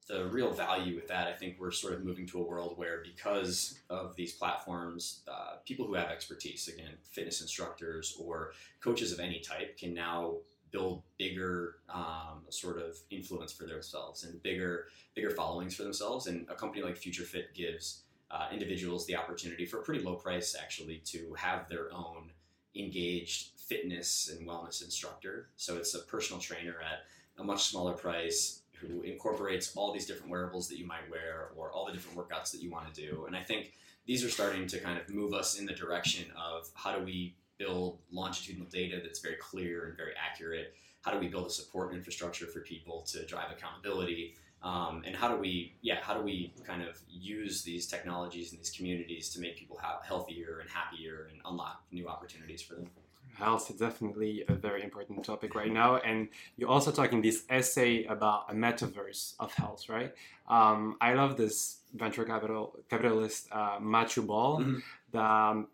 the 0.07 0.25
real 0.25 0.51
value 0.51 0.95
with 0.95 1.07
that, 1.07 1.27
I 1.27 1.33
think 1.33 1.57
we're 1.59 1.71
sort 1.71 1.93
of 1.93 2.03
moving 2.03 2.25
to 2.27 2.39
a 2.39 2.43
world 2.43 2.77
where 2.77 3.01
because 3.03 3.79
of 3.89 4.15
these 4.15 4.33
platforms, 4.33 5.21
uh, 5.27 5.57
people 5.65 5.85
who 5.85 5.93
have 5.93 6.09
expertise, 6.09 6.67
again, 6.67 6.93
fitness 7.03 7.41
instructors 7.41 8.17
or 8.19 8.53
coaches 8.81 9.11
of 9.11 9.19
any 9.19 9.39
type, 9.39 9.77
can 9.77 9.93
now 9.93 10.35
build 10.71 11.03
bigger 11.17 11.75
um, 11.89 12.41
sort 12.49 12.79
of 12.79 12.97
influence 13.11 13.53
for 13.53 13.65
themselves 13.65 14.23
and 14.23 14.41
bigger 14.41 14.87
bigger 15.15 15.29
followings 15.29 15.75
for 15.75 15.83
themselves. 15.83 16.27
And 16.27 16.47
a 16.49 16.55
company 16.55 16.83
like 16.83 16.99
FutureFit 16.99 17.53
gives 17.53 18.03
uh, 18.31 18.47
individuals 18.51 19.05
the 19.05 19.15
opportunity 19.15 19.65
for 19.65 19.77
a 19.79 19.83
pretty 19.83 20.03
low 20.03 20.15
price, 20.15 20.55
actually, 20.59 20.97
to 21.05 21.33
have 21.37 21.69
their 21.69 21.93
own 21.93 22.31
engaged 22.75 23.51
fitness 23.55 24.33
and 24.35 24.47
wellness 24.47 24.83
instructor. 24.83 25.49
So 25.55 25.77
it's 25.77 25.93
a 25.93 25.99
personal 25.99 26.41
trainer 26.41 26.77
at 26.81 27.03
a 27.37 27.43
much 27.43 27.65
smaller 27.65 27.93
price 27.93 28.62
who 28.87 29.01
incorporates 29.01 29.75
all 29.75 29.93
these 29.93 30.05
different 30.05 30.31
wearables 30.31 30.67
that 30.69 30.77
you 30.77 30.85
might 30.85 31.09
wear 31.09 31.49
or 31.55 31.71
all 31.71 31.85
the 31.85 31.91
different 31.91 32.17
workouts 32.17 32.51
that 32.51 32.61
you 32.61 32.71
want 32.71 32.93
to 32.93 33.01
do. 33.01 33.25
And 33.25 33.35
I 33.35 33.43
think 33.43 33.73
these 34.05 34.23
are 34.23 34.29
starting 34.29 34.67
to 34.67 34.79
kind 34.79 34.99
of 34.99 35.09
move 35.13 35.33
us 35.33 35.59
in 35.59 35.65
the 35.65 35.73
direction 35.73 36.25
of 36.37 36.69
how 36.73 36.95
do 36.95 37.03
we 37.03 37.35
build 37.57 37.99
longitudinal 38.11 38.67
data 38.67 38.99
that's 39.01 39.19
very 39.19 39.35
clear 39.35 39.87
and 39.87 39.97
very 39.97 40.13
accurate? 40.17 40.73
How 41.01 41.11
do 41.11 41.19
we 41.19 41.27
build 41.27 41.47
a 41.47 41.49
support 41.49 41.93
infrastructure 41.93 42.45
for 42.45 42.61
people 42.61 43.01
to 43.11 43.25
drive 43.25 43.51
accountability? 43.51 44.35
Um, 44.61 45.03
and 45.05 45.15
how 45.15 45.27
do 45.27 45.35
we, 45.35 45.75
yeah, 45.81 45.99
how 46.01 46.13
do 46.13 46.21
we 46.21 46.53
kind 46.65 46.81
of 46.81 46.97
use 47.09 47.63
these 47.63 47.85
technologies 47.85 48.51
and 48.51 48.59
these 48.59 48.71
communities 48.71 49.29
to 49.33 49.41
make 49.41 49.57
people 49.57 49.77
ha- 49.81 49.99
healthier 50.03 50.59
and 50.61 50.69
happier 50.69 51.27
and 51.31 51.41
unlock 51.45 51.83
new 51.91 52.07
opportunities 52.07 52.61
for 52.61 52.75
them? 52.75 52.89
Health 53.33 53.69
is 53.71 53.77
definitely 53.77 54.43
a 54.47 54.53
very 54.53 54.83
important 54.83 55.23
topic 55.25 55.55
right 55.55 55.71
now, 55.71 55.97
and 55.97 56.29
you're 56.55 56.69
also 56.69 56.91
talking 56.91 57.21
this 57.21 57.43
essay 57.49 58.05
about 58.05 58.45
a 58.49 58.53
metaverse 58.53 59.33
of 59.39 59.53
health, 59.53 59.89
right? 59.89 60.13
Um, 60.47 60.97
I 61.01 61.13
love 61.13 61.35
this 61.35 61.79
venture 61.95 62.25
capital 62.25 62.77
capitalist 62.89 63.47
uh, 63.51 63.79
Matthew 63.81 64.23
Ball 64.23 64.59
Mhm. 64.59 64.81
that 65.13 65.19
um, 65.31 65.67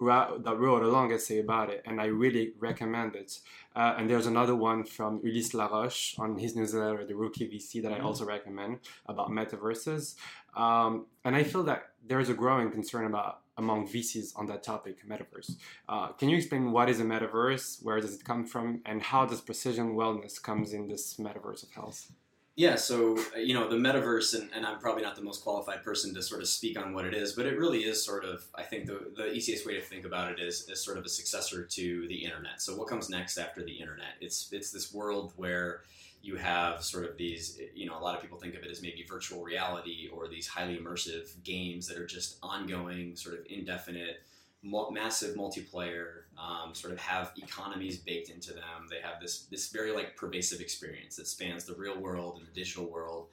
ra- 0.00 0.36
that 0.38 0.58
wrote 0.58 0.82
a 0.82 0.88
long 0.88 1.12
essay 1.12 1.38
about 1.38 1.70
it, 1.70 1.82
and 1.86 2.00
I 2.00 2.06
really 2.06 2.52
recommend 2.58 3.14
it. 3.14 3.38
Uh, 3.76 3.94
and 3.96 4.10
there's 4.10 4.26
another 4.26 4.56
one 4.56 4.82
from 4.84 5.20
Ulysse 5.22 5.52
Laroche 5.54 6.18
on 6.18 6.36
his 6.38 6.56
newsletter, 6.56 7.04
The 7.06 7.14
Rookie 7.14 7.48
VC, 7.48 7.80
that 7.82 7.92
I 7.92 7.98
Mhm. 8.00 8.04
also 8.04 8.24
recommend 8.24 8.80
about 9.06 9.30
metaverses. 9.30 10.16
Um, 10.56 11.06
and 11.24 11.36
I 11.36 11.42
feel 11.44 11.62
that 11.64 11.92
there's 12.06 12.28
a 12.28 12.34
growing 12.34 12.70
concern 12.72 13.06
about 13.06 13.40
among 13.56 13.88
VCs 13.88 14.32
on 14.36 14.46
that 14.46 14.62
topic, 14.62 14.96
metaverse. 15.08 15.56
Uh, 15.88 16.08
can 16.08 16.28
you 16.28 16.36
explain 16.36 16.72
what 16.72 16.88
is 16.88 17.00
a 17.00 17.04
metaverse, 17.04 17.82
where 17.82 18.00
does 18.00 18.14
it 18.14 18.24
come 18.24 18.44
from, 18.44 18.80
and 18.84 19.02
how 19.02 19.24
does 19.24 19.40
precision 19.40 19.94
wellness 19.94 20.42
comes 20.42 20.72
in 20.72 20.88
this 20.88 21.14
metaverse 21.14 21.62
of 21.62 21.70
health? 21.70 22.10
Yeah, 22.56 22.76
so 22.76 23.18
uh, 23.34 23.38
you 23.38 23.52
know 23.52 23.68
the 23.68 23.76
metaverse, 23.76 24.40
and, 24.40 24.48
and 24.54 24.64
I'm 24.64 24.78
probably 24.78 25.02
not 25.02 25.16
the 25.16 25.22
most 25.22 25.42
qualified 25.42 25.82
person 25.82 26.14
to 26.14 26.22
sort 26.22 26.40
of 26.40 26.46
speak 26.46 26.78
on 26.78 26.94
what 26.94 27.04
it 27.04 27.12
is, 27.12 27.32
but 27.32 27.46
it 27.46 27.58
really 27.58 27.80
is 27.80 28.04
sort 28.04 28.24
of 28.24 28.44
I 28.54 28.62
think 28.62 28.86
the 28.86 29.10
the 29.16 29.32
easiest 29.32 29.66
way 29.66 29.74
to 29.74 29.80
think 29.80 30.04
about 30.04 30.30
it 30.30 30.38
is 30.38 30.68
is 30.68 30.80
sort 30.80 30.96
of 30.96 31.04
a 31.04 31.08
successor 31.08 31.64
to 31.64 32.06
the 32.06 32.24
internet. 32.24 32.62
So 32.62 32.76
what 32.76 32.86
comes 32.86 33.10
next 33.10 33.38
after 33.38 33.64
the 33.64 33.72
internet? 33.72 34.14
It's 34.20 34.50
it's 34.52 34.70
this 34.70 34.94
world 34.94 35.32
where 35.34 35.80
you 36.24 36.36
have 36.36 36.82
sort 36.82 37.04
of 37.04 37.18
these 37.18 37.60
you 37.74 37.84
know 37.86 37.98
a 37.98 38.00
lot 38.00 38.16
of 38.16 38.22
people 38.22 38.38
think 38.38 38.54
of 38.54 38.62
it 38.62 38.70
as 38.70 38.80
maybe 38.80 39.04
virtual 39.06 39.44
reality 39.44 40.08
or 40.10 40.26
these 40.26 40.48
highly 40.48 40.78
immersive 40.78 41.42
games 41.44 41.86
that 41.86 41.98
are 41.98 42.06
just 42.06 42.38
ongoing, 42.42 43.14
sort 43.14 43.38
of 43.38 43.44
indefinite 43.50 44.22
mul- 44.62 44.90
massive 44.90 45.36
multiplayer, 45.36 46.22
um, 46.38 46.74
sort 46.74 46.94
of 46.94 46.98
have 46.98 47.32
economies 47.36 47.98
baked 47.98 48.30
into 48.30 48.54
them. 48.54 48.88
They 48.88 49.00
have 49.02 49.20
this 49.20 49.44
this 49.50 49.68
very 49.68 49.92
like 49.92 50.16
pervasive 50.16 50.60
experience 50.60 51.16
that 51.16 51.26
spans 51.26 51.64
the 51.64 51.74
real 51.74 52.00
world 52.00 52.38
and 52.38 52.46
the 52.46 52.52
digital 52.52 52.90
world, 52.90 53.28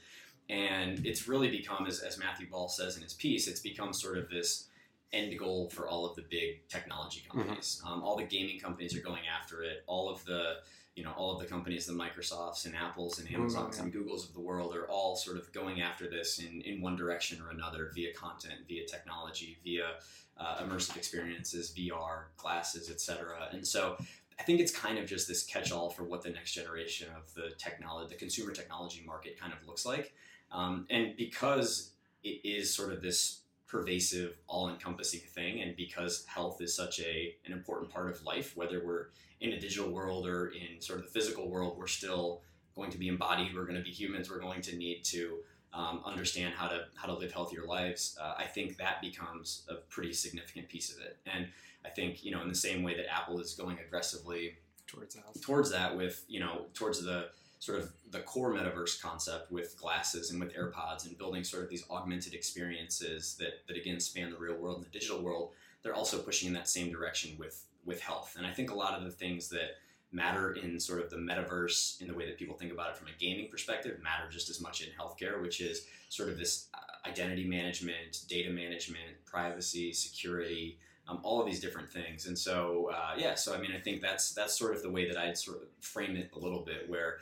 and 0.50 1.06
it's 1.06 1.30
really 1.30 1.50
become, 1.50 1.88
as, 1.88 2.02
as 2.02 2.20
Matthew 2.20 2.50
Ball 2.50 2.68
says 2.68 2.98
in 2.98 3.04
his 3.04 3.14
piece, 3.14 3.48
it's 3.48 3.62
become 3.62 3.94
sort 3.94 4.18
of 4.18 4.30
this 4.30 4.68
end 5.14 5.38
goal 5.40 5.70
for 5.70 5.88
all 5.88 6.06
of 6.06 6.16
the 6.18 6.24
big 6.30 6.68
technology 6.68 7.24
companies. 7.30 7.82
Um, 7.86 8.04
all 8.04 8.18
the 8.18 8.24
gaming 8.24 8.60
companies 8.60 8.96
are 8.96 9.02
going 9.02 9.24
after 9.34 9.64
it. 9.64 9.84
All 9.88 10.10
of 10.10 10.24
the 10.26 10.58
you 10.96 11.04
know 11.04 11.12
all 11.12 11.34
of 11.34 11.40
the 11.40 11.46
companies, 11.46 11.86
the 11.86 11.94
Microsofts 11.94 12.66
and 12.66 12.76
Apples 12.76 13.20
and 13.20 13.34
Amazons 13.34 13.78
yeah. 13.78 13.84
and 13.84 13.94
Googles 13.94 14.28
of 14.28 14.34
the 14.34 14.42
world 14.42 14.76
are 14.76 14.90
all 14.90 15.16
sort 15.16 15.38
of 15.38 15.52
going 15.54 15.82
after 15.82 16.10
this 16.10 16.40
in, 16.40 16.62
in 16.62 16.82
one 16.82 16.96
direction 16.96 17.42
or 17.42 17.52
another 17.52 17.92
via 17.96 18.14
content, 18.14 18.56
via 18.68 18.86
technology, 18.86 19.58
via 19.64 19.94
uh, 20.38 20.58
immersive 20.58 20.98
experiences, 20.98 21.74
VR, 21.78 22.26
glasses, 22.38 22.90
etc. 22.90 23.50
And 23.52 23.66
so 23.66 23.96
I 24.40 24.44
think 24.44 24.60
it's 24.60 24.72
kind 24.72 24.98
of 24.98 25.06
just 25.06 25.28
this 25.28 25.44
catch-all 25.44 25.92
for 25.92 26.04
what 26.04 26.24
the 26.24 26.30
next 26.30 26.54
generation 26.54 27.08
of 27.16 27.34
the 27.36 27.52
technology, 27.58 28.14
the 28.14 28.20
consumer 28.20 28.52
technology 28.52 29.04
market, 29.06 29.40
kind 29.40 29.54
of 29.54 29.66
looks 29.68 29.86
like. 29.86 30.14
Um, 30.52 30.88
and 30.90 31.16
because 31.16 31.92
it 32.24 32.42
is 32.44 32.74
sort 32.74 32.92
of 32.92 33.02
this 33.02 33.42
pervasive, 33.68 34.38
all-encompassing 34.48 35.22
thing, 35.22 35.62
and 35.62 35.76
because 35.78 36.26
health 36.26 36.62
is 36.62 36.76
such 36.76 37.00
a 37.00 37.36
an 37.46 37.54
important 37.54 37.90
part 37.90 38.10
of 38.10 38.24
life, 38.26 38.58
whether 38.58 38.86
we're 38.86 39.08
in 39.42 39.54
a 39.54 39.60
digital 39.60 39.92
world 39.92 40.28
or 40.28 40.48
in 40.48 40.80
sort 40.80 41.00
of 41.00 41.06
the 41.06 41.12
physical 41.12 41.50
world, 41.50 41.78
we're 41.78 41.88
still 41.88 42.42
going 42.76 42.92
to 42.92 42.98
be 42.98 43.10
embodied. 43.10 43.54
We're 43.54 43.66
going 43.66 43.78
to 43.78 43.84
be 43.84 43.92
humans. 43.92 44.30
We're 44.30 44.40
going 44.40 44.62
to 44.62 44.76
need 44.76 45.04
to 45.06 45.40
um, 45.74 46.02
understand 46.06 46.54
how 46.54 46.68
to 46.68 46.86
how 46.96 47.08
to 47.08 47.14
live 47.14 47.32
healthier 47.32 47.64
lives, 47.66 48.18
uh, 48.22 48.34
I 48.38 48.44
think 48.44 48.78
that 48.78 49.02
becomes 49.02 49.64
a 49.70 49.76
pretty 49.76 50.14
significant 50.14 50.68
piece 50.68 50.94
of 50.94 51.02
it. 51.02 51.18
And 51.32 51.48
I 51.86 51.90
think 51.90 52.24
you 52.24 52.32
know 52.32 52.42
in 52.42 52.50
the 52.50 52.56
same 52.56 52.84
way 52.84 52.96
that 52.98 53.12
Apple 53.12 53.40
is 53.40 53.54
going 53.54 53.78
aggressively 53.80 54.56
Towards 54.88 55.16
health. 55.16 55.42
towards 55.42 55.72
that 55.72 55.96
with 55.96 56.26
you 56.28 56.42
know 56.42 56.66
towards 56.74 57.02
the 57.02 57.30
sort 57.60 57.80
of 57.80 57.94
the 58.10 58.20
core 58.20 58.52
metaverse 58.52 59.02
concept 59.02 59.50
with 59.52 59.80
glasses 59.80 60.32
and 60.32 60.40
with 60.40 60.54
AirPods 60.54 61.06
and 61.06 61.18
building 61.18 61.44
sort 61.46 61.64
of 61.64 61.70
these 61.70 61.86
augmented 61.90 62.34
experiences 62.34 63.38
that 63.40 63.66
that 63.68 63.78
again 63.78 64.00
span 64.02 64.32
the 64.32 64.38
real 64.38 64.56
world 64.56 64.78
and 64.78 64.86
the 64.86 64.90
digital 64.90 65.22
world. 65.22 65.52
They're 65.84 65.96
also 65.96 66.20
pushing 66.20 66.48
in 66.48 66.54
that 66.56 66.68
same 66.68 66.92
direction 66.92 67.38
with 67.40 67.64
with 67.86 68.02
health. 68.02 68.36
And 68.38 68.46
I 68.46 68.54
think 68.54 68.72
a 68.72 68.76
lot 68.76 68.98
of 68.98 69.04
the 69.04 69.12
things 69.12 69.50
that 69.50 69.78
matter 70.12 70.54
in 70.54 70.80
sort 70.80 71.02
of 71.02 71.10
the 71.10 71.16
metaverse 71.16 72.02
in 72.02 72.08
the 72.08 72.14
way 72.14 72.26
that 72.26 72.38
people 72.38 72.56
think 72.56 72.72
about 72.72 72.90
it 72.90 72.98
from 72.98 73.08
a 73.08 73.18
gaming 73.20 73.48
perspective 73.50 73.98
matter 74.04 74.30
just 74.30 74.50
as 74.50 74.60
much 74.60 74.82
in 74.82 74.90
healthcare, 75.00 75.42
which 75.42 75.62
is 75.62 75.86
sort 76.10 76.30
of 76.30 76.38
this 76.38 76.68
uh, 76.74 77.08
identity 77.08 77.48
management, 77.48 78.26
data 78.28 78.50
management, 78.50 79.24
privacy, 79.26 79.94
security, 79.94 80.78
um, 81.08 81.20
all 81.24 81.40
of 81.40 81.46
these 81.46 81.60
different 81.60 81.90
things. 81.90 82.28
And 82.28 82.38
so, 82.38 82.92
uh, 82.94 83.14
yeah, 83.18 83.36
so 83.36 83.56
I 83.56 83.60
mean, 83.60 83.72
I 83.76 83.80
think 83.80 84.02
that's 84.02 84.34
that's 84.34 84.58
sort 84.58 84.76
of 84.76 84.84
the 84.84 84.90
way 84.90 85.08
that 85.08 85.18
I'd 85.18 85.38
sort 85.38 85.62
of 85.62 85.68
frame 85.80 86.16
it 86.16 86.30
a 86.36 86.40
little 86.40 86.62
bit, 86.64 86.90
where 86.90 87.18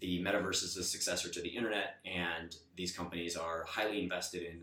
the 0.00 0.22
metaverse 0.22 0.62
is 0.62 0.76
a 0.76 0.84
successor 0.84 1.28
to 1.28 1.40
the 1.40 1.48
internet, 1.48 1.96
and 2.04 2.54
these 2.76 2.96
companies 2.96 3.36
are 3.36 3.64
highly 3.64 4.02
invested 4.02 4.42
in 4.42 4.62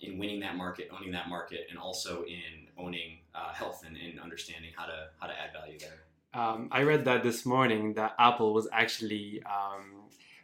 in 0.00 0.18
winning 0.18 0.40
that 0.40 0.56
market, 0.56 0.88
owning 0.96 1.12
that 1.12 1.28
market, 1.28 1.66
and 1.68 1.78
also 1.78 2.24
in 2.24 2.68
owning 2.82 3.10
uh, 3.34 3.52
health 3.52 3.84
and 3.86 3.96
in 3.96 4.18
understanding 4.18 4.70
how 4.76 4.86
to 4.86 4.98
how 5.20 5.26
to 5.26 5.32
add 5.42 5.52
value 5.52 5.78
there. 5.78 6.00
Um, 6.32 6.68
I 6.70 6.82
read 6.82 7.04
that 7.06 7.22
this 7.22 7.44
morning 7.44 7.94
that 7.94 8.14
Apple 8.18 8.54
was 8.54 8.68
actually 8.72 9.42
um, 9.56 9.84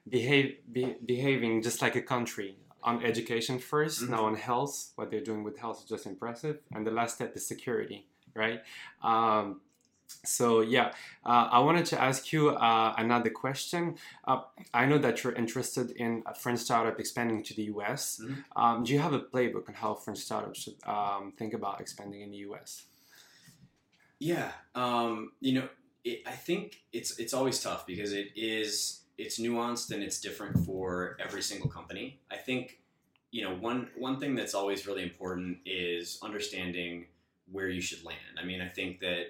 behave, 0.09 0.57
be, 0.73 0.97
behaving 1.05 1.63
just 1.63 1.81
like 1.81 1.95
a 1.95 2.03
country 2.03 2.57
on 2.83 3.05
education 3.05 3.59
1st 3.59 4.03
Mhm. 4.05 4.09
now 4.11 4.25
on 4.31 4.35
health. 4.35 4.75
What 4.97 5.11
they're 5.11 5.29
doing 5.31 5.45
with 5.45 5.57
health 5.59 5.79
is 5.83 5.89
just 5.89 6.07
impressive. 6.07 6.57
And 6.75 6.87
the 6.87 6.91
last 6.91 7.15
step 7.17 7.37
is 7.37 7.47
security, 7.47 8.07
right? 8.35 8.61
Um, 9.03 9.61
so 10.25 10.61
yeah, 10.61 10.93
uh, 11.25 11.49
I 11.51 11.59
wanted 11.61 11.87
to 11.87 12.01
ask 12.01 12.33
you 12.33 12.51
uh, 12.51 12.95
another 12.97 13.31
question. 13.31 13.97
Uh, 14.27 14.41
I 14.75 14.87
know 14.87 14.99
that 14.99 15.23
you're 15.23 15.33
interested 15.33 15.91
in 15.93 16.23
a 16.27 16.35
French 16.35 16.61
startup 16.61 16.99
expanding 16.99 17.43
to 17.45 17.55
the 17.55 17.65
US. 17.75 18.21
Mhm. 18.23 18.45
Um, 18.55 18.85
do 18.85 18.93
you 18.93 18.99
have 18.99 19.13
a 19.13 19.21
playbook 19.21 19.69
on 19.69 19.75
how 19.75 19.95
French 19.95 20.19
startups 20.19 20.63
should 20.63 20.77
um, 20.85 21.33
think 21.37 21.55
about 21.55 21.81
expanding 21.81 22.23
in 22.23 22.31
the 22.31 22.39
US? 22.49 22.87
Yeah, 24.19 24.53
um, 24.75 25.33
you 25.41 25.53
know, 25.61 25.69
it, 26.05 26.23
I 26.27 26.33
think 26.33 26.83
it's 26.93 27.19
it's 27.19 27.35
always 27.35 27.61
tough 27.61 27.87
because 27.87 28.13
it 28.13 28.29
is 28.35 29.03
it's 29.19 29.39
nuanced 29.39 29.91
and 29.91 30.03
it's 30.03 30.21
different 30.21 30.65
for 30.65 31.17
every 31.21 31.43
single 31.43 31.69
company. 31.69 32.21
I 32.31 32.37
think 32.37 32.79
you 33.31 33.43
know 33.45 33.55
one 33.55 33.91
one 33.97 34.19
thing 34.19 34.35
that's 34.35 34.55
always 34.55 34.87
really 34.87 35.03
important 35.03 35.59
is 35.67 36.19
understanding 36.23 37.07
where 37.51 37.69
you 37.69 37.81
should 37.81 38.05
land. 38.05 38.19
I 38.41 38.45
mean, 38.45 38.61
I 38.61 38.69
think 38.69 39.01
that 39.01 39.27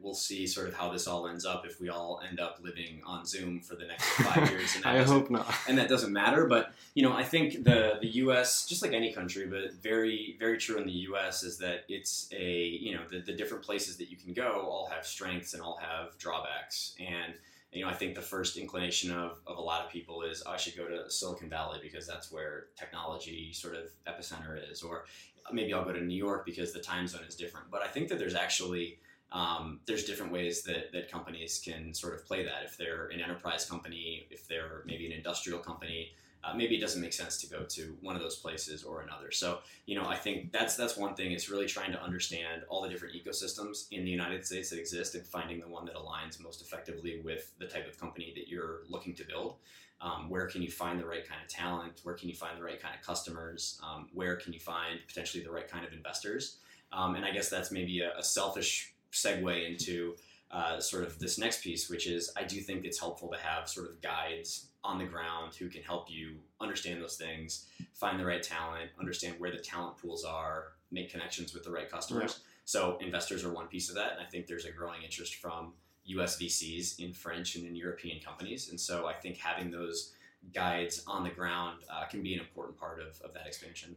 we'll 0.00 0.14
see 0.14 0.46
sort 0.46 0.68
of 0.68 0.74
how 0.74 0.90
this 0.90 1.06
all 1.06 1.28
ends 1.28 1.44
up 1.44 1.66
if 1.66 1.78
we 1.78 1.90
all 1.90 2.22
end 2.26 2.40
up 2.40 2.58
living 2.62 3.02
on 3.04 3.26
Zoom 3.26 3.60
for 3.60 3.76
the 3.76 3.84
next 3.84 4.04
five 4.04 4.50
years. 4.50 4.76
And 4.76 4.86
I 4.86 5.02
hope 5.02 5.30
not. 5.30 5.46
and 5.68 5.76
that 5.76 5.88
doesn't 5.88 6.12
matter. 6.12 6.46
But 6.46 6.72
you 6.94 7.02
know, 7.02 7.12
I 7.12 7.22
think 7.22 7.64
the 7.64 7.98
the 8.00 8.08
U.S. 8.08 8.66
just 8.66 8.82
like 8.82 8.92
any 8.92 9.12
country, 9.12 9.46
but 9.46 9.74
very 9.74 10.36
very 10.38 10.56
true 10.56 10.78
in 10.78 10.86
the 10.86 10.92
U.S. 10.92 11.42
is 11.42 11.58
that 11.58 11.84
it's 11.88 12.28
a 12.32 12.64
you 12.64 12.94
know 12.94 13.02
the, 13.10 13.20
the 13.20 13.34
different 13.34 13.62
places 13.62 13.98
that 13.98 14.10
you 14.10 14.16
can 14.16 14.32
go 14.32 14.66
all 14.68 14.88
have 14.90 15.06
strengths 15.06 15.52
and 15.52 15.62
all 15.62 15.78
have 15.80 16.16
drawbacks. 16.18 16.94
And 16.98 17.34
you 17.72 17.84
know, 17.84 17.90
I 17.90 17.94
think 17.94 18.16
the 18.16 18.22
first 18.22 18.56
inclination 18.56 19.12
of, 19.12 19.38
of 19.46 19.58
a 19.58 19.60
lot 19.60 19.84
of 19.84 19.92
people 19.92 20.22
is 20.22 20.42
oh, 20.44 20.50
I 20.50 20.56
should 20.56 20.76
go 20.76 20.88
to 20.88 21.10
Silicon 21.10 21.48
Valley 21.48 21.78
because 21.80 22.06
that's 22.06 22.32
where 22.32 22.66
technology 22.76 23.52
sort 23.52 23.76
of 23.76 23.84
epicenter 24.08 24.58
is, 24.70 24.82
or 24.82 25.04
maybe 25.52 25.72
I'll 25.72 25.84
go 25.84 25.92
to 25.92 26.00
New 26.00 26.16
York 26.16 26.44
because 26.44 26.72
the 26.72 26.80
time 26.80 27.06
zone 27.06 27.22
is 27.28 27.34
different. 27.34 27.70
But 27.70 27.82
I 27.82 27.88
think 27.88 28.08
that 28.08 28.18
there's 28.18 28.34
actually 28.34 28.98
um, 29.32 29.80
there's 29.86 30.04
different 30.04 30.32
ways 30.32 30.62
that, 30.62 30.92
that 30.92 31.10
companies 31.10 31.60
can 31.64 31.94
sort 31.94 32.14
of 32.14 32.26
play 32.26 32.44
that. 32.44 32.64
If 32.64 32.76
they're 32.76 33.06
an 33.08 33.20
enterprise 33.20 33.64
company, 33.64 34.26
if 34.30 34.48
they're 34.48 34.82
maybe 34.86 35.06
an 35.06 35.12
industrial 35.12 35.60
company, 35.60 36.12
uh, 36.42 36.54
maybe 36.54 36.76
it 36.76 36.80
doesn't 36.80 37.02
make 37.02 37.12
sense 37.12 37.36
to 37.38 37.46
go 37.46 37.64
to 37.64 37.96
one 38.00 38.16
of 38.16 38.22
those 38.22 38.36
places 38.36 38.82
or 38.82 39.02
another. 39.02 39.30
So, 39.30 39.58
you 39.86 39.94
know, 39.94 40.06
I 40.06 40.16
think 40.16 40.52
that's 40.52 40.74
that's 40.74 40.96
one 40.96 41.14
thing. 41.14 41.32
Is 41.32 41.50
really 41.50 41.66
trying 41.66 41.92
to 41.92 42.02
understand 42.02 42.62
all 42.68 42.82
the 42.82 42.88
different 42.88 43.14
ecosystems 43.14 43.86
in 43.90 44.04
the 44.04 44.10
United 44.10 44.46
States 44.46 44.70
that 44.70 44.78
exist 44.78 45.14
and 45.14 45.24
finding 45.24 45.60
the 45.60 45.68
one 45.68 45.84
that 45.84 45.94
aligns 45.94 46.42
most 46.42 46.62
effectively 46.62 47.20
with 47.22 47.52
the 47.58 47.66
type 47.66 47.86
of 47.86 48.00
company 48.00 48.32
that 48.34 48.48
you're 48.48 48.80
looking 48.88 49.14
to 49.14 49.24
build. 49.24 49.56
Um, 50.02 50.30
where 50.30 50.46
can 50.46 50.62
you 50.62 50.70
find 50.70 50.98
the 50.98 51.04
right 51.04 51.26
kind 51.28 51.40
of 51.42 51.48
talent? 51.48 52.00
Where 52.04 52.14
can 52.14 52.28
you 52.28 52.34
find 52.34 52.58
the 52.58 52.62
right 52.62 52.80
kind 52.80 52.94
of 52.94 53.04
customers? 53.04 53.80
Um, 53.86 54.08
where 54.14 54.36
can 54.36 54.52
you 54.52 54.60
find 54.60 54.98
potentially 55.06 55.44
the 55.44 55.50
right 55.50 55.68
kind 55.68 55.84
of 55.86 55.92
investors? 55.92 56.58
Um, 56.92 57.14
and 57.14 57.24
I 57.24 57.30
guess 57.30 57.48
that's 57.48 57.70
maybe 57.70 58.00
a, 58.00 58.16
a 58.18 58.22
selfish 58.22 58.94
segue 59.12 59.68
into 59.68 60.14
uh, 60.50 60.80
sort 60.80 61.04
of 61.04 61.18
this 61.18 61.38
next 61.38 61.62
piece, 61.62 61.88
which 61.88 62.06
is 62.06 62.32
I 62.36 62.44
do 62.44 62.60
think 62.60 62.84
it's 62.84 62.98
helpful 62.98 63.28
to 63.28 63.38
have 63.38 63.68
sort 63.68 63.88
of 63.90 64.00
guides 64.00 64.66
on 64.82 64.98
the 64.98 65.04
ground 65.04 65.54
who 65.54 65.68
can 65.68 65.82
help 65.82 66.10
you 66.10 66.36
understand 66.60 67.00
those 67.00 67.16
things, 67.16 67.66
find 67.92 68.18
the 68.18 68.24
right 68.24 68.42
talent, 68.42 68.90
understand 68.98 69.34
where 69.38 69.50
the 69.50 69.58
talent 69.58 69.98
pools 69.98 70.24
are, 70.24 70.72
make 70.90 71.10
connections 71.10 71.54
with 71.54 71.62
the 71.62 71.70
right 71.70 71.90
customers. 71.90 72.40
So 72.64 72.98
investors 73.00 73.44
are 73.44 73.52
one 73.52 73.66
piece 73.66 73.88
of 73.88 73.94
that, 73.96 74.12
and 74.12 74.20
I 74.20 74.28
think 74.28 74.46
there's 74.46 74.64
a 74.64 74.72
growing 74.72 75.02
interest 75.02 75.36
from 75.36 75.74
U.S. 76.04 76.40
VCs 76.40 76.98
in 76.98 77.12
French 77.12 77.56
and 77.56 77.66
in 77.66 77.74
European 77.76 78.20
companies, 78.20 78.70
and 78.70 78.80
so 78.80 79.06
I 79.06 79.14
think 79.14 79.36
having 79.36 79.70
those 79.70 80.12
guides 80.54 81.02
on 81.06 81.24
the 81.24 81.30
ground 81.30 81.80
uh, 81.92 82.04
can 82.06 82.22
be 82.22 82.34
an 82.34 82.40
important 82.40 82.78
part 82.78 83.00
of, 83.00 83.20
of 83.22 83.34
that 83.34 83.46
expansion. 83.46 83.96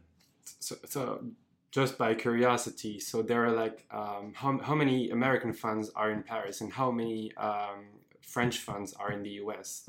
So, 0.60 0.76
so 0.86 1.24
just 1.70 1.98
by 1.98 2.14
curiosity, 2.14 3.00
so 3.00 3.22
there 3.22 3.44
are 3.44 3.50
like 3.50 3.86
um, 3.90 4.32
how, 4.34 4.58
how 4.58 4.74
many 4.74 5.10
American 5.10 5.52
funds 5.52 5.90
are 5.96 6.10
in 6.10 6.22
Paris 6.22 6.60
and 6.60 6.72
how 6.72 6.90
many 6.90 7.34
um, 7.36 7.86
French 8.20 8.58
funds 8.58 8.92
are 8.94 9.10
in 9.10 9.22
the 9.22 9.30
US? 9.30 9.88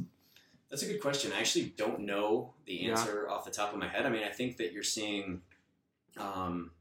That's 0.70 0.82
a 0.82 0.88
good 0.88 1.02
question. 1.02 1.32
I 1.32 1.40
actually 1.40 1.74
don't 1.78 2.02
know 2.02 2.54
the 2.66 2.90
answer 2.90 3.26
yeah. 3.28 3.34
off 3.34 3.46
the 3.46 3.52
top 3.52 3.72
of 3.72 3.80
my 3.80 3.88
head. 3.88 4.06
I 4.06 4.10
mean, 4.10 4.24
I 4.24 4.32
think 4.32 4.58
that 4.58 4.74
you're 4.74 4.84
seeing, 4.84 5.42
um, 6.18 6.72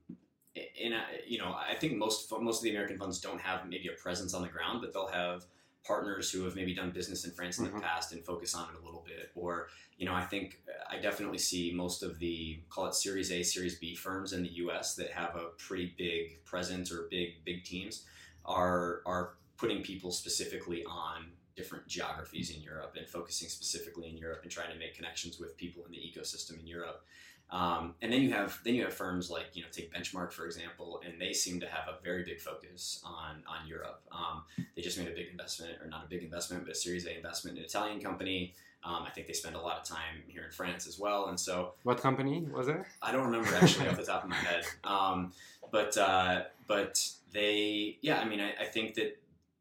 in 0.55 0.93
a, 0.93 1.03
you 1.27 1.39
know, 1.39 1.55
I 1.55 1.75
think 1.75 1.97
most 1.97 2.33
most 2.41 2.59
of 2.59 2.65
the 2.65 2.71
American 2.71 2.99
funds 2.99 3.21
don't 3.21 3.41
have 3.41 3.69
maybe 3.69 3.89
a 3.89 4.01
presence 4.01 4.35
on 4.35 4.43
the 4.43 4.49
ground, 4.49 4.81
but 4.81 4.93
they'll 4.93 5.09
have 5.09 5.45
partners 5.85 6.31
who 6.31 6.45
have 6.45 6.57
maybe 6.57 6.75
done 6.75 6.91
business 6.91 7.25
in 7.25 7.31
France 7.33 7.59
in 7.59 7.67
mm-hmm. 7.67 7.77
the 7.77 7.83
past 7.83 8.13
and 8.13 8.25
focus 8.25 8.55
on 8.55 8.69
it 8.71 8.81
a 8.81 8.85
little 8.85 9.05
bit. 9.07 9.31
Or, 9.35 9.69
you 9.99 10.07
know, 10.07 10.15
I 10.15 10.25
think 10.25 10.63
I 10.89 10.99
definitely 10.99 11.39
see 11.39 11.73
most 11.75 12.03
of 12.03 12.19
the 12.19 12.61
call 12.71 12.87
it 12.87 12.95
Series 12.95 13.31
A, 13.31 13.43
Series 13.43 13.79
B 13.79 13.95
firms 13.95 14.33
in 14.33 14.43
the 14.43 14.49
U.S. 14.55 14.95
that 14.95 15.11
have 15.11 15.37
a 15.37 15.49
pretty 15.59 15.95
big 15.99 16.45
presence 16.45 16.93
or 16.93 17.09
big 17.11 17.45
big 17.45 17.65
teams 17.65 18.05
are 18.45 19.03
are 19.07 19.35
putting 19.57 19.83
people 19.83 20.11
specifically 20.11 20.85
on 20.85 21.27
different 21.57 21.87
geographies 21.87 22.51
in 22.51 22.61
Europe 22.61 22.95
and 22.99 23.09
focusing 23.09 23.49
specifically 23.49 24.09
in 24.09 24.17
Europe 24.17 24.41
and 24.43 24.51
trying 24.51 24.73
to 24.73 24.79
make 24.79 24.95
connections 24.95 25.39
with 25.39 25.57
people 25.57 25.85
in 25.85 25.93
the 25.93 25.99
ecosystem 25.99 26.59
in 26.59 26.67
Europe. 26.67 27.05
Um, 27.51 27.95
and 28.03 28.13
then 28.13 28.23
you 28.23 28.33
have 28.33 28.59
then 28.65 28.75
you 28.75 28.83
have 28.85 28.95
firms 28.95 29.31
like 29.31 29.47
you 29.55 29.63
know 29.63 29.69
take 29.71 29.95
Benchmark 29.95 30.33
for 30.33 30.47
example, 30.47 31.01
and 31.05 31.21
they 31.21 31.33
seem 31.33 31.61
to 31.61 31.67
have 31.67 31.89
a 31.89 32.03
very 32.03 32.25
big 32.25 32.41
focus 32.41 33.01
on 33.05 33.43
on 33.47 33.67
Europe. 33.69 34.03
Um, 34.11 34.43
they 34.75 34.83
just 34.83 34.99
made 34.99 35.09
a 35.09 35.15
big 35.15 35.29
investment, 35.31 35.73
or 35.81 35.87
not 35.89 36.05
a 36.05 36.09
big 36.09 36.23
investment, 36.23 36.65
but 36.65 36.73
a 36.73 36.75
Series 36.75 37.07
A 37.07 37.17
investment 37.17 37.57
in 37.57 37.63
an 37.63 37.69
Italian 37.69 38.01
company. 38.01 38.55
Um, 38.83 39.05
I 39.07 39.11
think 39.11 39.27
they 39.27 39.33
spend 39.33 39.57
a 39.57 39.61
lot 39.61 39.79
of 39.79 39.85
time 39.85 40.23
here 40.27 40.45
in 40.45 40.51
France 40.51 40.87
as 40.87 40.99
well, 40.99 41.29
and 41.29 41.39
so 41.39 41.75
what 41.85 42.01
company 42.01 42.43
was 42.53 42.69
it? 42.69 42.83
I 43.01 43.13
don't 43.13 43.25
remember 43.25 43.55
actually 43.55 43.89
off 43.89 43.97
the 43.97 44.05
top 44.05 44.25
of 44.25 44.31
my 44.31 44.37
head, 44.37 44.65
um, 44.85 45.33
but 45.71 45.97
uh, 45.97 46.43
but 46.67 47.07
they 47.33 47.99
yeah, 48.01 48.21
I 48.21 48.25
mean 48.25 48.41
I, 48.41 48.53
I 48.61 48.65
think 48.65 48.95
that 48.95 49.21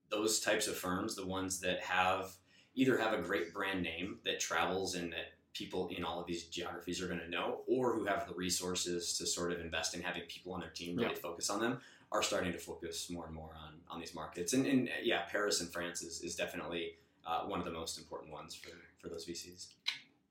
those 0.10 0.40
types 0.40 0.68
of 0.68 0.76
firms, 0.76 1.16
the 1.16 1.26
ones 1.26 1.60
that 1.62 1.82
have 1.82 2.32
either 2.76 2.98
have 2.98 3.14
a 3.14 3.22
great 3.22 3.54
brand 3.54 3.82
name 3.82 4.18
that 4.26 4.40
travels 4.40 4.96
and 4.96 5.12
that 5.12 5.34
people 5.54 5.89
in 5.95 6.04
all 6.04 6.20
of 6.20 6.28
these 6.28 6.43
geographies 6.45 7.01
are 7.01 7.08
going 7.08 7.20
to 7.20 7.30
know, 7.30 7.62
or 7.68 7.93
who 7.93 8.06
have 8.06 8.28
the 8.28 8.34
resources 8.34 9.18
to 9.18 9.26
sort 9.26 9.51
of 9.51 9.60
invest 9.62 9.95
in 9.95 10.01
having 10.01 10.24
people 10.28 10.54
on 10.54 10.60
their 10.60 10.70
team 10.70 10.95
really 10.95 11.10
yeah. 11.10 11.16
focus 11.22 11.49
on 11.49 11.60
them, 11.60 11.80
are 12.12 12.24
starting 12.24 12.51
to 12.51 12.58
focus 12.58 13.10
more 13.10 13.26
and 13.26 13.36
more 13.36 13.51
on, 13.66 13.74
on 13.89 13.99
these 13.99 14.14
markets. 14.14 14.54
And, 14.54 14.66
and 14.66 14.89
yeah, 15.04 15.22
Paris 15.32 15.62
and 15.62 15.72
France 15.72 16.01
is, 16.01 16.22
is 16.22 16.36
definitely 16.36 16.95
uh, 17.26 17.41
one 17.41 17.60
of 17.60 17.66
the 17.66 17.72
most 17.72 17.97
important 17.97 18.32
ones 18.32 18.56
for, 18.56 18.72
for 18.99 19.10
those 19.10 19.26
VCs. 19.26 19.68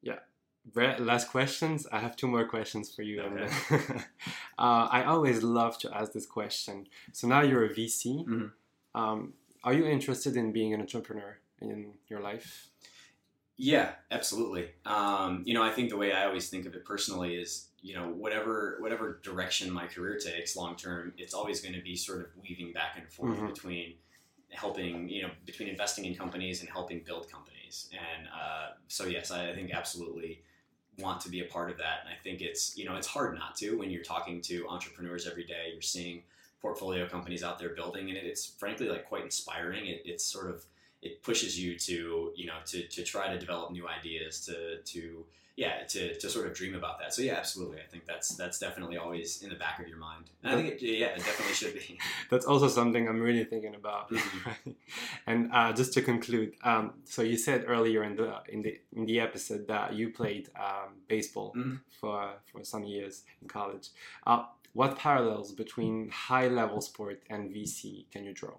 Yeah. 0.03 0.19
Last 0.75 1.29
questions. 1.29 1.87
I 1.91 1.99
have 1.99 2.17
two 2.17 2.29
more 2.29 2.45
questions 2.45 2.95
for 2.95 3.03
you. 3.03 3.21
Okay. 3.23 3.49
uh, 4.59 4.89
I 4.91 5.05
always 5.05 5.43
love 5.43 5.77
to 5.79 5.97
ask 5.97 6.13
this 6.13 6.27
question. 6.27 6.87
So 7.13 7.27
now 7.27 7.43
you're 7.43 7.65
a 7.65 7.69
VC. 7.69 8.25
Mm-hmm. 8.25 9.01
Um, 9.01 9.33
are 9.65 9.73
you 9.73 9.87
interested 9.87 10.37
in 10.37 10.53
being 10.53 10.73
an 10.73 10.81
entrepreneur 10.81 11.39
in 11.61 11.95
your 12.09 12.21
life? 12.21 12.69
Yeah, 13.57 13.93
absolutely. 14.11 14.71
Um, 14.87 15.43
you 15.45 15.55
know, 15.55 15.63
I 15.63 15.71
think 15.71 15.91
the 15.91 15.97
way 15.97 16.13
I 16.13 16.27
always 16.27 16.49
think 16.49 16.67
of 16.67 16.75
it 16.75 16.85
personally 16.85 17.35
is, 17.35 17.69
you 17.81 17.95
know, 17.95 18.09
whatever 18.09 18.79
whatever 18.81 19.21
direction 19.23 19.71
my 19.71 19.87
career 19.87 20.19
takes 20.19 20.57
long 20.57 20.77
term, 20.77 21.13
it's 21.19 21.35
always 21.35 21.61
going 21.61 21.75
to 21.75 21.83
be 21.83 21.97
sort 21.97 22.21
of 22.21 22.27
weaving 22.43 22.73
back 22.73 22.97
and 22.97 23.09
forth 23.09 23.37
mm-hmm. 23.37 23.47
between 23.47 23.95
helping, 24.51 25.09
you 25.09 25.23
know, 25.23 25.31
between 25.47 25.69
investing 25.69 26.05
in 26.05 26.15
companies 26.15 26.61
and 26.61 26.71
helping 26.71 27.03
build 27.05 27.31
companies. 27.31 27.89
And 27.93 28.29
uh, 28.29 28.71
so, 28.89 29.07
yes, 29.07 29.31
I, 29.31 29.51
I 29.51 29.55
think 29.55 29.73
absolutely 29.73 30.43
want 30.99 31.21
to 31.23 31.31
be 31.31 31.41
a 31.41 31.45
part 31.45 31.71
of 31.71 31.79
that. 31.79 32.01
And 32.05 32.09
I 32.11 32.23
think 32.23 32.41
it's, 32.41 32.77
you 32.77 32.85
know, 32.85 32.97
it's 32.97 33.07
hard 33.07 33.35
not 33.35 33.57
to 33.57 33.79
when 33.79 33.91
you're 33.91 34.03
talking 34.03 34.41
to 34.43 34.67
entrepreneurs 34.69 35.27
every 35.27 35.45
day. 35.45 35.71
You're 35.73 35.83
seeing 35.83 36.23
portfolio 36.61 37.09
companies 37.09 37.43
out 37.43 37.59
there 37.59 37.71
building, 37.71 38.09
and 38.09 38.19
it's 38.19 38.47
frankly 38.47 38.89
like 38.89 39.09
quite 39.09 39.25
inspiring. 39.25 39.87
It, 39.87 40.03
it's 40.05 40.25
sort 40.25 40.51
of 40.51 40.65
it 41.03 41.23
pushes 41.23 41.59
you 41.59 41.79
to 41.79 42.33
you 42.35 42.47
know 42.47 42.59
to, 42.65 42.87
to 42.89 43.03
try 43.03 43.33
to 43.33 43.39
develop 43.39 43.71
new 43.71 43.87
ideas 43.89 44.45
to 44.47 44.79
to 44.83 45.25
yeah 45.57 45.83
to, 45.87 46.15
to 46.19 46.31
sort 46.31 46.47
of 46.47 46.55
dream 46.55 46.75
about 46.75 46.99
that 46.99 47.13
so 47.13 47.21
yeah 47.21 47.35
absolutely 47.35 47.79
i 47.79 47.87
think 47.91 48.07
that's 48.07 48.31
that's 48.37 48.59
definitely 48.59 48.97
always 48.97 49.43
in 49.43 49.51
the 49.51 49.55
back 49.55 49.79
of 49.81 49.87
your 49.87 49.99
mind 49.99 50.31
and 50.43 50.53
i 50.53 50.57
think 50.57 50.81
it, 50.81 50.83
yeah 50.83 51.09
it 51.09 51.19
definitely 51.19 51.53
should 51.53 51.75
be 51.75 51.99
that's 52.31 52.47
also 52.47 52.69
something 52.69 53.07
i'm 53.07 53.21
really 53.21 53.45
thinking 53.45 53.75
about 53.75 54.11
mm-hmm. 54.11 54.71
and 55.27 55.51
uh, 55.53 55.71
just 55.73 55.93
to 55.93 56.01
conclude 56.01 56.55
um, 56.65 56.95
so 57.05 57.21
you 57.21 57.37
said 57.37 57.65
earlier 57.67 58.03
in 58.03 58.17
the 58.17 58.35
in 58.49 58.63
the 58.63 58.81
in 58.97 59.05
the 59.05 59.21
episode 59.21 59.69
that 59.69 59.93
you 59.93 60.09
played 60.09 60.49
um, 60.57 60.95
baseball 61.07 61.53
mm-hmm. 61.55 61.75
for 62.01 62.31
for 62.51 62.65
some 62.65 62.85
years 62.85 63.25
in 63.43 63.49
college 63.49 63.91
uh, 64.27 64.45
what 64.73 64.97
parallels 64.97 65.53
between 65.53 66.09
high 66.09 66.49
level 66.49 66.81
sport 66.81 67.23
and 67.29 67.51
VC 67.51 68.11
can 68.11 68.25
you 68.25 68.33
draw? 68.33 68.55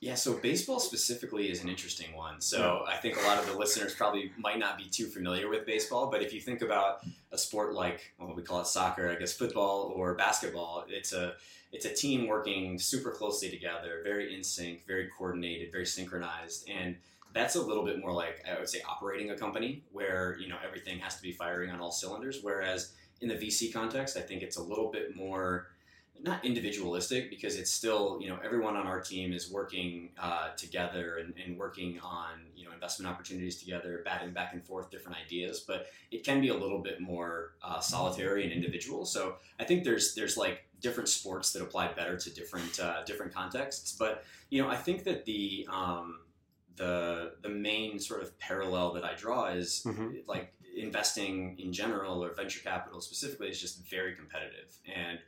Yeah, 0.00 0.14
so 0.14 0.34
baseball 0.34 0.78
specifically 0.78 1.50
is 1.50 1.62
an 1.62 1.68
interesting 1.68 2.14
one. 2.14 2.40
So 2.40 2.84
I 2.86 2.96
think 2.96 3.16
a 3.18 3.26
lot 3.26 3.38
of 3.38 3.46
the 3.46 3.58
listeners 3.58 3.94
probably 3.96 4.30
might 4.38 4.60
not 4.60 4.78
be 4.78 4.84
too 4.84 5.06
familiar 5.06 5.48
with 5.48 5.66
baseball, 5.66 6.06
but 6.08 6.22
if 6.22 6.32
you 6.32 6.40
think 6.40 6.62
about 6.62 7.00
a 7.32 7.38
sport 7.38 7.74
like 7.74 8.12
well, 8.18 8.32
we 8.32 8.42
call 8.42 8.60
it 8.60 8.68
soccer, 8.68 9.10
I 9.10 9.16
guess 9.16 9.32
football 9.32 9.92
or 9.94 10.14
basketball, 10.14 10.84
it's 10.88 11.12
a 11.12 11.34
it's 11.72 11.84
a 11.84 11.92
team 11.92 12.28
working 12.28 12.78
super 12.78 13.10
closely 13.10 13.50
together, 13.50 14.00
very 14.04 14.34
in 14.34 14.44
sync, 14.44 14.86
very 14.86 15.08
coordinated, 15.18 15.72
very 15.72 15.84
synchronized, 15.84 16.68
and 16.70 16.96
that's 17.34 17.56
a 17.56 17.62
little 17.62 17.84
bit 17.84 17.98
more 17.98 18.12
like 18.12 18.44
I 18.48 18.56
would 18.56 18.68
say 18.68 18.80
operating 18.88 19.32
a 19.32 19.36
company 19.36 19.82
where 19.90 20.38
you 20.40 20.48
know 20.48 20.58
everything 20.64 21.00
has 21.00 21.16
to 21.16 21.22
be 21.22 21.32
firing 21.32 21.70
on 21.70 21.80
all 21.80 21.90
cylinders. 21.90 22.38
Whereas 22.40 22.92
in 23.20 23.28
the 23.28 23.34
VC 23.34 23.72
context, 23.72 24.16
I 24.16 24.20
think 24.20 24.42
it's 24.42 24.58
a 24.58 24.62
little 24.62 24.92
bit 24.92 25.16
more 25.16 25.66
not 26.22 26.44
individualistic 26.44 27.30
because 27.30 27.56
it's 27.56 27.70
still 27.70 28.18
you 28.20 28.28
know 28.28 28.38
everyone 28.44 28.76
on 28.76 28.86
our 28.86 29.00
team 29.00 29.32
is 29.32 29.50
working 29.50 30.10
uh, 30.20 30.48
together 30.56 31.18
and, 31.18 31.34
and, 31.44 31.58
working 31.58 31.98
on 32.00 32.40
you 32.56 32.64
know 32.64 32.72
investment 32.72 33.10
opportunities 33.10 33.56
together 33.56 34.02
batting 34.04 34.32
back 34.32 34.52
and 34.52 34.64
forth 34.64 34.90
different 34.90 35.16
ideas 35.24 35.60
but 35.60 35.86
it 36.10 36.24
can 36.24 36.40
be 36.40 36.48
a 36.48 36.54
little 36.54 36.78
bit 36.78 37.00
more 37.00 37.52
uh, 37.62 37.80
solitary 37.80 38.44
and 38.44 38.52
individual 38.52 39.04
so 39.04 39.36
i 39.60 39.64
think 39.64 39.84
there's 39.84 40.14
there's 40.14 40.36
like 40.36 40.64
different 40.80 41.08
sports 41.08 41.52
that 41.52 41.62
apply 41.62 41.92
better 41.92 42.16
to 42.16 42.30
different 42.30 42.78
uh, 42.80 43.02
different 43.04 43.32
contexts 43.32 43.96
but 43.98 44.24
you 44.50 44.62
know 44.62 44.68
i 44.68 44.76
think 44.76 45.04
that 45.04 45.24
the 45.24 45.66
um, 45.70 46.20
the 46.76 47.32
the 47.42 47.48
main 47.48 47.98
sort 47.98 48.22
of 48.22 48.38
parallel 48.38 48.92
that 48.92 49.04
i 49.04 49.14
draw 49.14 49.46
is 49.46 49.82
mm-hmm. 49.86 50.10
like 50.26 50.52
investing 50.76 51.58
in 51.58 51.72
general 51.72 52.22
or 52.22 52.32
venture 52.34 52.60
capital 52.60 53.00
specifically 53.00 53.48
is 53.48 53.60
just 53.60 53.88
very 53.88 54.14
competitive 54.14 54.76
and 54.94 55.18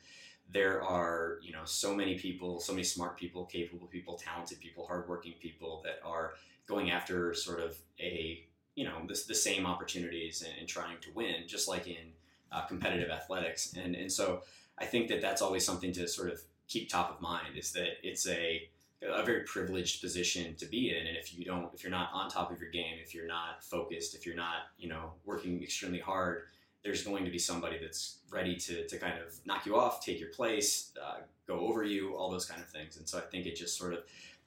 there 0.52 0.82
are 0.82 1.38
you 1.42 1.52
know 1.52 1.64
so 1.64 1.94
many 1.94 2.18
people 2.18 2.60
so 2.60 2.72
many 2.72 2.84
smart 2.84 3.16
people 3.16 3.44
capable 3.44 3.86
people 3.86 4.14
talented 4.14 4.58
people 4.60 4.86
hardworking 4.86 5.34
people 5.40 5.80
that 5.84 6.00
are 6.04 6.34
going 6.66 6.90
after 6.90 7.34
sort 7.34 7.60
of 7.60 7.76
a 8.00 8.44
you 8.74 8.84
know 8.84 9.02
this, 9.06 9.24
the 9.24 9.34
same 9.34 9.66
opportunities 9.66 10.42
and, 10.42 10.52
and 10.58 10.68
trying 10.68 10.96
to 11.00 11.10
win 11.14 11.34
just 11.46 11.68
like 11.68 11.86
in 11.86 12.12
uh, 12.52 12.62
competitive 12.62 13.10
athletics. 13.10 13.74
And 13.76 13.94
and 13.94 14.10
so 14.10 14.42
i 14.78 14.84
think 14.86 15.08
that 15.08 15.20
that's 15.20 15.42
always 15.42 15.64
something 15.64 15.92
to 15.92 16.08
sort 16.08 16.30
of 16.32 16.40
keep 16.68 16.88
top 16.88 17.14
of 17.14 17.20
mind 17.20 17.56
is 17.56 17.72
that 17.72 17.98
it's 18.02 18.26
a 18.26 18.68
a 19.02 19.24
very 19.24 19.44
privileged 19.44 20.02
position 20.02 20.54
to 20.56 20.66
be 20.66 20.90
in. 20.90 21.06
And 21.06 21.16
if 21.16 21.36
you 21.36 21.44
don't 21.44 21.72
if 21.74 21.82
you're 21.82 21.90
not 21.90 22.10
on 22.12 22.28
top 22.28 22.50
of 22.50 22.60
your 22.60 22.70
game 22.70 22.96
if 23.02 23.14
you're 23.14 23.26
not 23.26 23.62
focused 23.62 24.14
if 24.14 24.24
you're 24.24 24.36
not 24.36 24.68
you 24.78 24.88
know 24.88 25.12
working 25.24 25.62
extremely 25.62 26.00
hard 26.00 26.44
there's 26.82 27.02
going 27.02 27.24
to 27.24 27.30
be 27.30 27.38
somebody 27.38 27.78
that's 27.78 28.18
ready 28.30 28.56
to, 28.56 28.86
to 28.86 28.98
kind 28.98 29.14
of 29.18 29.38
knock 29.44 29.66
you 29.66 29.76
off 29.76 30.04
take 30.04 30.20
your 30.20 30.30
place 30.30 30.92
uh, 31.02 31.18
go 31.46 31.60
over 31.60 31.84
you 31.84 32.14
all 32.16 32.30
those 32.30 32.46
kind 32.46 32.60
of 32.60 32.68
things 32.68 32.96
and 32.96 33.08
so 33.08 33.18
i 33.18 33.22
think 33.22 33.46
it 33.46 33.56
just 33.56 33.76
sort 33.76 33.92
of 33.92 34.00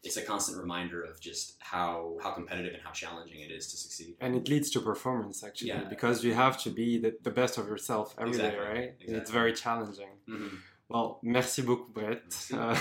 it's 0.03 0.17
a 0.17 0.21
constant 0.21 0.57
reminder 0.57 1.01
of 1.01 1.19
just 1.19 1.55
how 1.59 2.17
how 2.21 2.31
competitive 2.31 2.73
and 2.73 2.83
how 2.83 2.91
challenging 2.91 3.39
it 3.41 3.51
is 3.51 3.71
to 3.71 3.77
succeed 3.77 4.15
and 4.19 4.35
it 4.35 4.47
leads 4.49 4.69
to 4.69 4.79
performance 4.79 5.43
actually 5.43 5.69
yeah. 5.69 5.83
because 5.89 6.23
you 6.23 6.33
have 6.33 6.57
to 6.61 6.69
be 6.69 6.97
the, 6.97 7.15
the 7.23 7.31
best 7.31 7.57
of 7.57 7.67
yourself 7.67 8.15
every 8.17 8.31
exactly. 8.31 8.59
day, 8.59 8.65
right 8.65 8.93
exactly. 8.99 9.15
it's 9.15 9.31
very 9.31 9.53
challenging 9.53 10.09
mm-hmm. 10.29 10.55
Bon, 10.89 11.17
merci 11.23 11.63
beaucoup, 11.63 11.91
Brett. 11.91 12.21
Euh, 12.53 12.75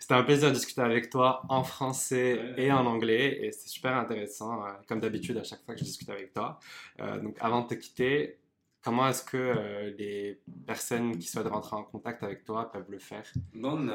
c'était 0.00 0.14
un, 0.14 0.22
plaisir 0.22 0.48
de 0.48 0.54
discuter 0.54 0.80
avec 0.80 1.10
toi 1.10 1.42
en 1.50 1.62
français 1.62 2.54
et 2.56 2.72
en 2.72 2.86
anglais. 2.86 3.38
Et 3.42 3.52
c'était 3.52 3.68
super 3.68 3.96
intéressant, 3.96 4.64
euh, 4.64 4.70
comme 4.88 5.00
d'habitude, 5.00 5.36
à 5.36 5.44
chaque 5.44 5.62
fois 5.64 5.74
que 5.74 5.80
je 5.80 5.84
discute 5.84 6.08
avec 6.08 6.32
toi. 6.32 6.58
Euh, 7.00 7.18
donc, 7.18 7.36
avant 7.40 7.62
de 7.62 7.68
te 7.68 7.74
quitter, 7.74 8.38
comment 8.82 9.08
est-ce 9.08 9.24
que 9.24 9.94
les 9.98 10.40
personnes 10.66 11.18
qui 11.18 11.28
souhaitent 11.28 11.48
rentrer 11.48 11.76
en 11.76 11.84
contact 11.84 12.22
avec 12.22 12.44
toi 12.44 12.70
peuvent 12.70 12.90
le 12.90 12.98
faire? 12.98 13.24
Bon, 13.54 13.88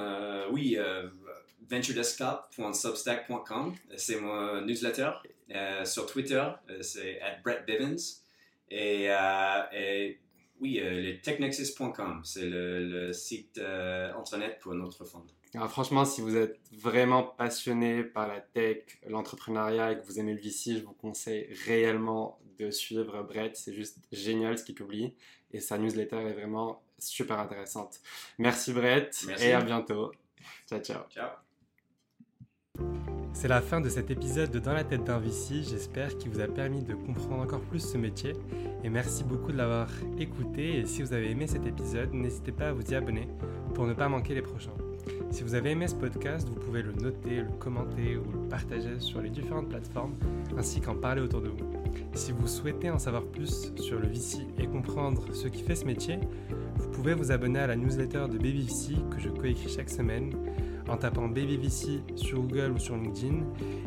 oui, 0.52 0.76
venturedesktop.substack.com, 1.70 3.76
c'est 3.96 4.20
mon 4.20 4.62
newsletter. 4.62 5.12
sur 5.86 6.08
Twitter, 6.08 6.44
c'est 6.82 7.22
at 7.22 7.38
Brett 7.44 7.64
Bivens. 7.66 8.24
Et, 8.70 9.10
Oui, 10.60 10.80
euh, 10.80 11.02
le 11.02 11.22
technexus.com, 11.22 12.22
c'est 12.24 12.46
le, 12.46 13.14
site 13.14 13.60
euh, 13.60 14.12
internet 14.16 14.58
pour 14.60 14.74
notre 14.74 15.06
fonds. 15.06 15.24
Alors, 15.56 15.70
franchement, 15.70 16.06
si 16.06 16.22
vous 16.22 16.36
êtes 16.36 16.60
vraiment 16.72 17.24
passionné 17.24 18.04
par 18.04 18.28
la 18.28 18.42
tech, 18.42 18.84
l'entrepreneuriat 19.08 19.94
et 19.94 20.00
que 20.00 20.06
vous 20.06 20.20
aimez 20.20 20.34
le 20.34 20.40
VC, 20.40 20.78
je 20.78 20.84
vous 20.84 20.94
conseille 20.94 21.48
réellement 21.66 22.40
de 22.60 22.70
suivre 22.70 23.24
Brett. 23.24 23.56
C'est 23.56 23.74
juste 23.74 23.98
génial 24.12 24.58
ce 24.58 24.64
qu'il 24.64 24.76
publie 24.76 25.14
et 25.52 25.60
sa 25.60 25.78
newsletter 25.78 26.18
est 26.18 26.34
vraiment 26.34 26.82
super 27.00 27.40
intéressante. 27.40 28.00
Merci 28.38 28.74
Brett 28.74 29.26
et 29.40 29.54
à 29.54 29.62
bientôt. 29.62 30.12
Ciao, 30.68 30.80
ciao. 30.80 31.04
Ciao. 31.10 31.30
C'est 33.34 33.48
la 33.48 33.62
fin 33.62 33.82
de 33.82 33.90
cet 33.90 34.10
épisode 34.10 34.50
de 34.50 34.58
Dans 34.58 34.74
la 34.74 34.84
tête 34.84 35.04
d'un 35.04 35.20
VC. 35.20 35.62
J'espère 35.62 36.18
qu'il 36.18 36.32
vous 36.32 36.40
a 36.40 36.48
permis 36.48 36.82
de 36.82 36.96
comprendre 36.96 37.44
encore 37.44 37.62
plus 37.62 37.82
ce 37.82 37.98
métier. 37.98 38.34
Et 38.84 38.90
merci 38.90 39.24
beaucoup 39.24 39.52
de 39.52 39.58
l'avoir 39.58 39.90
écouté. 40.18 40.80
Et 40.80 40.86
si 40.88 41.04
vous 41.04 41.14
avez 41.14 41.30
aimé 41.30 41.46
cet 41.46 41.68
épisode, 41.68 42.14
n'hésitez 42.14 42.52
pas 42.52 42.70
à 42.70 42.74
vous 42.74 42.92
y 42.92 42.96
abonner 42.96 43.28
pour 43.76 43.86
ne 43.86 43.94
pas 43.94 44.10
manquer 44.10 44.34
les 44.34 44.42
prochains. 44.42 44.74
Si 45.30 45.44
vous 45.44 45.54
avez 45.56 45.72
aimé 45.72 45.88
ce 45.88 45.96
podcast, 45.96 46.48
vous 46.48 46.56
pouvez 46.56 46.82
le 46.82 46.94
noter, 46.94 47.42
le 47.42 47.52
commenter 47.60 48.18
ou 48.18 48.32
le 48.32 48.50
partager 48.50 49.00
sur 49.00 49.22
les 49.22 49.30
différentes 49.30 49.70
plateformes, 49.70 50.16
ainsi 50.58 50.82
qu'en 50.82 50.96
parler 50.96 51.22
autour 51.22 51.42
de 51.42 51.50
vous. 51.50 51.58
Si 52.14 52.32
vous 52.32 52.48
souhaitez 52.48 52.90
en 52.90 52.98
savoir 52.98 53.24
plus 53.24 53.72
sur 53.76 54.00
le 54.00 54.08
VC 54.08 54.40
et 54.58 54.66
comprendre 54.66 55.34
ce 55.34 55.48
qui 55.48 55.64
fait 55.64 55.76
ce 55.76 55.86
métier, 55.86 56.20
vous 56.78 56.90
pouvez 56.90 57.14
vous 57.14 57.32
abonner 57.32 57.60
à 57.60 57.68
la 57.68 57.76
newsletter 57.76 58.26
de 58.32 58.38
Baby 58.38 58.64
VC 58.64 58.96
que 59.12 59.20
je 59.20 59.30
coécris 59.30 59.70
chaque 59.70 59.90
semaine 59.90 60.32
en 60.88 60.98
tapant 60.98 61.28
BabyVC 61.28 62.04
sur 62.16 62.42
Google 62.42 62.72
ou 62.76 62.80
sur 62.80 62.96
LinkedIn. 62.96 63.44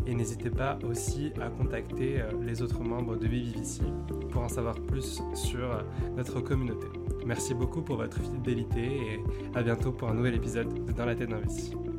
Et 0.06 0.14
n'hésitez 0.14 0.50
pas 0.50 0.78
aussi 0.88 1.32
à 1.40 1.48
contacter 1.48 2.20
euh, 2.20 2.30
les 2.42 2.62
autres 2.62 2.82
membres 2.82 3.16
de 3.16 3.26
BabyVC 3.26 3.82
pour 4.30 4.42
en 4.42 4.48
savoir 4.48 4.74
plus 4.80 5.22
sur 5.34 5.70
euh, 5.72 5.82
notre 6.16 6.40
communauté. 6.40 6.86
Merci 7.26 7.54
beaucoup 7.54 7.82
pour 7.82 7.96
votre 7.96 8.20
fidélité 8.20 8.84
et 8.84 9.20
à 9.54 9.62
bientôt 9.62 9.92
pour 9.92 10.08
un 10.08 10.14
nouvel 10.14 10.34
épisode 10.34 10.86
de 10.86 10.92
Dans 10.92 11.06
la 11.06 11.14
tête 11.14 11.30
d'un 11.30 11.38
VC. 11.38 11.89